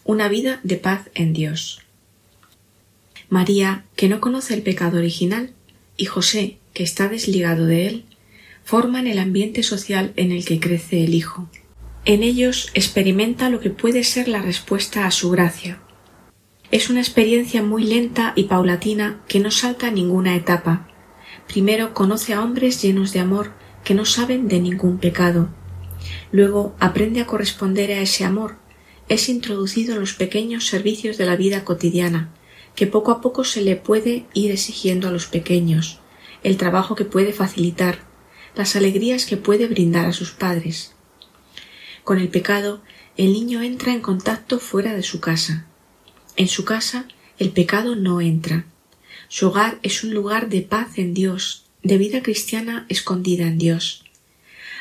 Una 0.05 0.29
vida 0.29 0.61
de 0.63 0.77
paz 0.77 1.11
en 1.15 1.33
Dios. 1.33 1.83
María, 3.29 3.85
que 3.97 4.09
no 4.09 4.21
conoce 4.21 4.55
el 4.55 4.63
pecado 4.63 4.99
original, 4.99 5.53
y 5.97 6.07
José, 6.07 6.59
que 6.75 6.83
está 6.83 7.09
desligado 7.09 7.67
de 7.67 7.87
él, 7.87 8.05
forman 8.65 9.07
el 9.07 9.19
ambiente 9.19 9.63
social 9.63 10.13
en 10.17 10.33
el 10.33 10.45
que 10.45 10.59
crece 10.59 11.05
el 11.05 11.15
Hijo. 11.15 11.49
En 12.07 12.23
ellos 12.23 12.71
experimenta 12.73 13.51
lo 13.51 13.61
que 13.61 13.69
puede 13.69 14.05
ser 14.05 14.27
la 14.27 14.41
respuesta 14.41 15.07
a 15.07 15.11
su 15.11 15.31
gracia. 15.31 15.83
Es 16.71 16.89
una 16.89 17.01
experiencia 17.01 17.63
muy 17.63 17.85
lenta 17.85 18.33
y 18.37 18.45
paulatina 18.45 19.21
que 19.29 19.39
no 19.39 19.51
salta 19.51 19.91
ninguna 19.91 20.35
etapa. 20.35 20.89
Primero 21.47 21.93
conoce 21.93 22.33
a 22.33 22.43
hombres 22.43 22.81
llenos 22.81 23.13
de 23.13 23.21
amor 23.21 23.53
que 23.85 23.95
no 23.95 24.07
saben 24.07 24.49
de 24.49 24.61
ningún 24.61 24.99
pecado. 24.99 25.51
Luego 26.33 26.75
aprende 26.79 27.21
a 27.21 27.27
corresponder 27.27 27.91
a 27.91 28.01
ese 28.01 28.25
amor. 28.25 28.57
Es 29.11 29.29
introducido 29.29 29.95
en 29.95 30.01
los 30.01 30.15
pequeños 30.15 30.67
servicios 30.67 31.19
de 31.19 31.27
la 31.27 31.37
vida 31.37 31.65
cotidiana, 31.65 32.33
que 32.75 32.87
poco 32.87 33.11
a 33.11 33.21
poco 33.21 33.45
se 33.45 33.61
le 33.61 33.77
puede 33.77 34.25
ir 34.33 34.53
exigiendo 34.53 35.09
a 35.09 35.13
los 35.13 35.27
pequeños, 35.27 36.01
el 36.45 36.57
trabajo 36.57 36.95
que 36.95 37.05
puede 37.05 37.35
facilitar, 37.35 38.07
las 38.55 38.75
alegrías 38.75 39.27
que 39.27 39.37
puede 39.37 39.67
brindar 39.67 40.07
a 40.07 40.13
sus 40.13 40.31
padres. 40.31 40.95
Con 42.11 42.19
el 42.19 42.29
pecado, 42.29 42.81
el 43.17 43.33
niño 43.33 43.63
entra 43.63 43.93
en 43.93 44.01
contacto 44.01 44.59
fuera 44.59 44.95
de 44.95 45.05
su 45.05 45.21
casa. 45.21 45.67
En 46.35 46.49
su 46.49 46.65
casa, 46.65 47.07
el 47.39 47.51
pecado 47.51 47.95
no 47.95 48.21
entra. 48.21 48.65
Su 49.29 49.47
hogar 49.47 49.79
es 49.85 50.03
un 50.03 50.13
lugar 50.13 50.49
de 50.49 50.63
paz 50.63 50.99
en 50.99 51.15
Dios, 51.15 51.67
de 51.85 51.99
vida 51.99 52.21
cristiana 52.21 52.85
escondida 52.89 53.47
en 53.47 53.59
Dios. 53.59 54.03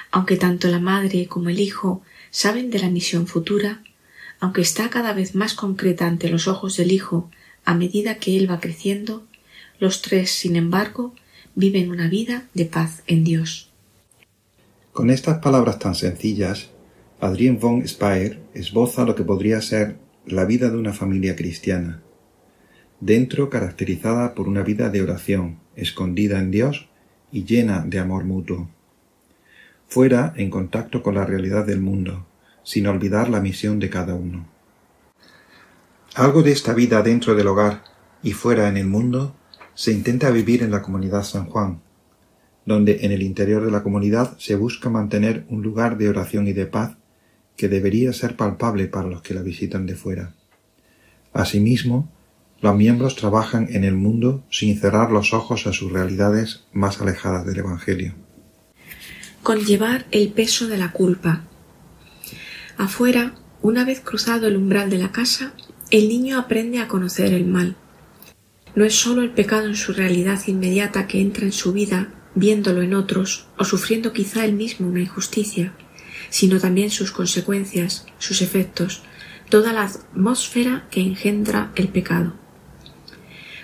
Aunque 0.09 0.37
tanto 0.37 0.69
la 0.69 0.79
madre 0.79 1.27
como 1.27 1.49
el 1.49 1.59
hijo 1.59 2.01
saben 2.31 2.71
de 2.71 2.79
la 2.79 2.89
misión 2.89 3.27
futura, 3.27 3.83
aunque 4.39 4.61
está 4.61 4.89
cada 4.89 5.13
vez 5.13 5.35
más 5.35 5.53
concreta 5.53 6.07
ante 6.07 6.29
los 6.29 6.47
ojos 6.47 6.77
del 6.77 6.91
hijo 6.91 7.29
a 7.63 7.75
medida 7.75 8.15
que 8.15 8.39
él 8.39 8.49
va 8.49 8.59
creciendo, 8.59 9.23
los 9.77 10.01
tres, 10.01 10.31
sin 10.31 10.55
embargo, 10.55 11.13
viven 11.53 11.91
una 11.91 12.07
vida 12.07 12.47
de 12.55 12.65
paz 12.65 13.03
en 13.05 13.23
Dios. 13.23 13.69
Con 14.93 15.11
estas 15.11 15.37
palabras 15.37 15.77
tan 15.77 15.93
sencillas, 15.93 16.71
Adrien 17.21 17.59
von 17.59 17.85
Speyer 17.85 18.39
esboza 18.53 19.03
lo 19.03 19.13
que 19.13 19.25
podría 19.25 19.61
ser 19.61 19.97
la 20.25 20.45
vida 20.45 20.69
de 20.69 20.77
una 20.77 20.93
familia 20.93 21.35
cristiana, 21.35 22.01
dentro 23.01 23.49
caracterizada 23.49 24.33
por 24.33 24.47
una 24.47 24.63
vida 24.63 24.89
de 24.89 25.01
oración, 25.01 25.59
escondida 25.75 26.39
en 26.39 26.49
Dios 26.49 26.87
y 27.29 27.43
llena 27.43 27.83
de 27.85 27.99
amor 27.99 28.23
mutuo. 28.23 28.69
Fuera, 29.89 30.33
en 30.37 30.49
contacto 30.49 31.03
con 31.03 31.15
la 31.15 31.25
realidad 31.25 31.65
del 31.65 31.81
mundo, 31.81 32.25
sin 32.63 32.87
olvidar 32.87 33.29
la 33.29 33.41
misión 33.41 33.79
de 33.79 33.89
cada 33.89 34.15
uno. 34.15 34.47
Algo 36.15 36.41
de 36.41 36.53
esta 36.53 36.73
vida 36.73 37.01
dentro 37.01 37.35
del 37.35 37.47
hogar 37.47 37.83
y 38.23 38.31
fuera 38.31 38.69
en 38.69 38.77
el 38.77 38.87
mundo 38.87 39.35
se 39.73 39.91
intenta 39.91 40.31
vivir 40.31 40.63
en 40.63 40.71
la 40.71 40.81
comunidad 40.81 41.23
San 41.23 41.47
Juan, 41.47 41.81
donde 42.65 42.99
en 43.01 43.11
el 43.11 43.23
interior 43.23 43.65
de 43.65 43.71
la 43.71 43.83
comunidad 43.83 44.37
se 44.37 44.55
busca 44.55 44.89
mantener 44.89 45.45
un 45.49 45.63
lugar 45.63 45.97
de 45.97 46.07
oración 46.07 46.47
y 46.47 46.53
de 46.53 46.65
paz 46.65 46.98
que 47.59 47.67
debería 47.67 48.13
ser 48.13 48.35
palpable 48.35 48.87
para 48.87 49.09
los 49.09 49.21
que 49.21 49.33
la 49.33 49.41
visitan 49.41 49.85
de 49.85 49.95
fuera. 49.95 50.33
Asimismo, 51.33 52.09
los 52.61 52.75
miembros 52.75 53.15
trabajan 53.15 53.67
en 53.69 53.83
el 53.83 53.95
mundo 53.95 54.43
sin 54.49 54.79
cerrar 54.79 55.11
los 55.11 55.33
ojos 55.33 55.67
a 55.67 55.73
sus 55.73 55.91
realidades 55.91 56.63
más 56.73 57.01
alejadas 57.01 57.45
del 57.45 57.59
Evangelio. 57.59 58.15
Conllevar 59.43 60.05
el 60.11 60.29
peso 60.29 60.67
de 60.67 60.77
la 60.77 60.91
culpa. 60.91 61.43
Afuera, 62.77 63.35
una 63.61 63.85
vez 63.85 63.99
cruzado 63.99 64.47
el 64.47 64.57
umbral 64.57 64.89
de 64.89 64.97
la 64.97 65.11
casa, 65.11 65.53
el 65.91 66.07
niño 66.07 66.39
aprende 66.39 66.79
a 66.79 66.87
conocer 66.87 67.33
el 67.33 67.45
mal 67.45 67.75
no 68.75 68.85
es 68.85 68.95
sólo 68.95 69.21
el 69.21 69.31
pecado 69.31 69.67
en 69.67 69.75
su 69.75 69.93
realidad 69.93 70.39
inmediata 70.47 71.07
que 71.07 71.19
entra 71.19 71.45
en 71.45 71.51
su 71.51 71.73
vida 71.73 72.13
viéndolo 72.35 72.81
en 72.81 72.93
otros 72.93 73.47
o 73.57 73.65
sufriendo 73.65 74.13
quizá 74.13 74.45
él 74.45 74.53
mismo 74.53 74.87
una 74.87 75.01
injusticia, 75.01 75.73
sino 76.29 76.59
también 76.59 76.91
sus 76.91 77.11
consecuencias, 77.11 78.05
sus 78.17 78.41
efectos, 78.41 79.03
toda 79.49 79.73
la 79.73 79.83
atmósfera 79.83 80.87
que 80.91 81.01
engendra 81.01 81.71
el 81.75 81.89
pecado. 81.89 82.33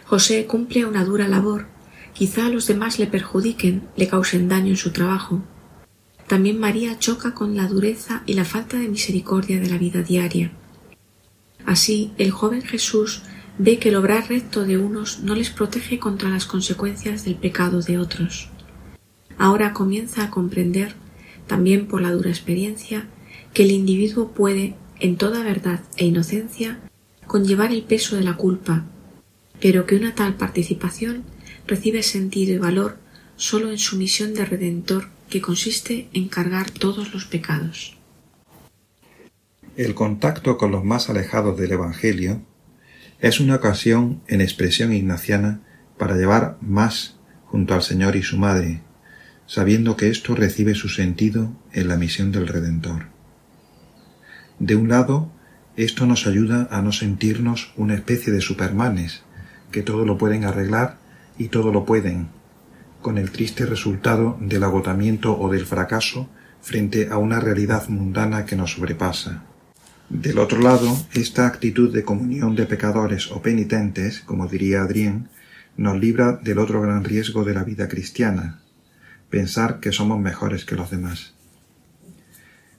José 0.05 0.45
cumple 0.45 0.85
una 0.85 1.03
dura 1.03 1.27
labor, 1.27 1.67
quizá 2.13 2.49
los 2.49 2.67
demás 2.67 2.99
le 2.99 3.07
perjudiquen, 3.07 3.87
le 3.95 4.07
causen 4.07 4.47
daño 4.47 4.69
en 4.69 4.77
su 4.77 4.91
trabajo. 4.91 5.43
También 6.27 6.59
María 6.59 6.97
choca 6.97 7.33
con 7.33 7.55
la 7.55 7.67
dureza 7.67 8.23
y 8.25 8.33
la 8.33 8.45
falta 8.45 8.77
de 8.77 8.87
misericordia 8.87 9.59
de 9.59 9.69
la 9.69 9.77
vida 9.77 10.01
diaria. 10.01 10.51
Así, 11.65 12.13
el 12.17 12.31
joven 12.31 12.61
Jesús 12.61 13.23
ve 13.57 13.79
que 13.79 13.89
el 13.89 13.95
obrar 13.95 14.27
recto 14.29 14.65
de 14.65 14.77
unos 14.77 15.19
no 15.19 15.35
les 15.35 15.49
protege 15.49 15.99
contra 15.99 16.29
las 16.29 16.45
consecuencias 16.45 17.25
del 17.25 17.35
pecado 17.35 17.81
de 17.81 17.97
otros. 17.97 18.49
Ahora 19.37 19.73
comienza 19.73 20.23
a 20.23 20.29
comprender, 20.29 20.95
también 21.47 21.87
por 21.87 22.01
la 22.01 22.11
dura 22.11 22.29
experiencia, 22.29 23.07
que 23.53 23.63
el 23.63 23.71
individuo 23.71 24.31
puede, 24.31 24.75
en 24.99 25.17
toda 25.17 25.43
verdad 25.43 25.81
e 25.97 26.05
inocencia, 26.05 26.79
conllevar 27.27 27.71
el 27.71 27.83
peso 27.83 28.15
de 28.15 28.23
la 28.23 28.35
culpa, 28.35 28.85
pero 29.61 29.85
que 29.85 29.95
una 29.95 30.15
tal 30.15 30.35
participación 30.35 31.23
recibe 31.67 32.03
sentido 32.03 32.53
y 32.53 32.57
valor 32.57 32.97
sólo 33.35 33.71
en 33.71 33.77
su 33.77 33.97
misión 33.97 34.33
de 34.33 34.45
redentor 34.45 35.09
que 35.29 35.41
consiste 35.41 36.07
en 36.13 36.27
cargar 36.29 36.69
todos 36.69 37.13
los 37.13 37.25
pecados. 37.25 37.97
El 39.75 39.93
contacto 39.93 40.57
con 40.57 40.71
los 40.71 40.83
más 40.83 41.09
alejados 41.09 41.57
del 41.57 41.73
Evangelio 41.73 42.41
es 43.19 43.39
una 43.39 43.55
ocasión 43.55 44.21
en 44.27 44.41
expresión 44.41 44.93
ignaciana 44.93 45.61
para 45.97 46.15
llevar 46.15 46.57
más 46.61 47.17
junto 47.45 47.73
al 47.73 47.81
Señor 47.81 48.15
y 48.15 48.23
su 48.23 48.37
Madre, 48.37 48.81
sabiendo 49.47 49.95
que 49.95 50.09
esto 50.09 50.35
recibe 50.35 50.75
su 50.75 50.89
sentido 50.89 51.51
en 51.71 51.87
la 51.87 51.97
misión 51.97 52.31
del 52.31 52.47
Redentor. 52.47 53.07
De 54.59 54.75
un 54.75 54.89
lado, 54.89 55.31
esto 55.75 56.05
nos 56.05 56.27
ayuda 56.27 56.67
a 56.71 56.81
no 56.81 56.91
sentirnos 56.91 57.73
una 57.75 57.95
especie 57.95 58.31
de 58.31 58.41
supermanes, 58.41 59.23
que 59.71 59.83
todo 59.83 60.05
lo 60.05 60.17
pueden 60.17 60.45
arreglar 60.45 60.97
y 61.37 61.49
todo 61.49 61.71
lo 61.71 61.85
pueden, 61.85 62.29
con 63.01 63.17
el 63.17 63.31
triste 63.31 63.65
resultado 63.65 64.37
del 64.39 64.63
agotamiento 64.63 65.37
o 65.37 65.51
del 65.51 65.65
fracaso 65.65 66.29
frente 66.61 67.09
a 67.11 67.17
una 67.17 67.39
realidad 67.39 67.87
mundana 67.89 68.45
que 68.45 68.55
nos 68.55 68.71
sobrepasa. 68.71 69.43
Del 70.09 70.39
otro 70.39 70.61
lado, 70.61 70.95
esta 71.13 71.45
actitud 71.45 71.93
de 71.93 72.03
comunión 72.03 72.55
de 72.55 72.65
pecadores 72.65 73.31
o 73.31 73.41
penitentes, 73.41 74.21
como 74.21 74.47
diría 74.47 74.81
Adrien, 74.81 75.27
nos 75.77 75.99
libra 75.99 76.33
del 76.33 76.59
otro 76.59 76.81
gran 76.81 77.03
riesgo 77.03 77.43
de 77.43 77.53
la 77.53 77.63
vida 77.63 77.87
cristiana, 77.87 78.61
pensar 79.29 79.79
que 79.79 79.91
somos 79.91 80.19
mejores 80.19 80.65
que 80.65 80.75
los 80.75 80.91
demás. 80.91 81.33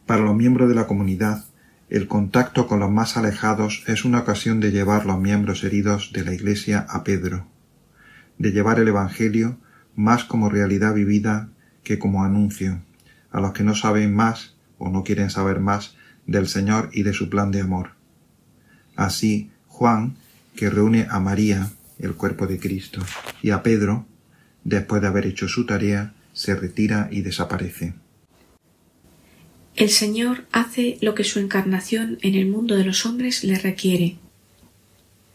Para 0.06 0.22
los 0.22 0.36
miembros 0.36 0.68
de 0.68 0.74
la 0.74 0.86
comunidad, 0.86 1.44
el 1.88 2.08
contacto 2.08 2.66
con 2.66 2.80
los 2.80 2.90
más 2.90 3.16
alejados 3.16 3.84
es 3.86 4.04
una 4.04 4.20
ocasión 4.20 4.60
de 4.60 4.72
llevar 4.72 5.06
los 5.06 5.20
miembros 5.20 5.62
heridos 5.64 6.12
de 6.12 6.24
la 6.24 6.32
Iglesia 6.32 6.86
a 6.88 7.04
Pedro, 7.04 7.46
de 8.38 8.52
llevar 8.52 8.80
el 8.80 8.88
Evangelio 8.88 9.58
más 9.94 10.24
como 10.24 10.48
realidad 10.48 10.94
vivida 10.94 11.48
que 11.82 11.98
como 11.98 12.24
anuncio, 12.24 12.80
a 13.30 13.40
los 13.40 13.52
que 13.52 13.62
no 13.62 13.74
saben 13.74 14.14
más 14.14 14.56
o 14.78 14.90
no 14.90 15.04
quieren 15.04 15.30
saber 15.30 15.60
más 15.60 15.96
del 16.26 16.48
Señor 16.48 16.90
y 16.92 17.02
de 17.02 17.12
su 17.12 17.30
plan 17.30 17.50
de 17.50 17.60
amor. 17.60 17.90
Así, 18.96 19.50
Juan, 19.68 20.16
que 20.56 20.70
reúne 20.70 21.06
a 21.10 21.20
María, 21.20 21.70
el 21.98 22.14
cuerpo 22.14 22.46
de 22.46 22.58
Cristo, 22.58 23.00
y 23.42 23.50
a 23.50 23.62
Pedro, 23.62 24.06
después 24.64 25.00
de 25.00 25.08
haber 25.08 25.26
hecho 25.26 25.48
su 25.48 25.66
tarea, 25.66 26.14
se 26.36 26.54
retira 26.54 27.08
y 27.10 27.22
desaparece. 27.22 27.94
El 29.74 29.88
Señor 29.88 30.44
hace 30.52 30.98
lo 31.00 31.14
que 31.14 31.24
su 31.24 31.38
encarnación 31.38 32.18
en 32.20 32.34
el 32.34 32.46
mundo 32.46 32.76
de 32.76 32.84
los 32.84 33.06
hombres 33.06 33.42
le 33.42 33.58
requiere. 33.58 34.18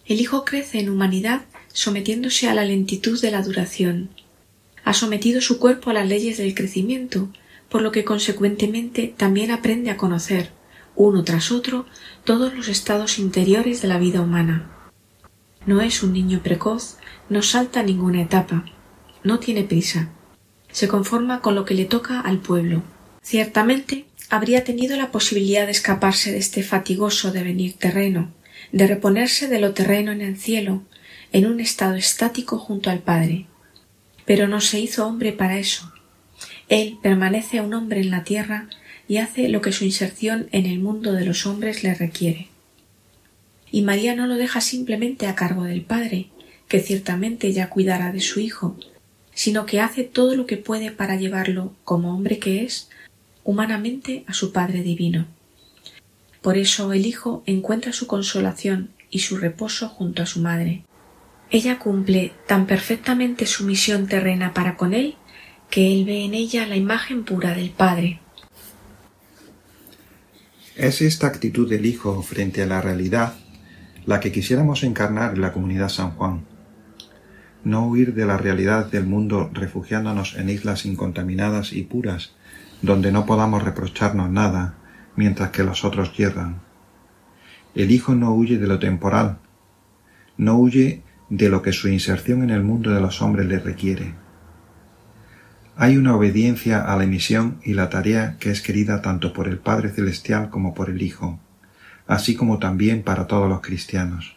El 0.05 0.21
Hijo 0.21 0.45
crece 0.45 0.79
en 0.79 0.89
humanidad 0.89 1.41
sometiéndose 1.73 2.49
a 2.49 2.53
la 2.53 2.65
lentitud 2.65 3.19
de 3.19 3.31
la 3.31 3.41
duración. 3.41 4.09
Ha 4.83 4.93
sometido 4.93 5.41
su 5.41 5.57
cuerpo 5.59 5.89
a 5.89 5.93
las 5.93 6.07
leyes 6.07 6.37
del 6.37 6.53
crecimiento, 6.53 7.29
por 7.67 7.81
lo 7.81 7.91
que 7.91 8.03
consecuentemente 8.03 9.13
también 9.17 9.49
aprende 9.49 9.89
a 9.89 9.97
conocer, 9.97 10.51
uno 10.95 11.23
tras 11.23 11.51
otro, 11.51 11.87
todos 12.25 12.53
los 12.53 12.67
estados 12.67 13.17
interiores 13.17 13.81
de 13.81 13.87
la 13.87 13.97
vida 13.97 14.21
humana. 14.21 14.69
No 15.65 15.81
es 15.81 16.03
un 16.03 16.13
niño 16.13 16.41
precoz, 16.43 16.97
no 17.29 17.41
salta 17.41 17.81
ninguna 17.81 18.21
etapa, 18.21 18.65
no 19.23 19.39
tiene 19.39 19.63
prisa. 19.63 20.09
Se 20.71 20.87
conforma 20.87 21.41
con 21.41 21.55
lo 21.55 21.65
que 21.65 21.73
le 21.73 21.85
toca 21.85 22.19
al 22.19 22.39
pueblo. 22.39 22.83
Ciertamente 23.21 24.05
habría 24.29 24.63
tenido 24.63 24.95
la 24.97 25.11
posibilidad 25.11 25.65
de 25.65 25.71
escaparse 25.71 26.31
de 26.31 26.37
este 26.37 26.63
fatigoso 26.63 27.31
devenir 27.31 27.73
terreno, 27.73 28.31
de 28.71 28.87
reponerse 28.87 29.47
de 29.47 29.59
lo 29.59 29.73
terreno 29.73 30.11
en 30.11 30.21
el 30.21 30.37
cielo, 30.37 30.83
en 31.33 31.45
un 31.45 31.59
estado 31.59 31.95
estático 31.95 32.57
junto 32.57 32.89
al 32.89 32.99
Padre. 32.99 33.47
Pero 34.25 34.47
no 34.47 34.61
se 34.61 34.79
hizo 34.79 35.05
hombre 35.05 35.33
para 35.33 35.57
eso. 35.57 35.91
Él 36.69 36.97
permanece 37.01 37.59
un 37.59 37.73
hombre 37.73 37.99
en 37.99 38.11
la 38.11 38.23
tierra 38.23 38.69
y 39.07 39.17
hace 39.17 39.49
lo 39.49 39.61
que 39.61 39.73
su 39.73 39.83
inserción 39.83 40.47
en 40.53 40.65
el 40.65 40.79
mundo 40.79 41.11
de 41.11 41.25
los 41.25 41.45
hombres 41.45 41.83
le 41.83 41.93
requiere. 41.93 42.47
Y 43.71 43.81
María 43.81 44.15
no 44.15 44.27
lo 44.27 44.35
deja 44.35 44.61
simplemente 44.61 45.27
a 45.27 45.35
cargo 45.35 45.63
del 45.63 45.81
Padre, 45.81 46.29
que 46.69 46.79
ciertamente 46.79 47.51
ya 47.51 47.69
cuidará 47.69 48.13
de 48.13 48.21
su 48.21 48.39
Hijo, 48.39 48.77
sino 49.41 49.65
que 49.65 49.81
hace 49.81 50.03
todo 50.03 50.35
lo 50.35 50.45
que 50.45 50.57
puede 50.57 50.91
para 50.91 51.15
llevarlo, 51.15 51.73
como 51.83 52.13
hombre 52.13 52.37
que 52.37 52.63
es, 52.63 52.89
humanamente 53.43 54.23
a 54.27 54.33
su 54.33 54.51
Padre 54.51 54.83
Divino. 54.83 55.25
Por 56.43 56.59
eso 56.59 56.93
el 56.93 57.07
Hijo 57.07 57.41
encuentra 57.47 57.91
su 57.91 58.05
consolación 58.05 58.91
y 59.09 59.17
su 59.17 59.37
reposo 59.37 59.89
junto 59.89 60.21
a 60.21 60.27
su 60.27 60.41
Madre. 60.41 60.83
Ella 61.49 61.79
cumple 61.79 62.33
tan 62.47 62.67
perfectamente 62.67 63.47
su 63.47 63.65
misión 63.65 64.05
terrena 64.05 64.53
para 64.53 64.77
con 64.77 64.93
él 64.93 65.15
que 65.71 65.91
él 65.91 66.05
ve 66.05 66.23
en 66.23 66.35
ella 66.35 66.67
la 66.67 66.75
imagen 66.75 67.23
pura 67.23 67.55
del 67.55 67.71
Padre. 67.71 68.19
Es 70.75 71.01
esta 71.01 71.25
actitud 71.25 71.67
del 71.67 71.87
Hijo 71.87 72.21
frente 72.21 72.61
a 72.61 72.67
la 72.67 72.79
realidad 72.79 73.33
la 74.05 74.19
que 74.19 74.31
quisiéramos 74.31 74.83
encarnar 74.83 75.33
en 75.33 75.41
la 75.41 75.51
comunidad 75.51 75.89
San 75.89 76.11
Juan. 76.11 76.50
No 77.63 77.85
huir 77.85 78.13
de 78.15 78.25
la 78.25 78.37
realidad 78.37 78.87
del 78.87 79.05
mundo 79.05 79.49
refugiándonos 79.53 80.35
en 80.35 80.49
islas 80.49 80.85
incontaminadas 80.85 81.73
y 81.73 81.83
puras, 81.83 82.33
donde 82.81 83.11
no 83.11 83.25
podamos 83.25 83.63
reprocharnos 83.63 84.31
nada, 84.31 84.75
mientras 85.15 85.51
que 85.51 85.63
los 85.63 85.85
otros 85.85 86.15
hierran. 86.17 86.61
El 87.75 87.91
Hijo 87.91 88.15
no 88.15 88.33
huye 88.33 88.57
de 88.57 88.67
lo 88.67 88.79
temporal, 88.79 89.37
no 90.37 90.57
huye 90.57 91.03
de 91.29 91.49
lo 91.49 91.61
que 91.61 91.71
su 91.71 91.87
inserción 91.87 92.43
en 92.43 92.49
el 92.49 92.63
mundo 92.63 92.91
de 92.91 92.99
los 92.99 93.21
hombres 93.21 93.47
le 93.47 93.59
requiere. 93.59 94.15
Hay 95.77 95.95
una 95.97 96.15
obediencia 96.15 96.81
a 96.81 96.97
la 96.97 97.05
misión 97.05 97.59
y 97.63 97.73
la 97.73 97.89
tarea 97.89 98.37
que 98.39 98.51
es 98.51 98.61
querida 98.61 99.01
tanto 99.01 99.31
por 99.31 99.47
el 99.47 99.57
Padre 99.57 99.89
Celestial 99.89 100.49
como 100.49 100.73
por 100.73 100.89
el 100.89 101.01
Hijo, 101.01 101.39
así 102.07 102.35
como 102.35 102.59
también 102.59 103.03
para 103.03 103.27
todos 103.27 103.47
los 103.47 103.61
cristianos. 103.61 104.35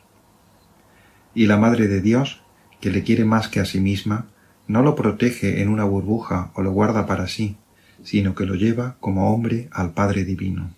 Y 1.35 1.47
la 1.47 1.57
Madre 1.57 1.89
de 1.89 2.01
Dios, 2.01 2.44
que 2.85 2.91
le 2.91 3.03
quiere 3.03 3.25
más 3.25 3.49
que 3.49 3.61
a 3.61 3.65
sí 3.65 3.81
misma, 3.81 4.27
no 4.69 4.83
lo 4.83 4.95
protege 4.95 5.63
en 5.63 5.71
una 5.71 5.85
burbuja 5.85 6.51
o 6.53 6.61
lo 6.61 6.71
guarda 6.71 7.07
para 7.07 7.29
sí, 7.29 7.57
sino 8.03 8.35
que 8.35 8.45
lo 8.45 8.57
lleva 8.57 8.97
como 9.01 9.33
hombre 9.33 9.71
al 9.73 9.95
Padre 9.95 10.27
Divino. 10.27 10.71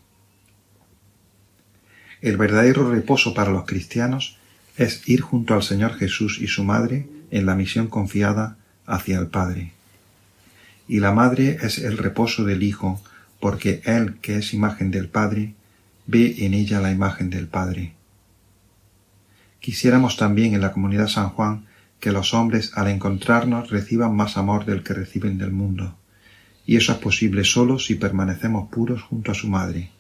El 2.20 2.36
verdadero 2.36 2.88
reposo 2.88 3.34
para 3.34 3.50
los 3.50 3.64
cristianos 3.64 4.38
es 4.76 5.08
ir 5.08 5.20
junto 5.20 5.54
al 5.54 5.64
Señor 5.64 5.94
Jesús 5.94 6.38
y 6.40 6.46
su 6.46 6.62
Madre 6.62 7.08
en 7.32 7.44
la 7.44 7.56
misión 7.56 7.88
confiada 7.88 8.56
hacia 8.86 9.18
el 9.18 9.26
Padre. 9.26 9.72
Y 10.86 11.00
la 11.00 11.10
Madre 11.10 11.58
es 11.60 11.78
el 11.78 11.98
reposo 11.98 12.44
del 12.44 12.62
Hijo, 12.62 13.02
porque 13.40 13.82
Él, 13.84 14.18
que 14.22 14.36
es 14.36 14.54
imagen 14.54 14.92
del 14.92 15.08
Padre, 15.08 15.54
ve 16.06 16.36
en 16.46 16.54
ella 16.54 16.80
la 16.80 16.92
imagen 16.92 17.30
del 17.30 17.48
Padre. 17.48 17.94
Quisiéramos 19.58 20.16
también 20.16 20.54
en 20.54 20.60
la 20.60 20.70
comunidad 20.70 21.08
San 21.08 21.30
Juan 21.30 21.65
que 22.00 22.12
los 22.12 22.34
hombres 22.34 22.72
al 22.74 22.88
encontrarnos 22.88 23.70
reciban 23.70 24.14
más 24.14 24.36
amor 24.36 24.64
del 24.64 24.82
que 24.82 24.94
reciben 24.94 25.38
del 25.38 25.52
mundo 25.52 25.96
y 26.66 26.76
eso 26.76 26.92
es 26.92 26.98
posible 26.98 27.44
solo 27.44 27.78
si 27.78 27.94
permanecemos 27.94 28.68
puros 28.68 29.00
junto 29.02 29.30
a 29.30 29.34
su 29.34 29.48
Madre, 29.48 29.90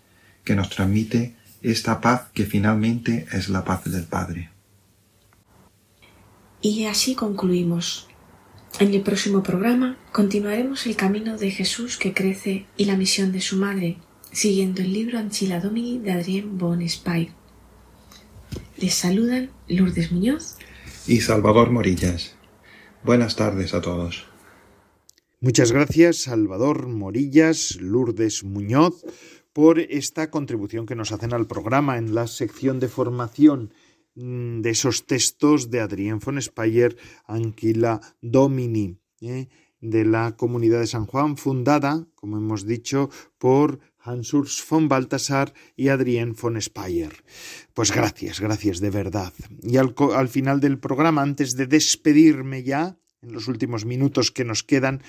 que 0.44 0.56
nos 0.56 0.68
transmite 0.68 1.36
esta 1.62 2.00
paz 2.00 2.28
que 2.34 2.44
finalmente 2.44 3.26
es 3.32 3.48
la 3.48 3.64
paz 3.64 3.84
del 3.84 4.04
Padre. 4.04 4.50
Y 6.60 6.84
así 6.86 7.14
concluimos. 7.14 8.08
En 8.80 8.92
el 8.92 9.02
próximo 9.02 9.42
programa 9.42 9.96
continuaremos 10.12 10.86
el 10.86 10.96
camino 10.96 11.38
de 11.38 11.50
Jesús 11.50 11.96
que 11.96 12.12
crece 12.12 12.66
y 12.76 12.84
la 12.84 12.96
misión 12.96 13.32
de 13.32 13.40
su 13.40 13.56
madre, 13.56 13.96
siguiendo 14.32 14.82
el 14.82 14.92
libro 14.92 15.18
Anchila 15.18 15.60
Domini 15.60 15.98
de 15.98 16.12
Adrien 16.12 16.58
Bon 16.58 16.86
Spire. 16.86 17.30
Les 18.76 18.92
saludan 18.92 19.50
Lourdes 19.68 20.12
Muñoz 20.12 20.55
y 21.06 21.20
Salvador 21.20 21.70
Morillas. 21.70 22.36
Buenas 23.04 23.36
tardes 23.36 23.74
a 23.74 23.80
todos. 23.80 24.26
Muchas 25.40 25.70
gracias, 25.70 26.22
Salvador 26.22 26.88
Morillas, 26.88 27.76
Lourdes 27.80 28.42
Muñoz, 28.42 29.04
por 29.52 29.78
esta 29.78 30.30
contribución 30.30 30.86
que 30.86 30.96
nos 30.96 31.12
hacen 31.12 31.32
al 31.32 31.46
programa 31.46 31.98
en 31.98 32.14
la 32.14 32.26
sección 32.26 32.80
de 32.80 32.88
formación 32.88 33.72
mm, 34.14 34.60
de 34.60 34.70
esos 34.70 35.06
textos 35.06 35.70
de 35.70 35.80
Adrien 35.80 36.18
von 36.18 36.40
Speyer, 36.40 36.96
Anquila 37.26 38.00
Domini, 38.20 38.98
¿eh? 39.20 39.48
de 39.80 40.04
la 40.04 40.36
comunidad 40.36 40.80
de 40.80 40.86
San 40.86 41.06
Juan, 41.06 41.36
fundada, 41.36 42.06
como 42.14 42.38
hemos 42.38 42.66
dicho, 42.66 43.10
por 43.38 43.78
Hans 44.06 44.32
von 44.68 44.88
Balthasar 44.88 45.52
y 45.76 45.88
Adrien 45.88 46.34
von 46.34 46.60
Speyer. 46.60 47.12
Pues 47.74 47.92
gracias, 47.92 48.40
gracias 48.40 48.80
de 48.80 48.90
verdad. 48.90 49.32
Y 49.62 49.76
al, 49.76 49.94
al 50.14 50.28
final 50.28 50.60
del 50.60 50.78
programa, 50.78 51.22
antes 51.22 51.56
de 51.56 51.66
despedirme 51.66 52.62
ya, 52.62 52.96
en 53.22 53.32
los 53.32 53.48
últimos 53.48 53.84
minutos 53.84 54.30
que 54.30 54.44
nos 54.44 54.62
quedan, 54.62 55.02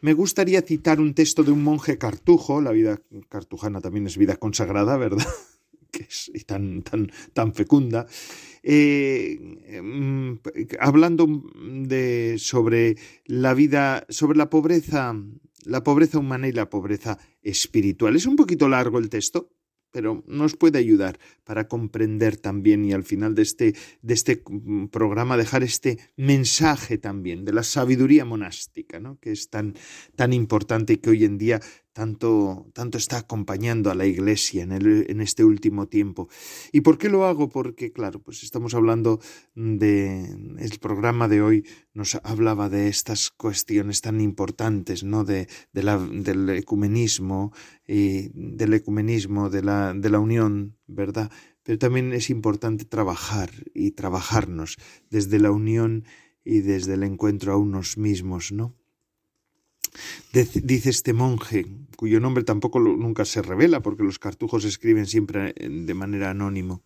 me 0.00 0.12
gustaría 0.12 0.62
citar 0.62 1.00
un 1.00 1.14
texto 1.14 1.42
de 1.42 1.52
un 1.52 1.64
monje 1.64 1.96
cartujo, 1.96 2.60
la 2.60 2.72
vida 2.72 3.00
cartujana 3.28 3.80
también 3.80 4.06
es 4.06 4.18
vida 4.18 4.36
consagrada, 4.36 4.96
¿verdad? 4.96 5.26
que 5.90 6.04
es 6.04 6.30
tan, 6.46 6.82
tan, 6.82 7.10
tan 7.32 7.54
fecunda, 7.54 8.06
eh, 8.62 9.38
mm, 9.82 10.32
hablando 10.80 11.26
de, 11.54 12.36
sobre 12.38 12.96
la 13.26 13.54
vida, 13.54 14.06
sobre 14.08 14.38
la 14.38 14.48
pobreza, 14.48 15.14
la 15.64 15.82
pobreza 15.82 16.18
humana 16.18 16.48
y 16.48 16.52
la 16.52 16.70
pobreza 16.70 17.18
espiritual. 17.42 18.16
Es 18.16 18.26
un 18.26 18.36
poquito 18.36 18.68
largo 18.68 18.98
el 18.98 19.08
texto, 19.08 19.50
pero 19.92 20.24
nos 20.26 20.56
puede 20.56 20.78
ayudar 20.78 21.20
para 21.44 21.68
comprender 21.68 22.36
también 22.36 22.84
y 22.84 22.92
al 22.92 23.04
final 23.04 23.34
de 23.34 23.42
este, 23.42 23.74
de 24.00 24.14
este 24.14 24.42
programa 24.90 25.36
dejar 25.36 25.62
este 25.62 25.98
mensaje 26.16 26.98
también 26.98 27.44
de 27.44 27.52
la 27.52 27.62
sabiduría 27.62 28.24
monástica, 28.24 28.98
¿no? 28.98 29.18
que 29.20 29.32
es 29.32 29.50
tan, 29.50 29.74
tan 30.16 30.32
importante 30.32 30.94
y 30.94 30.96
que 30.96 31.10
hoy 31.10 31.24
en 31.24 31.38
día 31.38 31.60
tanto, 31.92 32.66
tanto 32.72 32.98
está 32.98 33.18
acompañando 33.18 33.90
a 33.90 33.94
la 33.94 34.06
Iglesia 34.06 34.62
en, 34.62 34.72
el, 34.72 35.06
en 35.08 35.20
este 35.20 35.44
último 35.44 35.88
tiempo. 35.88 36.28
¿Y 36.72 36.80
por 36.82 36.98
qué 36.98 37.08
lo 37.08 37.26
hago? 37.26 37.48
Porque, 37.48 37.92
claro, 37.92 38.20
pues 38.20 38.42
estamos 38.42 38.74
hablando 38.74 39.20
de... 39.54 40.24
El 40.58 40.78
programa 40.80 41.28
de 41.28 41.42
hoy 41.42 41.66
nos 41.94 42.14
hablaba 42.22 42.68
de 42.68 42.88
estas 42.88 43.30
cuestiones 43.30 44.00
tan 44.00 44.20
importantes, 44.20 45.04
¿no? 45.04 45.24
De, 45.24 45.48
del 45.72 46.50
ecumenismo, 46.50 47.52
y 47.86 48.30
del 48.34 48.74
ecumenismo, 48.74 49.50
de 49.50 49.62
la, 49.62 49.92
de 49.92 50.10
la 50.10 50.18
unión, 50.18 50.78
¿verdad? 50.86 51.30
Pero 51.62 51.78
también 51.78 52.12
es 52.12 52.30
importante 52.30 52.84
trabajar 52.84 53.50
y 53.74 53.92
trabajarnos 53.92 54.76
desde 55.10 55.38
la 55.38 55.50
unión 55.50 56.04
y 56.44 56.60
desde 56.60 56.94
el 56.94 57.02
encuentro 57.02 57.52
a 57.52 57.56
unos 57.56 57.98
mismos, 57.98 58.50
¿no? 58.52 58.76
Dice 60.32 60.90
este 60.90 61.12
monje, 61.12 61.66
cuyo 61.96 62.18
nombre 62.18 62.44
tampoco 62.44 62.80
nunca 62.80 63.24
se 63.24 63.42
revela, 63.42 63.80
porque 63.80 64.02
los 64.02 64.18
cartujos 64.18 64.64
escriben 64.64 65.06
siempre 65.06 65.54
eh, 65.56 65.68
de 65.68 65.94
manera 65.94 66.30
anónimo. 66.30 66.82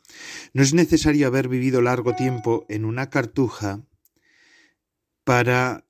No 0.53 0.63
es 0.63 0.75
necesario 0.75 1.27
haber 1.27 1.49
vivido 1.49 1.81
largo 1.81 2.15
tiempo 2.15 2.67
en 2.69 2.85
una 2.85 3.09
cartuja 3.09 3.85
para 5.25 5.87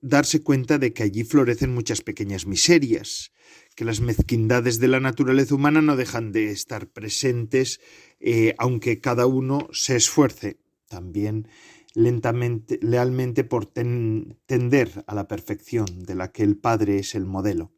darse 0.00 0.42
cuenta 0.42 0.78
de 0.78 0.92
que 0.92 1.04
allí 1.04 1.22
florecen 1.22 1.72
muchas 1.72 2.02
pequeñas 2.02 2.46
miserias, 2.46 3.32
que 3.76 3.84
las 3.84 4.00
mezquindades 4.00 4.80
de 4.80 4.88
la 4.88 5.00
naturaleza 5.00 5.54
humana 5.54 5.80
no 5.80 5.96
dejan 5.96 6.32
de 6.32 6.50
estar 6.50 6.88
presentes, 6.88 7.80
eh, 8.20 8.54
aunque 8.58 9.00
cada 9.00 9.26
uno 9.26 9.68
se 9.72 9.96
esfuerce 9.96 10.58
también 10.88 11.48
lentamente, 11.94 12.78
lealmente 12.82 13.44
por 13.44 13.66
tender 13.66 15.04
a 15.06 15.14
la 15.14 15.28
perfección 15.28 15.86
de 16.04 16.14
la 16.14 16.32
que 16.32 16.42
el 16.42 16.56
Padre 16.56 16.98
es 16.98 17.14
el 17.14 17.26
modelo. 17.26 17.72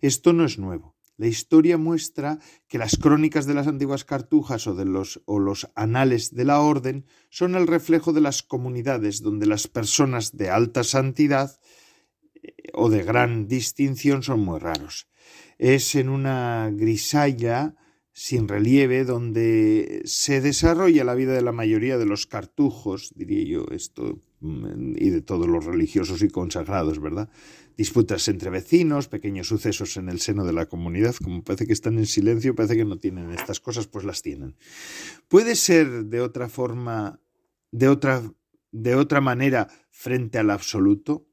Esto 0.00 0.32
no 0.32 0.44
es 0.44 0.58
nuevo. 0.58 0.96
La 1.18 1.26
historia 1.26 1.76
muestra 1.78 2.38
que 2.68 2.78
las 2.78 2.96
crónicas 2.96 3.46
de 3.46 3.54
las 3.54 3.68
antiguas 3.68 4.04
cartujas 4.04 4.66
o, 4.66 4.74
de 4.74 4.86
los, 4.86 5.22
o 5.26 5.38
los 5.38 5.70
anales 5.74 6.34
de 6.34 6.44
la 6.44 6.60
orden 6.60 7.04
son 7.30 7.54
el 7.54 7.66
reflejo 7.66 8.12
de 8.12 8.22
las 8.22 8.42
comunidades 8.42 9.20
donde 9.22 9.46
las 9.46 9.68
personas 9.68 10.36
de 10.36 10.50
alta 10.50 10.82
santidad 10.82 11.60
eh, 12.42 12.54
o 12.72 12.88
de 12.88 13.04
gran 13.04 13.46
distinción 13.46 14.22
son 14.22 14.40
muy 14.40 14.58
raros. 14.58 15.06
Es 15.58 15.94
en 15.94 16.08
una 16.08 16.70
grisalla 16.72 17.76
sin 18.12 18.46
relieve 18.46 19.04
donde 19.04 20.02
se 20.04 20.42
desarrolla 20.42 21.04
la 21.04 21.14
vida 21.14 21.32
de 21.32 21.40
la 21.40 21.52
mayoría 21.52 21.96
de 21.96 22.04
los 22.04 22.26
cartujos, 22.26 23.12
diría 23.16 23.42
yo 23.44 23.66
esto, 23.72 24.20
mm, 24.40 24.96
y 24.96 25.10
de 25.10 25.22
todos 25.22 25.48
los 25.48 25.64
religiosos 25.64 26.22
y 26.22 26.28
consagrados, 26.28 27.00
¿verdad? 27.00 27.30
Disputas 27.76 28.28
entre 28.28 28.50
vecinos, 28.50 29.08
pequeños 29.08 29.48
sucesos 29.48 29.96
en 29.96 30.10
el 30.10 30.20
seno 30.20 30.44
de 30.44 30.52
la 30.52 30.66
comunidad, 30.66 31.14
como 31.16 31.42
parece 31.42 31.66
que 31.66 31.72
están 31.72 31.98
en 31.98 32.06
silencio, 32.06 32.54
parece 32.54 32.76
que 32.76 32.84
no 32.84 32.98
tienen 32.98 33.32
estas 33.32 33.60
cosas, 33.60 33.86
pues 33.86 34.04
las 34.04 34.20
tienen. 34.20 34.56
Puede 35.28 35.56
ser 35.56 36.04
de 36.04 36.20
otra 36.20 36.50
forma, 36.50 37.18
de 37.70 37.88
otra, 37.88 38.22
de 38.72 38.94
otra 38.94 39.22
manera 39.22 39.68
frente 39.90 40.38
al 40.38 40.50
absoluto. 40.50 41.26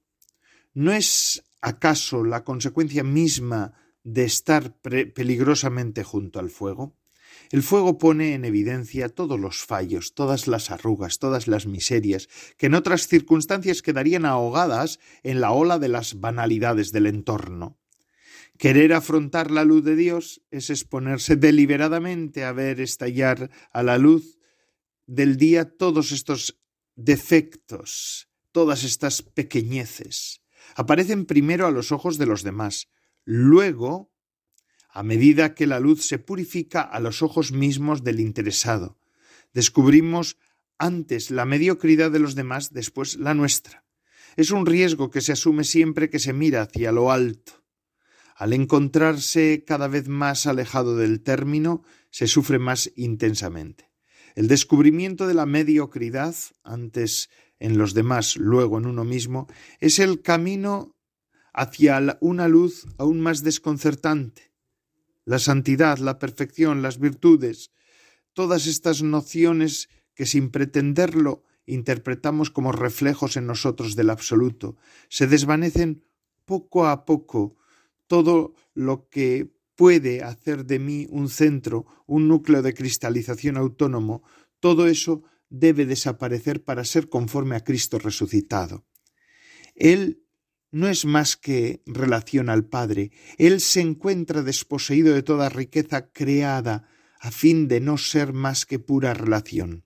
¿No 0.74 0.94
es 0.94 1.44
acaso 1.62 2.24
la 2.24 2.46
consecuencia 2.46 3.04
misma 3.04 3.74
de 4.04 4.24
estar 4.24 4.76
peligrosamente 4.82 6.04
junto 6.04 6.40
al 6.40 6.50
fuego? 6.50 6.96
El 7.52 7.64
fuego 7.64 7.98
pone 7.98 8.34
en 8.34 8.46
evidencia 8.46 9.10
todos 9.10 9.40
los 9.40 9.58
fallos, 9.58 10.14
todas 10.14 10.48
las 10.48 10.70
arrugas, 10.70 11.18
todas 11.18 11.48
las 11.48 11.66
miserias, 11.66 12.30
que 12.58 12.68
en 12.68 12.76
otras 12.76 13.08
circunstancias 13.08 13.82
quedarían 13.82 14.26
ahogadas 14.26 15.00
en 15.24 15.42
la 15.42 15.52
ola 15.52 15.80
de 15.80 15.88
las 15.88 16.20
banalidades 16.20 16.92
del 16.92 17.08
entorno. 17.08 17.80
Querer 18.58 18.94
afrontar 18.94 19.52
la 19.52 19.64
luz 19.64 19.84
de 19.84 19.96
Dios 19.96 20.42
es 20.52 20.70
exponerse 20.70 21.38
deliberadamente 21.38 22.44
a 22.44 22.52
ver 22.52 22.82
estallar 22.82 23.50
a 23.72 23.84
la 23.84 23.98
luz 23.98 24.38
del 25.08 25.38
día 25.38 25.78
todos 25.78 26.12
estos 26.12 26.60
defectos, 26.96 28.30
todas 28.52 28.84
estas 28.84 29.22
pequeñeces. 29.22 30.42
Aparecen 30.76 31.26
primero 31.26 31.66
a 31.66 31.72
los 31.72 31.92
ojos 31.92 32.18
de 32.18 32.26
los 32.26 32.44
demás, 32.44 32.90
Luego, 33.32 34.12
a 34.90 35.04
medida 35.04 35.54
que 35.54 35.68
la 35.68 35.80
luz 35.80 36.04
se 36.04 36.18
purifica 36.18 36.82
a 36.82 37.00
los 37.00 37.22
ojos 37.22 37.52
mismos 37.52 38.04
del 38.04 38.20
interesado, 38.20 38.98
descubrimos 39.54 40.40
antes 40.80 41.30
la 41.30 41.46
mediocridad 41.46 42.10
de 42.10 42.18
los 42.18 42.34
demás, 42.34 42.74
después 42.74 43.18
la 43.18 43.36
nuestra. 43.36 43.86
Es 44.36 44.50
un 44.50 44.66
riesgo 44.66 45.12
que 45.12 45.22
se 45.22 45.34
asume 45.34 45.64
siempre 45.64 46.10
que 46.10 46.18
se 46.18 46.34
mira 46.34 46.64
hacia 46.64 46.92
lo 46.92 47.12
alto. 47.12 47.64
Al 48.36 48.52
encontrarse 48.52 49.64
cada 49.64 49.88
vez 49.88 50.08
más 50.08 50.48
alejado 50.48 50.98
del 50.98 51.22
término, 51.22 51.84
se 52.10 52.26
sufre 52.26 52.58
más 52.58 52.92
intensamente. 52.96 53.92
El 54.34 54.48
descubrimiento 54.48 55.28
de 55.28 55.36
la 55.36 55.46
mediocridad, 55.46 56.34
antes 56.64 57.30
en 57.60 57.78
los 57.78 57.94
demás, 57.94 58.38
luego 58.38 58.80
en 58.80 58.88
uno 58.88 59.04
mismo, 59.04 59.46
es 59.80 60.00
el 60.00 60.24
camino 60.24 60.96
hacia 61.54 62.18
una 62.22 62.48
luz 62.48 62.86
aún 62.98 63.20
más 63.22 63.44
desconcertante. 63.44 64.52
La 65.26 65.40
santidad, 65.40 65.98
la 66.00 66.20
perfección, 66.20 66.82
las 66.82 67.00
virtudes, 67.00 67.72
todas 68.34 68.68
estas 68.68 69.04
nociones 69.04 69.90
que 70.14 70.26
sin 70.26 70.50
pretenderlo 70.50 71.44
interpretamos 71.66 72.50
como 72.50 72.72
reflejos 72.72 73.38
en 73.38 73.46
nosotros 73.46 73.96
del 73.96 74.10
absoluto, 74.10 74.78
se 75.08 75.28
desvanecen 75.28 76.04
poco 76.46 76.88
a 76.88 77.06
poco 77.06 77.58
todo 78.08 78.56
lo 78.74 79.08
que 79.10 79.54
puede 79.76 80.24
hacer 80.24 80.66
de 80.66 80.80
mí 80.80 81.08
un 81.10 81.30
centro, 81.30 81.86
un 82.06 82.28
núcleo 82.28 82.62
de 82.62 82.74
cristalización 82.74 83.56
autónomo, 83.56 84.24
todo 84.60 84.88
eso 84.88 85.24
debe 85.50 85.86
desaparecer 85.86 86.64
para 86.64 86.84
ser 86.84 87.08
conforme 87.08 87.56
a 87.56 87.64
Cristo 87.64 88.00
resucitado. 88.00 88.84
Él 89.76 90.24
no 90.72 90.88
es 90.88 91.06
más 91.06 91.36
que 91.36 91.82
relación 91.86 92.50
al 92.50 92.66
Padre. 92.66 93.12
Él 93.38 93.60
se 93.62 93.82
encuentra 93.82 94.44
desposeído 94.44 95.14
de 95.14 95.24
toda 95.24 95.50
riqueza 95.50 96.12
creada 96.12 96.88
a 97.20 97.32
fin 97.32 97.68
de 97.68 97.80
no 97.80 97.98
ser 97.98 98.34
más 98.34 98.66
que 98.66 98.80
pura 98.80 99.14
relación. 99.14 99.86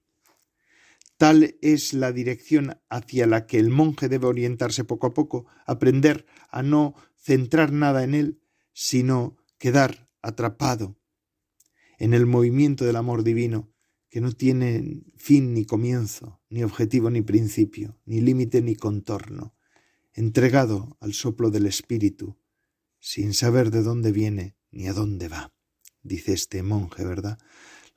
Tal 1.18 1.56
es 1.62 1.94
la 1.94 2.12
dirección 2.12 2.82
hacia 2.90 3.28
la 3.28 3.46
que 3.46 3.60
el 3.60 3.70
monje 3.70 4.10
debe 4.10 4.28
orientarse 4.28 4.84
poco 4.84 5.08
a 5.08 5.14
poco, 5.14 5.46
aprender 5.66 6.26
a 6.50 6.64
no 6.64 6.96
centrar 7.18 7.72
nada 7.72 8.04
en 8.04 8.14
él, 8.14 8.42
sino 8.74 9.38
quedar 9.58 10.10
atrapado 10.22 10.98
en 11.98 12.14
el 12.14 12.26
movimiento 12.26 12.84
del 12.84 12.98
amor 12.98 13.24
divino, 13.24 13.72
que 14.10 14.20
no 14.20 14.32
tiene 14.34 15.04
fin 15.16 15.54
ni 15.54 15.66
comienzo, 15.66 16.42
ni 16.50 16.64
objetivo 16.64 17.10
ni 17.10 17.22
principio, 17.22 18.00
ni 18.06 18.20
límite 18.20 18.62
ni 18.62 18.76
contorno 18.76 19.56
entregado 20.14 20.98
al 21.00 21.14
soplo 21.14 21.50
del 21.50 21.66
Espíritu, 21.66 22.38
sin 23.00 23.34
saber 23.34 23.72
de 23.72 23.84
dónde 23.84 24.12
viene 24.12 24.56
ni 24.72 24.88
a 24.88 24.94
dónde 24.94 25.28
va. 25.28 25.54
Dice 26.02 26.34
este 26.34 26.64
monje, 26.64 27.04
¿verdad? 27.06 27.38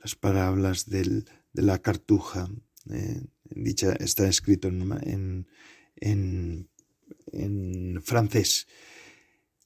Las 0.00 0.14
palabras 0.14 0.86
del, 0.86 1.28
de 1.52 1.62
la 1.62 1.80
cartuja, 1.80 2.48
eh, 2.90 3.22
dicha, 3.44 3.92
está 3.94 4.28
escrito 4.28 4.68
en, 4.68 5.46
en 5.96 6.68
francés. 8.02 8.66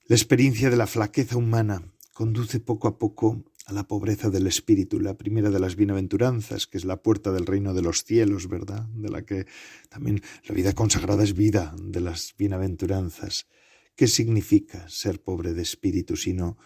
La 0.07 0.17
experiencia 0.17 0.71
de 0.71 0.77
la 0.77 0.87
flaqueza 0.87 1.37
humana 1.37 1.93
conduce 2.13 2.61
poco 2.61 2.89
a 2.89 2.99
poco 2.99 3.45
a 3.71 3.73
la 3.73 3.87
pobreza 3.87 4.31
del 4.31 4.49
espíritu, 4.49 4.99
la 4.99 5.17
primera 5.17 5.49
de 5.49 5.61
las 5.61 5.77
bienaventuranzas, 5.77 6.67
que 6.67 6.77
es 6.77 6.85
la 6.85 7.03
puerta 7.03 7.31
del 7.31 7.47
reino 7.47 7.73
de 7.73 7.83
los 7.83 8.03
cielos, 8.03 8.49
¿verdad? 8.49 8.85
De 8.97 9.09
la 9.09 9.25
que 9.25 9.47
también 9.89 10.23
la 10.45 10.57
vida 10.57 10.73
consagrada 10.73 11.23
es 11.23 11.35
vida 11.35 11.73
de 11.81 12.01
las 12.01 12.35
bienaventuranzas. 12.37 13.47
¿Qué 13.95 14.09
significa 14.09 14.89
ser 14.89 15.23
pobre 15.23 15.55
de 15.55 15.63
espíritu, 15.63 16.17
sino 16.17 16.59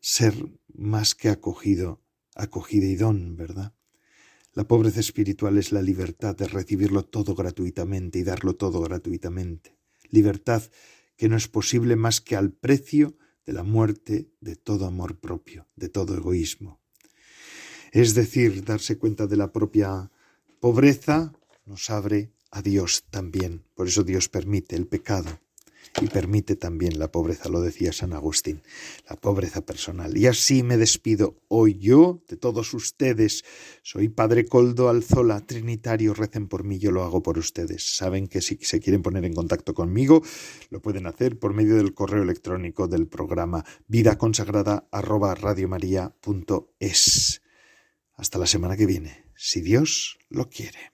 ser 0.00 0.34
más 0.72 1.14
que 1.14 1.28
acogido, 1.28 2.02
acogida 2.34 2.86
y 2.86 2.96
don, 2.96 3.36
¿verdad? 3.36 3.74
La 4.54 4.66
pobreza 4.66 5.00
espiritual 5.00 5.58
es 5.58 5.70
la 5.70 5.82
libertad 5.82 6.34
de 6.34 6.48
recibirlo 6.48 7.04
todo 7.04 7.34
gratuitamente 7.34 8.18
y 8.18 8.22
darlo 8.22 8.56
todo 8.56 8.80
gratuitamente. 8.80 9.76
Libertad 10.08 10.62
que 11.18 11.28
no 11.28 11.36
es 11.36 11.48
posible 11.48 11.96
más 11.96 12.22
que 12.22 12.36
al 12.36 12.52
precio 12.52 13.18
de 13.46 13.52
la 13.52 13.62
muerte 13.62 14.30
de 14.40 14.56
todo 14.56 14.86
amor 14.86 15.18
propio, 15.18 15.66
de 15.76 15.88
todo 15.88 16.16
egoísmo. 16.16 16.80
Es 17.92 18.14
decir, 18.14 18.64
darse 18.64 18.98
cuenta 18.98 19.26
de 19.26 19.36
la 19.36 19.52
propia 19.52 20.10
pobreza 20.60 21.32
nos 21.66 21.90
abre 21.90 22.32
a 22.50 22.62
Dios 22.62 23.04
también. 23.10 23.64
Por 23.74 23.88
eso 23.88 24.02
Dios 24.02 24.28
permite 24.28 24.76
el 24.76 24.86
pecado 24.86 25.40
y 26.00 26.06
permite 26.08 26.56
también 26.56 26.98
la 26.98 27.10
pobreza, 27.12 27.48
lo 27.48 27.60
decía 27.60 27.92
San 27.92 28.12
Agustín, 28.12 28.62
la 29.08 29.16
pobreza 29.16 29.64
personal. 29.64 30.16
Y 30.16 30.26
así 30.26 30.62
me 30.62 30.76
despido 30.76 31.36
hoy 31.48 31.78
yo 31.78 32.22
de 32.28 32.36
todos 32.36 32.74
ustedes. 32.74 33.44
Soy 33.82 34.08
Padre 34.08 34.46
Coldo 34.46 34.88
Alzola, 34.88 35.40
Trinitario, 35.40 36.14
recen 36.14 36.48
por 36.48 36.64
mí, 36.64 36.78
yo 36.78 36.90
lo 36.90 37.04
hago 37.04 37.22
por 37.22 37.38
ustedes. 37.38 37.96
Saben 37.96 38.26
que 38.26 38.40
si 38.40 38.58
se 38.62 38.80
quieren 38.80 39.02
poner 39.02 39.24
en 39.24 39.34
contacto 39.34 39.74
conmigo, 39.74 40.22
lo 40.70 40.80
pueden 40.80 41.06
hacer 41.06 41.38
por 41.38 41.54
medio 41.54 41.76
del 41.76 41.94
correo 41.94 42.22
electrónico 42.22 42.88
del 42.88 43.06
programa 43.06 43.64
vida 43.86 44.18
consagrada 44.18 44.88
Hasta 48.16 48.38
la 48.38 48.46
semana 48.46 48.76
que 48.76 48.86
viene, 48.86 49.24
si 49.36 49.60
Dios 49.60 50.18
lo 50.28 50.48
quiere. 50.48 50.93